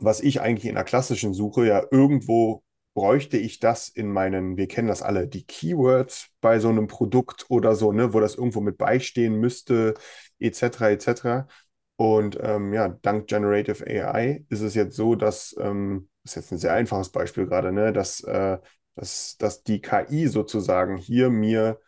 was 0.02 0.22
ich 0.22 0.42
eigentlich 0.42 0.66
in 0.68 0.76
der 0.76 0.84
klassischen 0.84 1.34
Suche 1.34 1.66
ja 1.66 1.84
irgendwo 1.92 2.64
bräuchte 2.94 3.38
ich 3.38 3.60
das 3.60 3.88
in 3.90 4.12
meinen, 4.12 4.58
wir 4.58 4.68
kennen 4.68 4.88
das 4.88 5.02
alle, 5.02 5.28
die 5.28 5.46
Keywords 5.46 6.30
bei 6.42 6.60
so 6.60 6.70
einem 6.70 6.88
Produkt 6.88 7.46
oder 7.50 7.76
so, 7.76 7.92
ne, 7.92 8.14
wo 8.14 8.20
das 8.20 8.36
irgendwo 8.36 8.62
mit 8.62 8.78
beistehen 8.78 9.40
müsste, 9.40 9.94
etc., 10.40 10.82
etc. 10.92 11.48
Und 11.96 12.38
ähm, 12.42 12.74
ja, 12.74 12.90
dank 13.02 13.28
Generative 13.28 13.86
AI 13.86 14.46
ist 14.50 14.62
es 14.62 14.76
jetzt 14.76 14.96
so, 14.96 15.16
dass, 15.16 15.56
ähm, 15.60 16.10
das 16.24 16.32
ist 16.32 16.36
jetzt 16.36 16.52
ein 16.54 16.58
sehr 16.60 16.74
einfaches 16.74 17.10
Beispiel 17.10 17.46
gerade, 17.46 17.72
ne, 17.72 17.94
dass, 17.94 18.22
äh, 18.22 18.58
dass, 18.96 19.38
dass 19.38 19.64
die 19.64 19.82
KI 19.82 20.28
sozusagen 20.28 20.98
hier 20.98 21.30
mir 21.30 21.80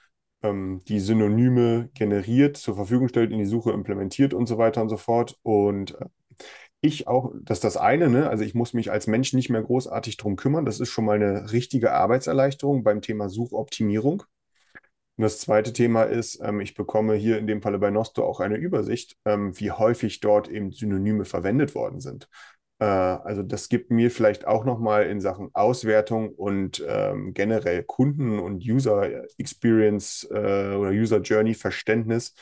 ähm, 0.44 0.82
die 0.88 1.00
Synonyme 1.00 1.90
generiert, 1.94 2.58
zur 2.58 2.76
Verfügung 2.76 3.08
stellt, 3.08 3.32
in 3.32 3.40
die 3.40 3.46
Suche 3.46 3.72
implementiert 3.72 4.34
und 4.34 4.48
so 4.48 4.58
weiter 4.58 4.82
und 4.82 4.90
so 4.90 4.98
fort. 4.98 5.38
Und 5.44 6.00
äh, 6.00 6.06
ich 6.82 7.08
auch, 7.08 7.34
das 7.44 7.60
ist 7.60 7.64
das 7.64 7.78
eine, 7.78 8.10
ne? 8.10 8.30
Also 8.30 8.44
ich 8.44 8.56
muss 8.56 8.74
mich 8.74 8.92
als 8.92 9.08
Mensch 9.08 9.34
nicht 9.34 9.50
mehr 9.50 9.62
großartig 9.62 10.18
drum 10.18 10.36
kümmern. 10.36 10.66
Das 10.66 10.80
ist 10.80 10.90
schon 10.90 11.06
mal 11.06 11.16
eine 11.16 11.52
richtige 11.52 11.92
Arbeitserleichterung 11.94 12.84
beim 12.84 13.02
Thema 13.02 13.30
Suchoptimierung. 13.30 14.24
Und 15.18 15.24
das 15.24 15.40
zweite 15.40 15.74
Thema 15.74 16.04
ist, 16.04 16.40
ähm, 16.44 16.62
ich 16.62 16.74
bekomme 16.74 17.16
hier 17.16 17.38
in 17.38 17.48
dem 17.48 17.62
Falle 17.62 17.78
bei 17.80 17.92
Nosto 17.92 18.26
auch 18.26 18.40
eine 18.40 18.58
Übersicht, 18.58 19.18
ähm, 19.26 19.58
wie 19.60 19.72
häufig 19.72 20.20
dort 20.20 20.48
eben 20.50 20.72
Synonyme 20.72 21.26
verwendet 21.26 21.76
worden 21.76 22.00
sind. 22.00 22.28
Äh, 22.80 22.86
also 22.86 23.44
das 23.44 23.70
gibt 23.70 23.92
mir 23.92 24.10
vielleicht 24.10 24.48
auch 24.48 24.66
nochmal 24.66 25.06
in 25.08 25.22
Sachen 25.22 25.50
Auswertung 25.54 26.30
und 26.34 26.84
ähm, 26.88 27.34
generell 27.34 27.84
Kunden- 27.84 28.40
und 28.40 28.64
User 28.64 29.26
Experience 29.38 30.28
äh, 30.32 30.76
oder 30.76 30.92
User 30.92 31.20
Journey 31.22 31.54
Verständnis 31.54 32.34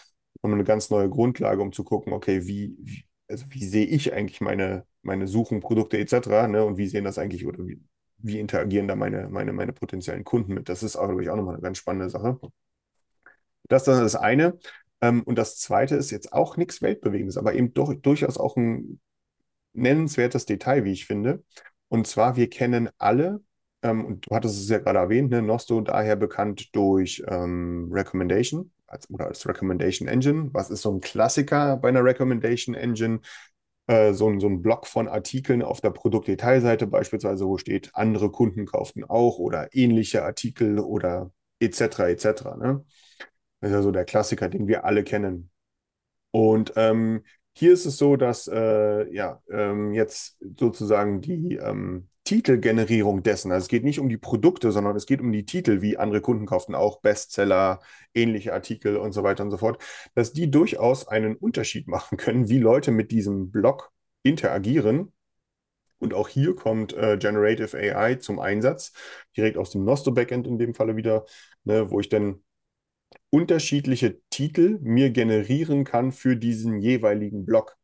nochmal 0.41 0.59
eine 0.59 0.63
ganz 0.65 0.89
neue 0.89 1.09
Grundlage, 1.09 1.61
um 1.61 1.73
zu 1.73 1.83
gucken, 1.83 2.13
okay, 2.13 2.45
wie 2.47 3.03
also 3.29 3.45
wie 3.49 3.65
sehe 3.65 3.85
ich 3.85 4.13
eigentlich 4.13 4.41
meine, 4.41 4.85
meine 5.01 5.27
Suchen, 5.27 5.61
Produkte 5.61 5.97
etc. 5.97 6.47
Ne, 6.47 6.63
und 6.65 6.77
wie 6.77 6.87
sehen 6.87 7.03
das 7.05 7.17
eigentlich 7.17 7.45
oder 7.45 7.65
wie, 7.67 7.79
wie 8.17 8.39
interagieren 8.39 8.87
da 8.87 8.95
meine, 8.95 9.29
meine, 9.29 9.53
meine 9.53 9.73
potenziellen 9.73 10.23
Kunden 10.23 10.53
mit? 10.53 10.69
Das 10.69 10.83
ist, 10.83 10.95
auch, 10.95 11.07
glaube 11.07 11.23
ich, 11.23 11.29
auch 11.29 11.35
nochmal 11.35 11.55
eine 11.55 11.63
ganz 11.63 11.77
spannende 11.77 12.09
Sache. 12.09 12.39
Das 13.67 13.83
ist 13.83 13.87
dann 13.87 14.01
das 14.01 14.15
eine. 14.15 14.57
Ähm, 15.01 15.23
und 15.23 15.37
das 15.37 15.57
zweite 15.57 15.95
ist 15.95 16.11
jetzt 16.11 16.33
auch 16.33 16.57
nichts 16.57 16.81
Weltbewegendes, 16.81 17.37
aber 17.37 17.53
eben 17.53 17.73
doch, 17.73 17.93
durchaus 17.93 18.37
auch 18.37 18.57
ein 18.57 18.99
nennenswertes 19.73 20.45
Detail, 20.45 20.83
wie 20.83 20.91
ich 20.91 21.05
finde. 21.05 21.43
Und 21.87 22.07
zwar, 22.07 22.35
wir 22.35 22.49
kennen 22.49 22.89
alle, 22.97 23.41
ähm, 23.83 24.05
und 24.05 24.25
du 24.29 24.35
hattest 24.35 24.59
es 24.59 24.69
ja 24.69 24.79
gerade 24.79 24.99
erwähnt, 24.99 25.31
ne, 25.31 25.41
Nosto 25.41 25.81
daher 25.81 26.15
bekannt 26.15 26.75
durch 26.75 27.23
ähm, 27.27 27.89
Recommendation 27.93 28.71
als, 28.89 29.09
oder 29.09 29.27
als 29.27 29.47
Recommendation 29.47 30.07
Engine. 30.07 30.49
Was 30.53 30.69
ist 30.69 30.81
so 30.81 30.91
ein 30.91 31.01
Klassiker 31.01 31.77
bei 31.77 31.89
einer 31.89 32.03
Recommendation 32.03 32.75
Engine? 32.75 33.21
Äh, 33.87 34.13
so, 34.13 34.29
ein, 34.29 34.39
so 34.39 34.47
ein 34.47 34.61
Block 34.61 34.85
von 34.85 35.07
Artikeln 35.07 35.63
auf 35.63 35.81
der 35.81 35.89
Produktdetailseite 35.89 36.85
beispielsweise, 36.85 37.45
wo 37.45 37.57
steht, 37.57 37.89
andere 37.93 38.29
Kunden 38.31 38.65
kauften 38.65 39.03
auch 39.03 39.39
oder 39.39 39.69
ähnliche 39.75 40.23
Artikel 40.23 40.79
oder 40.79 41.31
etc. 41.59 42.09
etc. 42.09 42.25
Ne? 42.57 42.85
Das 43.61 43.71
ist 43.71 43.75
ja 43.75 43.81
so 43.81 43.91
der 43.91 44.05
Klassiker, 44.05 44.47
den 44.47 44.67
wir 44.67 44.85
alle 44.85 45.03
kennen. 45.03 45.49
Und 46.31 46.73
ähm, 46.75 47.23
hier 47.53 47.73
ist 47.73 47.85
es 47.85 47.97
so, 47.97 48.15
dass 48.15 48.47
äh, 48.47 49.11
ja, 49.13 49.41
ähm, 49.49 49.93
jetzt 49.93 50.37
sozusagen 50.57 51.19
die 51.21 51.55
ähm, 51.55 52.09
Titelgenerierung 52.29 53.23
dessen, 53.23 53.51
also 53.51 53.63
es 53.63 53.69
geht 53.69 53.83
nicht 53.83 53.99
um 53.99 54.07
die 54.07 54.19
Produkte, 54.19 54.71
sondern 54.71 54.95
es 54.95 55.07
geht 55.07 55.19
um 55.19 55.31
die 55.31 55.45
Titel, 55.45 55.81
wie 55.81 55.97
andere 55.97 56.21
Kunden 56.21 56.45
kauften 56.45 56.75
auch 56.75 57.01
Bestseller, 57.01 57.79
ähnliche 58.13 58.53
Artikel 58.53 58.97
und 58.97 59.13
so 59.13 59.23
weiter 59.23 59.43
und 59.43 59.49
so 59.49 59.57
fort, 59.57 59.81
dass 60.13 60.31
die 60.31 60.51
durchaus 60.51 61.07
einen 61.07 61.35
Unterschied 61.35 61.87
machen 61.87 62.19
können, 62.19 62.47
wie 62.47 62.59
Leute 62.59 62.91
mit 62.91 63.09
diesem 63.09 63.49
Blog 63.49 63.91
interagieren. 64.21 65.11
Und 65.97 66.13
auch 66.13 66.27
hier 66.27 66.53
kommt 66.53 66.93
äh, 66.93 67.17
Generative 67.17 67.75
AI 67.75 68.13
zum 68.17 68.37
Einsatz, 68.37 68.93
direkt 69.35 69.57
aus 69.57 69.71
dem 69.71 69.83
Nosto 69.83 70.11
Backend 70.11 70.45
in 70.45 70.59
dem 70.59 70.75
Falle 70.75 70.95
wieder, 70.95 71.25
ne, 71.63 71.89
wo 71.89 71.99
ich 71.99 72.09
dann 72.09 72.43
unterschiedliche 73.31 74.21
Titel 74.29 74.77
mir 74.83 75.09
generieren 75.09 75.83
kann 75.83 76.11
für 76.11 76.35
diesen 76.35 76.79
jeweiligen 76.79 77.43
Blog. 77.43 77.75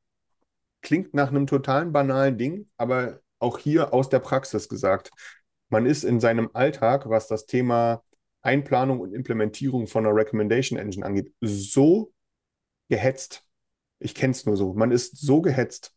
Klingt 0.83 1.15
nach 1.15 1.29
einem 1.29 1.47
totalen 1.47 1.91
banalen 1.91 2.37
Ding, 2.37 2.67
aber 2.77 3.21
auch 3.39 3.57
hier 3.57 3.93
aus 3.93 4.09
der 4.09 4.19
Praxis 4.19 4.69
gesagt. 4.69 5.11
Man 5.69 5.85
ist 5.85 6.03
in 6.03 6.19
seinem 6.19 6.49
Alltag, 6.53 7.09
was 7.09 7.27
das 7.27 7.45
Thema 7.45 8.03
Einplanung 8.41 8.99
und 8.99 9.13
Implementierung 9.13 9.87
von 9.87 10.05
einer 10.05 10.15
Recommendation 10.15 10.77
Engine 10.77 11.05
angeht, 11.05 11.33
so 11.41 12.11
gehetzt. 12.89 13.43
Ich 13.99 14.13
kenne 14.13 14.31
es 14.31 14.45
nur 14.45 14.57
so. 14.57 14.73
Man 14.73 14.91
ist 14.91 15.17
so 15.17 15.41
gehetzt 15.41 15.93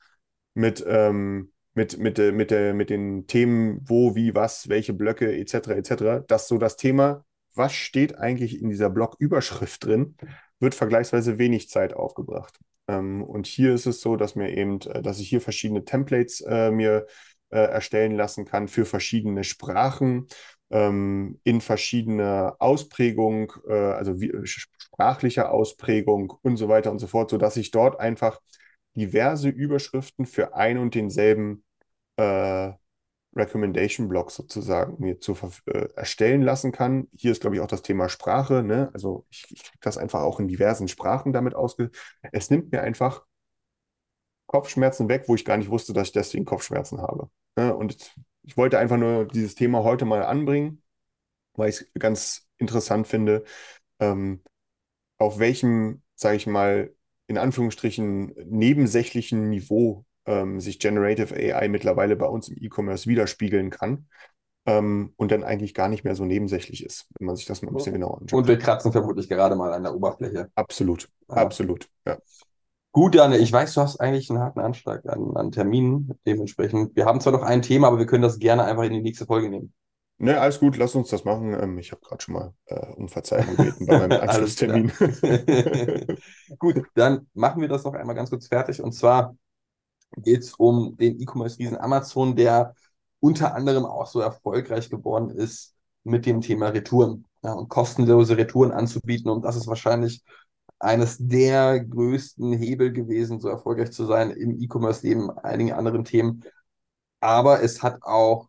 mit, 0.54 0.84
ähm, 0.86 1.52
mit, 1.74 1.98
mit, 1.98 2.18
äh, 2.18 2.32
mit, 2.32 2.50
äh, 2.52 2.72
mit 2.72 2.90
den 2.90 3.26
Themen, 3.26 3.80
wo, 3.84 4.14
wie, 4.14 4.34
was, 4.34 4.68
welche 4.68 4.94
Blöcke 4.94 5.36
etc. 5.36 5.68
etc., 5.68 6.24
dass 6.26 6.48
so 6.48 6.58
das 6.58 6.76
Thema 6.76 7.24
was 7.58 7.74
steht 7.74 8.16
eigentlich 8.16 8.62
in 8.62 8.70
dieser 8.70 8.88
Blog-Überschrift 8.88 9.84
drin, 9.84 10.16
wird 10.60 10.74
vergleichsweise 10.74 11.38
wenig 11.38 11.68
Zeit 11.68 11.92
aufgebracht. 11.92 12.58
Ähm, 12.86 13.22
und 13.22 13.46
hier 13.46 13.74
ist 13.74 13.86
es 13.86 14.00
so, 14.00 14.16
dass 14.16 14.34
mir 14.34 14.56
eben, 14.56 14.80
äh, 14.82 15.02
dass 15.02 15.18
ich 15.18 15.28
hier 15.28 15.42
verschiedene 15.42 15.84
Templates 15.84 16.40
äh, 16.40 16.70
mir 16.70 17.06
äh, 17.50 17.58
erstellen 17.58 18.16
lassen 18.16 18.44
kann 18.44 18.68
für 18.68 18.84
verschiedene 18.84 19.44
Sprachen, 19.44 20.28
ähm, 20.70 21.40
in 21.44 21.60
verschiedener 21.60 22.56
Ausprägung, 22.58 23.52
äh, 23.68 23.72
also 23.72 24.20
wie, 24.20 24.32
sprachlicher 24.44 25.50
Ausprägung 25.52 26.32
und 26.42 26.56
so 26.56 26.68
weiter 26.68 26.90
und 26.90 26.98
so 26.98 27.06
fort, 27.06 27.30
sodass 27.30 27.56
ich 27.56 27.70
dort 27.70 28.00
einfach 28.00 28.40
diverse 28.94 29.48
Überschriften 29.48 30.26
für 30.26 30.54
ein 30.54 30.78
und 30.78 30.94
denselben 30.94 31.64
äh, 32.16 32.72
Recommendation 33.36 34.08
Block 34.08 34.30
sozusagen 34.30 34.96
mir 34.98 35.20
zu 35.20 35.36
äh, 35.66 35.88
erstellen 35.94 36.42
lassen 36.42 36.72
kann. 36.72 37.08
Hier 37.16 37.32
ist, 37.32 37.40
glaube 37.40 37.56
ich, 37.56 37.62
auch 37.62 37.66
das 37.68 37.82
Thema 37.82 38.08
Sprache. 38.08 38.62
Ne? 38.62 38.90
Also 38.92 39.26
ich, 39.30 39.46
ich 39.50 39.62
kriege 39.62 39.78
das 39.82 39.98
einfach 39.98 40.22
auch 40.22 40.40
in 40.40 40.48
diversen 40.48 40.88
Sprachen 40.88 41.32
damit 41.32 41.54
ausge. 41.54 41.90
Es 42.32 42.50
nimmt 42.50 42.72
mir 42.72 42.82
einfach 42.82 43.24
Kopfschmerzen 44.46 45.08
weg, 45.08 45.24
wo 45.28 45.34
ich 45.34 45.44
gar 45.44 45.56
nicht 45.58 45.70
wusste, 45.70 45.92
dass 45.92 46.08
ich 46.08 46.12
deswegen 46.12 46.44
Kopfschmerzen 46.44 47.00
habe. 47.00 47.30
Ne? 47.58 47.74
Und 47.74 48.14
ich 48.44 48.56
wollte 48.56 48.78
einfach 48.78 48.96
nur 48.96 49.26
dieses 49.26 49.56
Thema 49.56 49.82
heute 49.82 50.04
mal 50.04 50.22
anbringen, 50.22 50.80
weil 51.54 51.70
ich 51.70 51.80
es 51.80 51.92
ganz 51.98 52.48
interessant 52.56 53.08
finde, 53.08 53.42
ähm, 53.98 54.42
auf 55.18 55.40
welchem, 55.40 56.02
sage 56.14 56.36
ich 56.36 56.46
mal, 56.46 56.94
in 57.26 57.36
Anführungsstrichen 57.36 58.32
nebensächlichen 58.46 59.50
Niveau 59.50 60.04
ähm, 60.26 60.60
sich 60.60 60.78
Generative 60.78 61.34
AI 61.34 61.68
mittlerweile 61.68 62.14
bei 62.14 62.26
uns 62.26 62.48
im 62.48 62.56
E-Commerce 62.60 63.08
widerspiegeln 63.08 63.70
kann 63.70 64.06
ähm, 64.66 65.12
und 65.16 65.32
dann 65.32 65.42
eigentlich 65.42 65.74
gar 65.74 65.88
nicht 65.88 66.04
mehr 66.04 66.14
so 66.14 66.24
nebensächlich 66.24 66.84
ist, 66.84 67.08
wenn 67.18 67.26
man 67.26 67.34
sich 67.34 67.46
das 67.46 67.62
mal 67.62 67.72
ein 67.72 67.74
bisschen 67.74 67.94
genauer 67.94 68.20
anschaut. 68.20 68.38
Und 68.38 68.46
wir 68.46 68.58
kratzen 68.58 68.92
vermutlich 68.92 69.28
gerade 69.28 69.56
mal 69.56 69.72
an 69.72 69.82
der 69.82 69.96
Oberfläche. 69.96 70.48
Absolut, 70.54 71.08
Ja. 71.28 71.34
absolut, 71.34 71.88
ja. 72.06 72.18
Gut, 72.98 73.14
Janne, 73.14 73.38
ich 73.38 73.52
weiß, 73.52 73.74
du 73.74 73.80
hast 73.80 74.00
eigentlich 74.00 74.28
einen 74.28 74.40
harten 74.40 74.58
Anschlag 74.58 75.08
an, 75.08 75.36
an 75.36 75.52
Terminen. 75.52 76.18
Dementsprechend, 76.26 76.96
wir 76.96 77.04
haben 77.04 77.20
zwar 77.20 77.32
noch 77.32 77.42
ein 77.42 77.62
Thema, 77.62 77.86
aber 77.86 78.00
wir 78.00 78.06
können 78.06 78.24
das 78.24 78.40
gerne 78.40 78.64
einfach 78.64 78.82
in 78.82 78.92
die 78.92 79.02
nächste 79.02 79.24
Folge 79.24 79.48
nehmen. 79.48 79.72
Ne, 80.16 80.40
alles 80.40 80.58
gut, 80.58 80.76
lass 80.76 80.96
uns 80.96 81.08
das 81.08 81.24
machen. 81.24 81.54
Ähm, 81.54 81.78
ich 81.78 81.92
habe 81.92 82.00
gerade 82.04 82.20
schon 82.20 82.34
mal 82.34 82.54
äh, 82.66 82.86
um 82.96 83.08
Verzeihung 83.08 83.54
gebeten 83.54 83.86
bei 83.86 83.98
meinem. 83.98 84.20
Anschlusstermin. 84.20 84.90
Gut, 86.58 86.82
dann 86.96 87.28
machen 87.34 87.60
wir 87.60 87.68
das 87.68 87.84
noch 87.84 87.94
einmal 87.94 88.16
ganz 88.16 88.30
kurz 88.30 88.48
fertig. 88.48 88.82
Und 88.82 88.90
zwar 88.90 89.36
geht 90.16 90.40
es 90.40 90.54
um 90.54 90.96
den 90.96 91.20
E-Commerce-Riesen 91.20 91.78
Amazon, 91.78 92.34
der 92.34 92.74
unter 93.20 93.54
anderem 93.54 93.86
auch 93.86 94.08
so 94.08 94.18
erfolgreich 94.18 94.90
geworden 94.90 95.30
ist 95.30 95.76
mit 96.02 96.26
dem 96.26 96.40
Thema 96.40 96.70
Retouren 96.70 97.26
ja, 97.44 97.52
und 97.52 97.68
kostenlose 97.68 98.36
Retouren 98.36 98.72
anzubieten. 98.72 99.30
Und 99.30 99.44
das 99.44 99.54
ist 99.54 99.68
wahrscheinlich 99.68 100.24
eines 100.78 101.16
der 101.18 101.84
größten 101.84 102.52
Hebel 102.52 102.92
gewesen, 102.92 103.40
so 103.40 103.48
erfolgreich 103.48 103.90
zu 103.90 104.04
sein 104.06 104.30
im 104.30 104.60
E-Commerce 104.60 105.06
neben 105.06 105.30
einigen 105.30 105.72
anderen 105.72 106.04
Themen. 106.04 106.44
Aber 107.20 107.62
es 107.62 107.82
hat 107.82 108.02
auch 108.02 108.48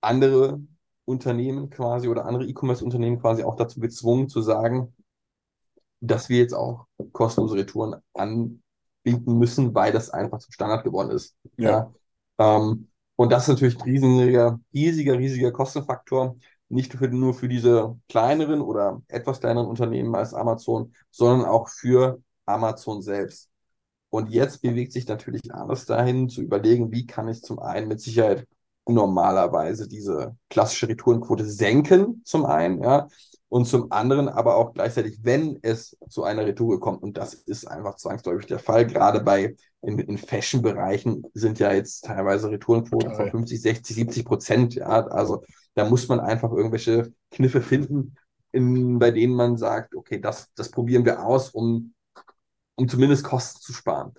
andere 0.00 0.60
Unternehmen 1.04 1.70
quasi 1.70 2.08
oder 2.08 2.24
andere 2.24 2.46
E-Commerce-Unternehmen 2.46 3.20
quasi 3.20 3.42
auch 3.42 3.56
dazu 3.56 3.80
gezwungen 3.80 4.28
zu 4.28 4.42
sagen, 4.42 4.94
dass 6.00 6.28
wir 6.28 6.38
jetzt 6.38 6.54
auch 6.54 6.86
kostenlose 7.12 7.56
Retouren 7.56 7.96
anbieten 8.14 9.38
müssen, 9.38 9.74
weil 9.74 9.92
das 9.92 10.10
einfach 10.10 10.38
zum 10.38 10.52
Standard 10.52 10.84
geworden 10.84 11.10
ist. 11.10 11.36
Ja. 11.56 11.92
ja? 12.38 12.56
Ähm, 12.56 12.88
und 13.16 13.30
das 13.30 13.42
ist 13.42 13.48
natürlich 13.48 13.76
ein 13.78 13.82
riesiger, 13.82 14.60
riesiger, 14.72 15.18
riesiger 15.18 15.52
Kostenfaktor. 15.52 16.36
Nicht 16.70 16.94
für, 16.94 17.08
nur 17.08 17.34
für 17.34 17.48
diese 17.48 17.98
kleineren 18.08 18.62
oder 18.62 19.02
etwas 19.08 19.40
kleineren 19.40 19.68
Unternehmen 19.68 20.14
als 20.14 20.32
Amazon, 20.34 20.94
sondern 21.10 21.46
auch 21.46 21.68
für 21.68 22.22
Amazon 22.46 23.02
selbst. 23.02 23.50
Und 24.08 24.30
jetzt 24.30 24.62
bewegt 24.62 24.92
sich 24.92 25.06
natürlich 25.06 25.54
alles 25.54 25.86
dahin, 25.86 26.28
zu 26.28 26.42
überlegen, 26.42 26.90
wie 26.92 27.06
kann 27.06 27.28
ich 27.28 27.42
zum 27.42 27.58
einen 27.58 27.88
mit 27.88 28.00
Sicherheit 28.00 28.46
normalerweise 28.88 29.88
diese 29.88 30.36
klassische 30.48 30.88
Retourenquote 30.88 31.44
senken, 31.44 32.22
zum 32.24 32.46
einen, 32.46 32.82
ja, 32.82 33.08
und 33.50 33.66
zum 33.66 33.90
anderen 33.90 34.28
aber 34.28 34.56
auch 34.56 34.72
gleichzeitig, 34.72 35.18
wenn 35.22 35.58
es 35.62 35.98
zu 36.08 36.22
einer 36.22 36.46
Retour 36.46 36.78
kommt, 36.78 37.02
und 37.02 37.16
das 37.16 37.34
ist 37.34 37.66
einfach 37.66 37.96
zwangsläufig 37.96 38.46
der 38.46 38.60
Fall, 38.60 38.86
gerade 38.86 39.20
bei 39.20 39.56
in, 39.82 39.98
in 39.98 40.18
Fashion-Bereichen 40.18 41.24
sind 41.34 41.58
ja 41.58 41.72
jetzt 41.72 42.04
teilweise 42.04 42.48
Retourenquoten 42.48 43.14
von 43.14 43.28
50, 43.28 43.60
60, 43.60 43.96
70 43.96 44.24
Prozent, 44.24 44.74
ja, 44.76 44.86
also 44.86 45.42
da 45.74 45.84
muss 45.84 46.06
man 46.06 46.20
einfach 46.20 46.52
irgendwelche 46.52 47.12
Kniffe 47.32 47.60
finden, 47.60 48.14
in, 48.52 49.00
bei 49.00 49.10
denen 49.10 49.34
man 49.34 49.56
sagt, 49.56 49.96
okay, 49.96 50.20
das, 50.20 50.52
das 50.54 50.70
probieren 50.70 51.04
wir 51.04 51.26
aus, 51.26 51.50
um, 51.50 51.92
um 52.76 52.88
zumindest 52.88 53.24
Kosten 53.24 53.60
zu 53.60 53.72
sparen. 53.72 54.12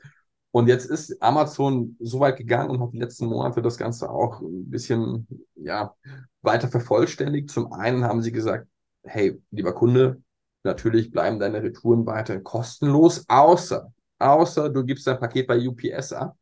Und 0.51 0.67
jetzt 0.67 0.85
ist 0.85 1.21
Amazon 1.23 1.95
so 2.01 2.19
weit 2.19 2.35
gegangen 2.35 2.69
und 2.69 2.81
hat 2.81 2.91
die 2.91 2.99
letzten 2.99 3.27
Monate 3.27 3.61
das 3.61 3.77
Ganze 3.77 4.09
auch 4.09 4.41
ein 4.41 4.69
bisschen 4.69 5.25
ja, 5.55 5.95
weiter 6.41 6.67
vervollständigt. 6.67 7.49
Zum 7.49 7.71
einen 7.71 8.03
haben 8.03 8.21
sie 8.21 8.33
gesagt, 8.33 8.67
hey, 9.03 9.41
lieber 9.51 9.73
Kunde, 9.73 10.21
natürlich 10.63 11.11
bleiben 11.11 11.39
deine 11.39 11.63
Retouren 11.63 12.05
weiterhin 12.05 12.43
kostenlos, 12.43 13.25
außer, 13.27 13.91
außer 14.19 14.69
du 14.69 14.83
gibst 14.83 15.07
dein 15.07 15.19
Paket 15.19 15.47
bei 15.47 15.67
UPS 15.67 16.13
ab, 16.13 16.35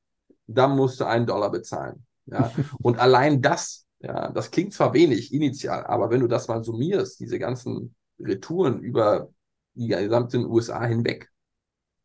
dann 0.47 0.75
musst 0.75 0.99
du 0.99 1.05
einen 1.05 1.25
Dollar 1.25 1.51
bezahlen. 1.51 2.05
Ja? 2.25 2.51
Und 2.81 2.99
allein 2.99 3.41
das, 3.41 3.85
ja, 3.99 4.31
das 4.31 4.51
klingt 4.51 4.73
zwar 4.73 4.93
wenig 4.93 5.33
initial, 5.33 5.85
aber 5.85 6.09
wenn 6.09 6.21
du 6.21 6.27
das 6.27 6.47
mal 6.47 6.63
summierst, 6.63 7.19
diese 7.19 7.39
ganzen 7.39 7.95
Retouren 8.19 8.79
über 8.79 9.29
die 9.75 9.87
gesamten 9.87 10.45
USA 10.45 10.85
hinweg, 10.85 11.29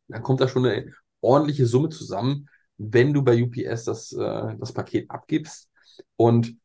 dann 0.09 0.23
kommt 0.23 0.41
da 0.41 0.49
schon 0.49 0.67
eine 0.67 0.93
ordentliche 1.21 1.67
Summe 1.67 1.89
zusammen, 1.89 2.49
wenn 2.77 3.13
du 3.13 3.23
bei 3.23 3.43
UPS 3.43 3.85
das, 3.85 4.13
äh, 4.13 4.57
das 4.59 4.73
Paket 4.73 5.11
abgibst. 5.11 5.71
Und 6.17 6.57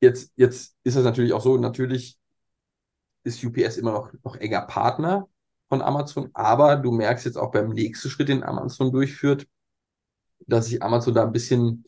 jetzt, 0.00 0.32
jetzt 0.36 0.76
ist 0.84 0.96
es 0.96 1.04
natürlich 1.04 1.32
auch 1.32 1.42
so, 1.42 1.56
natürlich 1.56 2.19
ist 3.24 3.44
UPS 3.44 3.76
immer 3.76 3.92
noch, 3.92 4.12
noch 4.24 4.36
enger 4.36 4.62
Partner 4.62 5.28
von 5.68 5.82
Amazon, 5.82 6.30
aber 6.34 6.76
du 6.76 6.90
merkst 6.90 7.24
jetzt 7.24 7.36
auch 7.36 7.52
beim 7.52 7.70
nächsten 7.70 8.10
Schritt, 8.10 8.28
den 8.28 8.42
Amazon 8.42 8.92
durchführt, 8.92 9.46
dass 10.46 10.66
sich 10.66 10.82
Amazon 10.82 11.14
da 11.14 11.24
ein 11.24 11.32
bisschen 11.32 11.84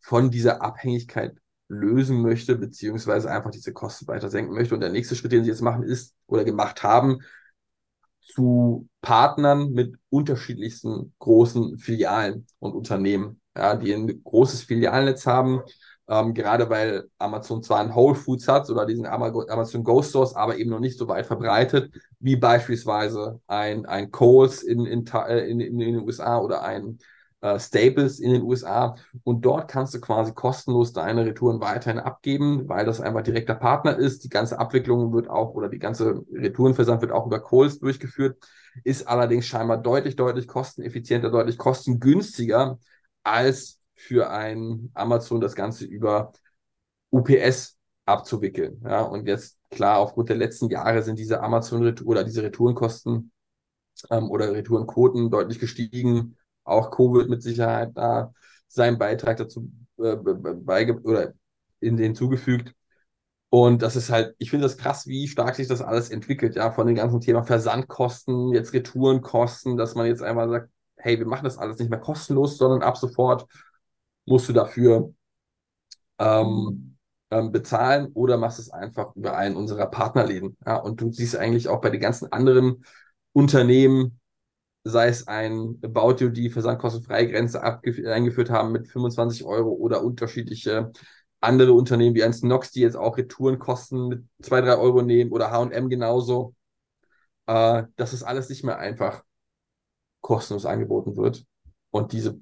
von 0.00 0.30
dieser 0.30 0.62
Abhängigkeit 0.62 1.36
lösen 1.68 2.22
möchte, 2.22 2.56
beziehungsweise 2.56 3.30
einfach 3.30 3.50
diese 3.50 3.72
Kosten 3.72 4.06
weiter 4.06 4.30
senken 4.30 4.54
möchte. 4.54 4.74
Und 4.74 4.80
der 4.80 4.90
nächste 4.90 5.16
Schritt, 5.16 5.32
den 5.32 5.44
sie 5.44 5.50
jetzt 5.50 5.60
machen, 5.60 5.82
ist 5.82 6.14
oder 6.26 6.44
gemacht 6.44 6.82
haben, 6.82 7.20
zu 8.20 8.88
Partnern 9.00 9.72
mit 9.72 9.96
unterschiedlichsten 10.10 11.14
großen 11.18 11.78
Filialen 11.78 12.46
und 12.58 12.72
Unternehmen, 12.74 13.40
ja, 13.56 13.74
die 13.74 13.92
ein 13.92 14.22
großes 14.22 14.62
Filialnetz 14.62 15.26
haben, 15.26 15.62
ähm, 16.08 16.32
gerade 16.34 16.70
weil 16.70 17.08
Amazon 17.18 17.62
zwar 17.62 17.80
ein 17.80 17.94
Whole 17.94 18.14
Foods 18.14 18.48
hat 18.48 18.68
oder 18.70 18.86
diesen 18.86 19.06
Amazon 19.06 19.84
Go 19.84 20.02
Stores, 20.02 20.34
aber 20.34 20.56
eben 20.56 20.70
noch 20.70 20.80
nicht 20.80 20.98
so 20.98 21.06
weit 21.08 21.26
verbreitet, 21.26 21.92
wie 22.18 22.36
beispielsweise 22.36 23.40
ein, 23.46 23.84
ein 23.86 24.10
Coles 24.10 24.62
in, 24.62 24.86
in, 24.86 25.06
äh, 25.06 25.48
in, 25.50 25.60
in 25.60 25.78
den 25.78 26.00
USA 26.00 26.38
oder 26.38 26.62
ein 26.62 26.98
äh, 27.42 27.58
Staples 27.60 28.20
in 28.20 28.32
den 28.32 28.42
USA. 28.42 28.96
Und 29.22 29.42
dort 29.44 29.70
kannst 29.70 29.94
du 29.94 30.00
quasi 30.00 30.32
kostenlos 30.32 30.92
deine 30.94 31.26
Retouren 31.26 31.60
weiterhin 31.60 32.00
abgeben, 32.00 32.68
weil 32.68 32.86
das 32.86 33.00
einfach 33.00 33.22
direkter 33.22 33.54
Partner 33.54 33.96
ist. 33.96 34.24
Die 34.24 34.28
ganze 34.30 34.58
Abwicklung 34.58 35.12
wird 35.12 35.28
auch 35.28 35.54
oder 35.54 35.68
die 35.68 35.78
ganze 35.78 36.24
Retourenversand 36.32 37.02
wird 37.02 37.12
auch 37.12 37.26
über 37.26 37.40
Coles 37.40 37.80
durchgeführt, 37.80 38.38
ist 38.82 39.06
allerdings 39.06 39.46
scheinbar 39.46 39.78
deutlich, 39.78 40.16
deutlich 40.16 40.48
kosteneffizienter, 40.48 41.30
deutlich 41.30 41.58
kostengünstiger 41.58 42.78
als 43.22 43.77
für 43.98 44.30
ein 44.30 44.90
Amazon 44.94 45.40
das 45.40 45.54
Ganze 45.54 45.84
über 45.84 46.32
UPS 47.10 47.76
abzuwickeln. 48.06 48.80
Ja, 48.84 49.02
und 49.02 49.26
jetzt 49.26 49.58
klar, 49.70 49.98
aufgrund 49.98 50.28
der 50.28 50.36
letzten 50.36 50.70
Jahre 50.70 51.02
sind 51.02 51.18
diese 51.18 51.42
Amazon 51.42 51.94
oder 52.04 52.24
diese 52.24 52.42
Retourenkosten 52.42 53.32
ähm, 54.10 54.30
oder 54.30 54.52
Retourenquoten 54.52 55.30
deutlich 55.30 55.58
gestiegen. 55.58 56.36
Auch 56.64 56.90
Covid 56.90 57.28
mit 57.28 57.42
Sicherheit 57.42 57.92
da 57.94 58.32
seinen 58.68 58.98
Beitrag 58.98 59.38
dazu 59.38 59.70
äh, 59.98 60.16
beige 60.16 61.00
oder 61.02 61.34
in 61.80 61.96
den 61.96 62.14
zugefügt. 62.14 62.74
Und 63.50 63.82
das 63.82 63.96
ist 63.96 64.10
halt, 64.10 64.34
ich 64.38 64.50
finde 64.50 64.64
das 64.66 64.76
krass, 64.76 65.06
wie 65.06 65.26
stark 65.26 65.56
sich 65.56 65.68
das 65.68 65.80
alles 65.80 66.10
entwickelt, 66.10 66.56
ja, 66.56 66.70
von 66.70 66.86
dem 66.86 66.96
ganzen 66.96 67.20
Thema 67.20 67.42
Versandkosten, 67.44 68.52
jetzt 68.52 68.74
Retourenkosten, 68.74 69.76
dass 69.78 69.94
man 69.94 70.06
jetzt 70.06 70.22
einmal 70.22 70.50
sagt, 70.50 70.70
hey, 70.96 71.18
wir 71.18 71.26
machen 71.26 71.44
das 71.44 71.56
alles 71.56 71.78
nicht 71.78 71.90
mehr 71.90 72.00
kostenlos, 72.00 72.58
sondern 72.58 72.82
ab 72.82 72.98
sofort 72.98 73.46
musst 74.28 74.48
du 74.48 74.52
dafür 74.52 75.12
ähm, 76.18 76.96
ähm, 77.30 77.52
bezahlen 77.52 78.08
oder 78.14 78.36
machst 78.36 78.58
es 78.58 78.70
einfach 78.70 79.14
über 79.16 79.36
einen 79.36 79.56
unserer 79.56 79.86
Partnerläden. 79.86 80.56
Ja, 80.66 80.76
und 80.76 81.00
du 81.00 81.12
siehst 81.12 81.36
eigentlich 81.36 81.68
auch 81.68 81.80
bei 81.80 81.90
den 81.90 82.00
ganzen 82.00 82.32
anderen 82.32 82.84
Unternehmen, 83.32 84.20
sei 84.84 85.08
es 85.08 85.26
ein 85.28 85.78
About 85.82 86.16
You, 86.20 86.30
die 86.30 86.50
versandkostenfreie 86.50 87.28
Grenze 87.28 87.62
eingeführt 87.62 88.50
haben 88.50 88.72
mit 88.72 88.88
25 88.88 89.44
Euro 89.44 89.70
oder 89.70 90.02
unterschiedliche 90.02 90.92
andere 91.40 91.72
Unternehmen 91.72 92.14
wie 92.16 92.24
ein 92.24 92.32
Snox, 92.32 92.72
die 92.72 92.80
jetzt 92.80 92.96
auch 92.96 93.16
Retourenkosten 93.16 94.08
mit 94.08 94.24
2, 94.42 94.62
3 94.62 94.76
Euro 94.76 95.02
nehmen 95.02 95.30
oder 95.30 95.50
H&M 95.50 95.88
genauso. 95.88 96.54
Äh, 97.46 97.84
dass 97.96 98.12
es 98.12 98.22
alles 98.22 98.48
nicht 98.50 98.64
mehr 98.64 98.78
einfach 98.78 99.24
kostenlos 100.20 100.66
angeboten 100.66 101.16
wird. 101.16 101.46
Und 101.90 102.12
diese 102.12 102.40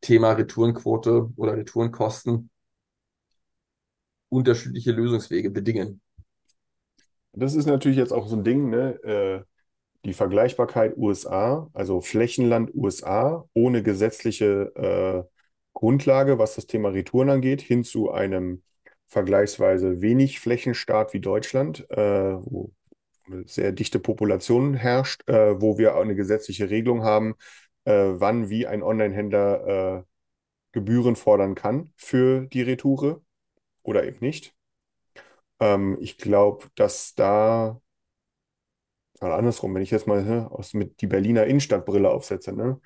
Thema 0.00 0.32
Retourenquote 0.32 1.30
oder 1.36 1.56
Retourenkosten 1.56 2.50
unterschiedliche 4.28 4.92
Lösungswege 4.92 5.50
bedingen. 5.50 6.00
Das 7.32 7.54
ist 7.54 7.66
natürlich 7.66 7.98
jetzt 7.98 8.12
auch 8.12 8.26
so 8.28 8.36
ein 8.36 8.44
Ding, 8.44 8.68
ne? 8.70 9.02
Äh, 9.02 9.44
die 10.04 10.12
Vergleichbarkeit 10.12 10.96
USA, 10.96 11.68
also 11.72 12.00
Flächenland 12.00 12.72
USA, 12.74 13.44
ohne 13.52 13.82
gesetzliche 13.82 14.72
äh, 14.76 15.22
Grundlage, 15.74 16.38
was 16.38 16.54
das 16.54 16.66
Thema 16.66 16.90
Retouren 16.90 17.30
angeht, 17.30 17.60
hin 17.60 17.84
zu 17.84 18.10
einem 18.10 18.62
vergleichsweise 19.08 20.00
wenig 20.00 20.40
Flächenstaat 20.40 21.12
wie 21.14 21.20
Deutschland, 21.20 21.88
äh, 21.90 22.34
wo 22.34 22.72
sehr 23.44 23.72
dichte 23.72 23.98
Population 23.98 24.74
herrscht, 24.74 25.28
äh, 25.28 25.60
wo 25.60 25.78
wir 25.78 25.96
eine 25.96 26.14
gesetzliche 26.14 26.70
Regelung 26.70 27.02
haben, 27.02 27.34
wann 27.90 28.50
wie 28.50 28.66
ein 28.66 28.82
Online-Händler 28.82 29.98
äh, 29.98 30.02
Gebühren 30.72 31.16
fordern 31.16 31.54
kann 31.54 31.92
für 31.96 32.46
die 32.46 32.62
Retoure 32.62 33.22
oder 33.82 34.04
eben 34.04 34.18
nicht. 34.20 34.54
Ähm, 35.60 35.96
ich 36.00 36.18
glaube, 36.18 36.66
dass 36.74 37.14
da, 37.14 37.80
oder 39.20 39.36
andersrum, 39.36 39.74
wenn 39.74 39.82
ich 39.82 39.90
jetzt 39.90 40.06
mal 40.06 40.22
ne, 40.24 40.50
aus, 40.50 40.74
mit 40.74 41.00
die 41.00 41.06
Berliner 41.06 41.46
Innenstadtbrille 41.46 42.10
aufsetze, 42.10 42.52
ne? 42.52 42.80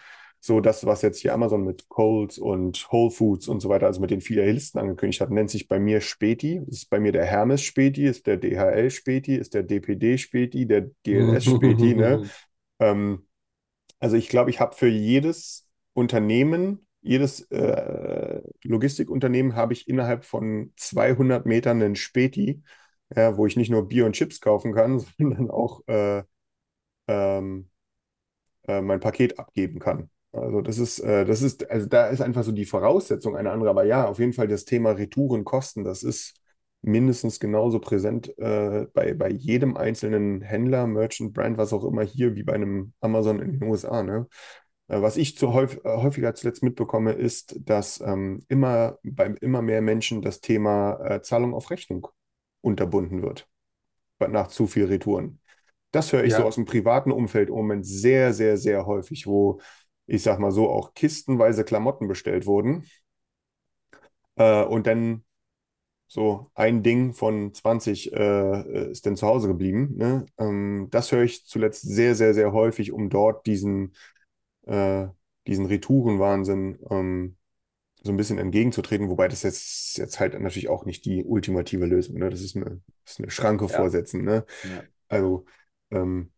So 0.45 0.61
das, 0.61 0.85
was 0.87 1.03
jetzt 1.03 1.21
hier 1.21 1.35
Amazon 1.35 1.63
mit 1.63 1.89
Coles 1.89 2.37
und 2.37 2.91
Whole 2.91 3.13
Foods 3.13 3.47
und 3.47 3.61
so 3.61 3.69
weiter, 3.69 3.87
also 3.87 4.01
mit 4.01 4.11
den 4.11 4.21
Filialisten 4.21 4.81
angekündigt 4.81 5.21
hat, 5.21 5.31
nennt 5.31 5.51
sich 5.51 5.69
bei 5.69 5.79
mir 5.79 6.01
Späti. 6.01 6.61
Das 6.67 6.79
ist 6.79 6.91
bei 6.91 6.99
mir 6.99 7.13
der 7.13 7.25
Hermes 7.27 7.63
Späti, 7.63 8.07
ist 8.07 8.27
der 8.27 8.39
DHL 8.39 8.91
Späti, 8.91 9.37
ist 9.37 9.55
der 9.55 9.63
DPD 9.63 10.19
Späti, 10.19 10.67
der 10.67 10.91
DLS 11.07 11.45
Späti, 11.45 11.95
ne? 11.95 12.29
Ähm, 12.81 13.29
also 14.03 14.17
ich 14.17 14.29
glaube, 14.29 14.51
ich 14.51 14.61
habe 14.61 14.75
für 14.77 14.89
jedes 14.89 15.69
Unternehmen, 15.95 16.87
jedes 17.03 17.43
äh, 17.53 18.43
Logistikunternehmen 18.65 19.57
habe 19.57 19.73
ich 19.75 19.89
innerhalb 19.89 20.25
von 20.25 20.73
200 20.77 21.47
Metern 21.47 21.83
einen 21.83 21.97
Späti, 21.97 22.63
ja, 23.15 23.37
wo 23.37 23.47
ich 23.47 23.57
nicht 23.57 23.71
nur 23.71 23.89
Bier 23.89 24.07
und 24.07 24.15
Chips 24.15 24.41
kaufen 24.41 24.75
kann, 24.75 24.99
sondern 25.19 25.51
auch 25.51 25.83
äh, 25.89 26.25
ähm, 27.09 27.71
äh, 28.69 28.81
mein 28.81 29.01
Paket 29.01 29.39
abgeben 29.39 29.79
kann. 29.81 30.11
Also 30.33 30.63
das 30.63 30.79
ist, 30.79 31.01
äh, 31.01 31.25
das 31.27 31.43
ist, 31.43 31.71
also 31.71 31.87
da 31.89 32.09
ist 32.09 32.21
einfach 32.23 32.45
so 32.45 32.53
die 32.53 32.67
Voraussetzung 32.67 33.37
eine 33.37 33.51
andere. 33.53 33.71
Aber 33.71 33.85
ja, 33.85 34.07
auf 34.09 34.19
jeden 34.21 34.35
Fall 34.35 34.49
das 34.49 34.65
Thema 34.67 34.93
Retourenkosten, 34.93 35.85
das 35.85 36.03
ist 36.05 36.35
mindestens 36.83 37.41
genauso 37.41 37.79
präsent 37.79 38.37
äh, 38.39 38.87
bei, 38.93 39.15
bei 39.15 39.31
jedem 39.31 39.77
einzelnen 39.77 40.41
Händler, 40.43 40.87
Merchant 40.87 41.33
Brand, 41.33 41.57
was 41.57 41.73
auch 41.73 41.85
immer 41.85 42.03
hier, 42.03 42.35
wie 42.35 42.43
bei 42.43 42.55
einem 42.55 42.93
Amazon 43.01 43.41
in 43.41 43.53
den 43.59 43.63
USA. 43.69 44.03
Ne? 44.03 44.27
Äh, 44.89 45.01
was 45.01 45.17
ich 45.17 45.39
zu 45.39 45.53
häufig, 45.53 45.85
äh, 45.85 45.97
häufiger 45.97 46.35
zuletzt 46.35 46.63
mitbekomme, 46.63 47.13
ist, 47.13 47.57
dass 47.61 48.01
ähm, 48.01 48.45
immer 48.49 48.99
bei 49.05 49.27
immer 49.41 49.63
mehr 49.63 49.81
Menschen 49.81 50.23
das 50.23 50.41
Thema 50.41 50.99
äh, 51.05 51.23
Zahlung 51.23 51.55
auf 51.55 51.71
Rechnung 51.71 52.09
unterbunden 52.61 53.23
wird 53.23 53.49
nach 54.29 54.49
zu 54.49 54.67
viel 54.67 54.85
Retouren. 54.85 55.41
Das 55.91 56.13
höre 56.13 56.25
ich 56.25 56.33
Ja. 56.33 56.39
so 56.39 56.45
aus 56.45 56.55
dem 56.55 56.65
privaten 56.65 57.11
Umfeld 57.13 57.49
im 57.49 57.57
Moment 57.57 57.87
sehr, 57.87 58.33
sehr, 58.33 58.57
sehr 58.57 58.87
häufig, 58.87 59.27
wo 59.27 59.61
ich 60.07 60.23
sag 60.23 60.39
mal 60.39 60.51
so 60.51 60.71
auch 60.71 60.95
kistenweise 60.95 61.65
Klamotten 61.65 62.09
bestellt 62.09 62.47
wurden 62.47 62.85
äh, 64.37 64.65
und 64.65 64.87
dann 64.87 65.25
so 66.13 66.51
ein 66.55 66.83
Ding 66.83 67.15
von 67.15 67.55
20 67.55 68.13
äh, 68.13 68.91
ist 68.91 69.07
dann 69.07 69.17
zu 69.17 69.27
Hause 69.27 69.49
geblieben. 69.49 69.95
Ne? 69.97 70.27
Ähm, 70.39 70.89
das 70.91 71.11
höre 71.11 71.23
ich 71.23 71.47
zuletzt 71.47 71.81
sehr, 71.83 72.15
sehr, 72.15 72.35
sehr 72.35 72.53
häufig, 72.53 72.93
um 72.93 73.09
dort 73.09 73.47
diesen, 73.47 73.95
äh, 74.67 75.07
diesen 75.47 75.67
Retourenwahnsinn 75.67 76.79
ähm, 76.91 77.37
so 78.03 78.13
ein 78.13 78.17
bisschen 78.19 78.39
entgegenzutreten, 78.39 79.09
wobei 79.11 79.29
das 79.29 79.43
jetzt, 79.43 79.99
jetzt 79.99 80.21
halt 80.21 80.39
natürlich 80.41 80.69
auch 80.69 80.85
nicht 80.85 81.05
die 81.05 81.25
ultimative 81.25 81.87
Lösung, 81.87 82.19
ne? 82.19 82.31
Das 82.31 82.43
ist 82.43 82.57
eine, 82.57 82.81
das 83.05 83.15
ist 83.15 83.21
eine 83.21 83.31
Schranke 83.31 83.69
Ja. 83.69 83.77
vorsetzen, 83.77 84.25
ne? 84.25 84.45
Ja. 84.63 84.85
Also 85.09 85.47
ähm, 85.91 86.33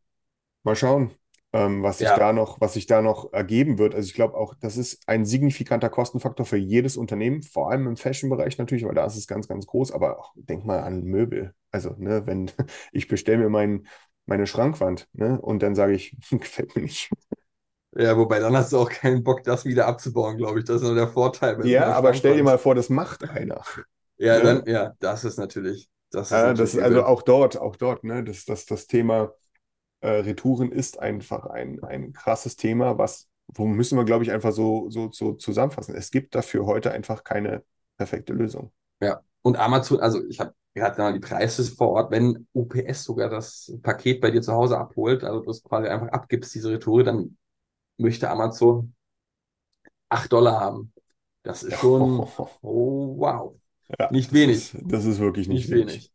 mal 0.65 0.77
schauen, 0.77 1.13
ähm, 1.55 1.85
was 1.85 2.01
sich 2.01 2.09
Ja. 2.09 2.15
da 2.15 2.35
noch, 2.35 2.61
was 2.61 2.75
sich 2.75 2.87
da 2.87 3.03
noch 3.03 3.33
ergeben 3.33 3.79
wird. 3.79 3.95
Also 3.97 4.09
ich 4.09 4.15
glaube 4.15 4.37
auch, 4.37 4.55
das 4.57 4.77
ist 4.79 5.09
ein 5.09 5.27
signifikanter 5.27 5.91
Kostenfaktor 5.91 6.47
für 6.47 6.59
jedes 6.59 6.99
Unternehmen, 6.99 7.43
vor 7.45 7.71
allem 7.73 7.89
im 7.89 7.97
Fashion-Bereich 7.97 8.59
natürlich, 8.59 8.85
weil 8.87 8.95
da 8.97 9.07
ist 9.07 9.17
es 9.17 9.29
ganz, 9.29 9.49
ganz 9.49 9.67
groß. 9.67 9.93
Aber 9.93 10.21
auch, 10.21 10.35
denk 10.37 10.67
mal 10.67 10.81
an 10.81 11.05
Möbel. 11.05 11.55
Also, 11.73 11.95
ne, 11.99 12.27
wenn 12.27 12.51
ich 12.93 13.09
bestelle 13.09 13.39
mir 13.39 13.51
mein, 13.51 13.87
meine 14.27 14.47
Schrankwand, 14.49 15.09
ne, 15.15 15.41
und 15.41 15.63
dann 15.63 15.77
sage 15.77 15.95
ich, 15.95 16.17
gefällt 16.31 16.77
mir 16.77 16.83
nicht. 16.83 17.11
Ja, 17.97 18.17
wobei 18.17 18.41
dann 18.41 18.57
hast 18.57 18.73
du 18.73 18.79
auch 18.79 18.91
keinen 18.91 19.23
Bock, 19.23 19.45
das 19.45 19.65
wieder 19.65 19.87
abzubauen, 19.87 20.37
glaube 20.37 20.59
ich. 20.59 20.65
Das 20.65 20.77
ist 20.77 20.83
nur 20.83 20.95
der 20.97 21.09
Vorteil. 21.09 21.57
Ja, 21.61 21.93
aber 21.93 22.15
stell 22.15 22.37
dir 22.37 22.43
mal 22.45 22.59
vor, 22.59 22.75
das 22.75 22.89
macht 22.91 23.25
einer. 23.29 23.63
Ja, 24.17 24.41
ne? 24.41 24.41
dann, 24.41 24.67
ja, 24.67 24.95
das 25.01 25.25
ist 25.25 25.39
natürlich. 25.39 25.91
Das 26.11 26.33
ist 26.33 26.43
Ja, 26.43 26.55
das, 26.55 26.77
also 26.79 27.03
übel. 27.03 27.05
auch 27.05 27.23
dort, 27.23 27.57
auch 27.59 27.77
dort, 27.77 28.03
ne, 28.05 28.25
das, 28.25 28.45
das, 28.45 28.67
das 28.67 28.87
Thema 28.87 29.33
äh, 30.05 30.21
Retouren 30.21 30.71
ist 30.71 31.01
einfach 31.01 31.47
ein, 31.47 31.83
ein 31.83 32.13
krasses 32.13 32.57
Thema, 32.57 32.99
was, 32.99 33.29
wo 33.49 33.67
müssen 33.67 33.97
wir, 33.97 34.05
glaube 34.05 34.23
ich, 34.25 34.31
einfach 34.31 34.53
so, 34.53 34.91
so, 34.91 35.11
so 35.11 35.33
zusammenfassen. 35.33 35.95
Es 35.95 36.11
gibt 36.11 36.35
dafür 36.35 36.67
heute 36.67 36.93
einfach 36.93 37.25
keine 37.25 37.65
perfekte 37.97 38.35
Lösung. 38.35 38.71
Ja, 39.01 39.23
und 39.43 39.57
Amazon, 39.57 40.01
also 40.01 40.23
ich 40.27 40.41
habe 40.41 40.55
gerade 40.75 41.01
mal 41.01 41.13
die 41.13 41.21
Preise 41.21 41.65
vor 41.65 41.91
Ort, 41.91 42.11
wenn 42.11 42.47
UPS 42.53 43.05
sogar 43.05 43.31
das 43.31 43.73
Paket 43.83 44.21
bei 44.21 44.31
dir 44.31 44.43
zu 44.43 44.53
Hause 44.53 44.79
abholt, 44.79 45.25
also 45.25 45.41
du 45.41 45.51
es 45.51 45.63
quasi 45.63 45.89
einfach 45.89 46.09
abgibst, 46.09 46.55
diese 46.55 46.71
Retoure, 46.71 47.05
dann 47.05 47.39
möchte 47.97 48.29
Amazon 48.29 48.95
8 50.11 50.33
Dollar 50.33 50.61
haben. 50.61 50.93
Das 51.43 51.63
ist 51.63 51.79
schon, 51.81 52.21
oh 52.63 53.15
wow, 53.19 53.55
Ja, 53.99 54.11
nicht 54.11 54.33
das 54.33 54.35
wenig. 54.35 54.57
Ist, 54.75 54.77
das 54.85 55.05
ist 55.05 55.19
wirklich 55.19 55.49
nicht, 55.49 55.69
nicht 55.69 55.71
wenig. 55.71 55.93
wenig. 55.95 56.14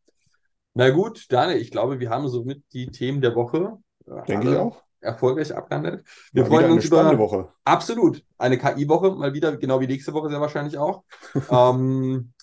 Na 0.73 0.89
gut, 0.91 1.25
Daniel, 1.31 1.59
ich 1.59 1.71
glaube, 1.71 1.99
wir 1.99 2.09
haben 2.09 2.27
somit 2.29 2.63
die 2.73 2.91
Themen 2.91 3.21
der 3.21 3.35
Woche 3.35 3.77
äh, 4.05 4.23
Denke 4.27 4.49
ich 4.49 4.55
auch. 4.55 4.83
erfolgreich 5.01 5.53
abgehandelt. 5.55 6.03
Wir 6.33 6.45
Mal 6.49 6.49
freuen 6.49 6.71
uns 6.71 6.91
eine 6.93 7.13
über 7.13 7.17
Woche. 7.17 7.53
absolut 7.65 8.23
eine 8.37 8.57
KI-Woche, 8.57 9.11
mal 9.11 9.33
wieder, 9.33 9.57
genau 9.57 9.79
wie 9.81 9.87
nächste 9.87 10.13
Woche 10.13 10.29
sehr 10.29 10.41
wahrscheinlich 10.41 10.77
auch. 10.77 11.03
ähm, 11.49 12.33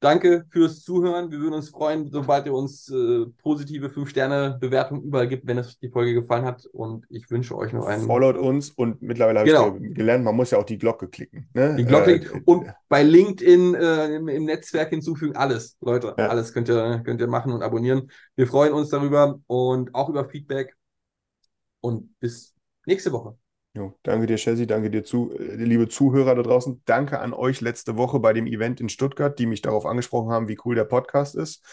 danke 0.00 0.44
fürs 0.50 0.82
Zuhören. 0.84 1.30
Wir 1.30 1.38
würden 1.40 1.54
uns 1.54 1.70
freuen, 1.70 2.10
sobald 2.10 2.46
ihr 2.46 2.54
uns 2.54 2.88
äh, 2.88 3.26
positive 3.42 3.88
5-Sterne-Bewertungen 3.88 5.02
überall 5.02 5.26
gibt, 5.28 5.46
wenn 5.46 5.58
es 5.58 5.78
die 5.78 5.88
Folge 5.88 6.14
gefallen 6.14 6.44
hat. 6.44 6.64
Und 6.72 7.04
ich 7.08 7.30
wünsche 7.30 7.56
euch 7.56 7.72
noch 7.72 7.86
einen 7.86 8.06
Followt 8.06 8.36
uns 8.36 8.70
und 8.70 9.02
mittlerweile 9.02 9.40
habe 9.40 9.48
Genau. 9.50 9.74
ich 9.74 9.80
ge- 9.82 9.92
gelernt, 9.94 10.24
man 10.24 10.36
muss 10.36 10.50
ja 10.52 10.58
auch 10.58 10.64
die 10.64 10.78
Glocke 10.78 11.08
klicken. 11.08 11.48
Ne? 11.54 11.76
die 11.76 11.84
Glocke 11.84 12.14
Äh, 12.16 12.40
und 12.44 12.66
bei 12.88 13.02
LinkedIn 13.02 13.74
äh, 13.74 14.14
im, 14.16 14.28
im 14.28 14.44
Netzwerk 14.44 14.90
hinzufügen. 14.90 15.36
Alles, 15.36 15.76
Leute, 15.80 16.14
Ja. 16.18 16.28
alles 16.28 16.52
könnt 16.52 16.68
ihr, 16.68 17.00
könnt 17.04 17.20
ihr 17.20 17.26
machen 17.28 17.52
und 17.52 17.62
abonnieren. 17.62 18.10
Wir 18.36 18.46
freuen 18.46 18.72
uns 18.72 18.90
darüber 18.90 19.40
und 19.46 19.94
auch 19.94 20.08
über 20.08 20.24
Feedback. 20.28 20.74
Und 21.80 22.18
bis 22.20 22.54
nächste 22.86 23.12
Woche. 23.12 23.36
Jo, 23.78 23.96
danke 24.02 24.26
dir, 24.26 24.36
Chelsea, 24.36 24.66
danke 24.66 24.90
dir, 24.90 25.04
zu, 25.04 25.30
äh, 25.38 25.54
liebe 25.54 25.88
Zuhörer 25.88 26.34
da 26.34 26.42
draußen. 26.42 26.82
Danke 26.84 27.20
an 27.20 27.32
euch 27.32 27.60
letzte 27.60 27.96
Woche 27.96 28.18
bei 28.18 28.32
dem 28.32 28.46
Event 28.46 28.80
in 28.80 28.88
Stuttgart, 28.88 29.38
die 29.38 29.46
mich 29.46 29.62
darauf 29.62 29.86
angesprochen 29.86 30.32
haben, 30.32 30.48
wie 30.48 30.58
cool 30.64 30.74
der 30.74 30.84
Podcast 30.84 31.36
ist. 31.36 31.64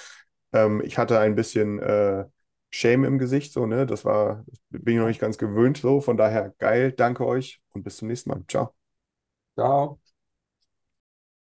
Ähm, 0.53 0.82
ich 0.86 0.97
hatte 0.97 1.20
ein 1.20 1.36
bisschen 1.36 1.80
äh, 1.80 2.26
Shame 2.72 3.06
im 3.06 3.18
Gesicht, 3.18 3.53
so, 3.53 3.66
ne? 3.66 3.86
Das 3.88 4.06
war, 4.06 4.45
bin 4.70 4.93
ich 4.95 4.99
noch 4.99 5.08
nicht 5.08 5.22
ganz 5.22 5.38
gewöhnt, 5.39 5.78
so. 5.78 5.99
Von 6.01 6.18
daher 6.18 6.53
geil, 6.60 6.91
danke 6.91 7.26
euch 7.26 7.62
und 7.74 7.84
bis 7.84 7.97
zum 7.97 8.08
nächsten 8.10 8.30
Mal. 8.30 8.43
Ciao. 8.47 8.76
Ciao. 9.56 9.99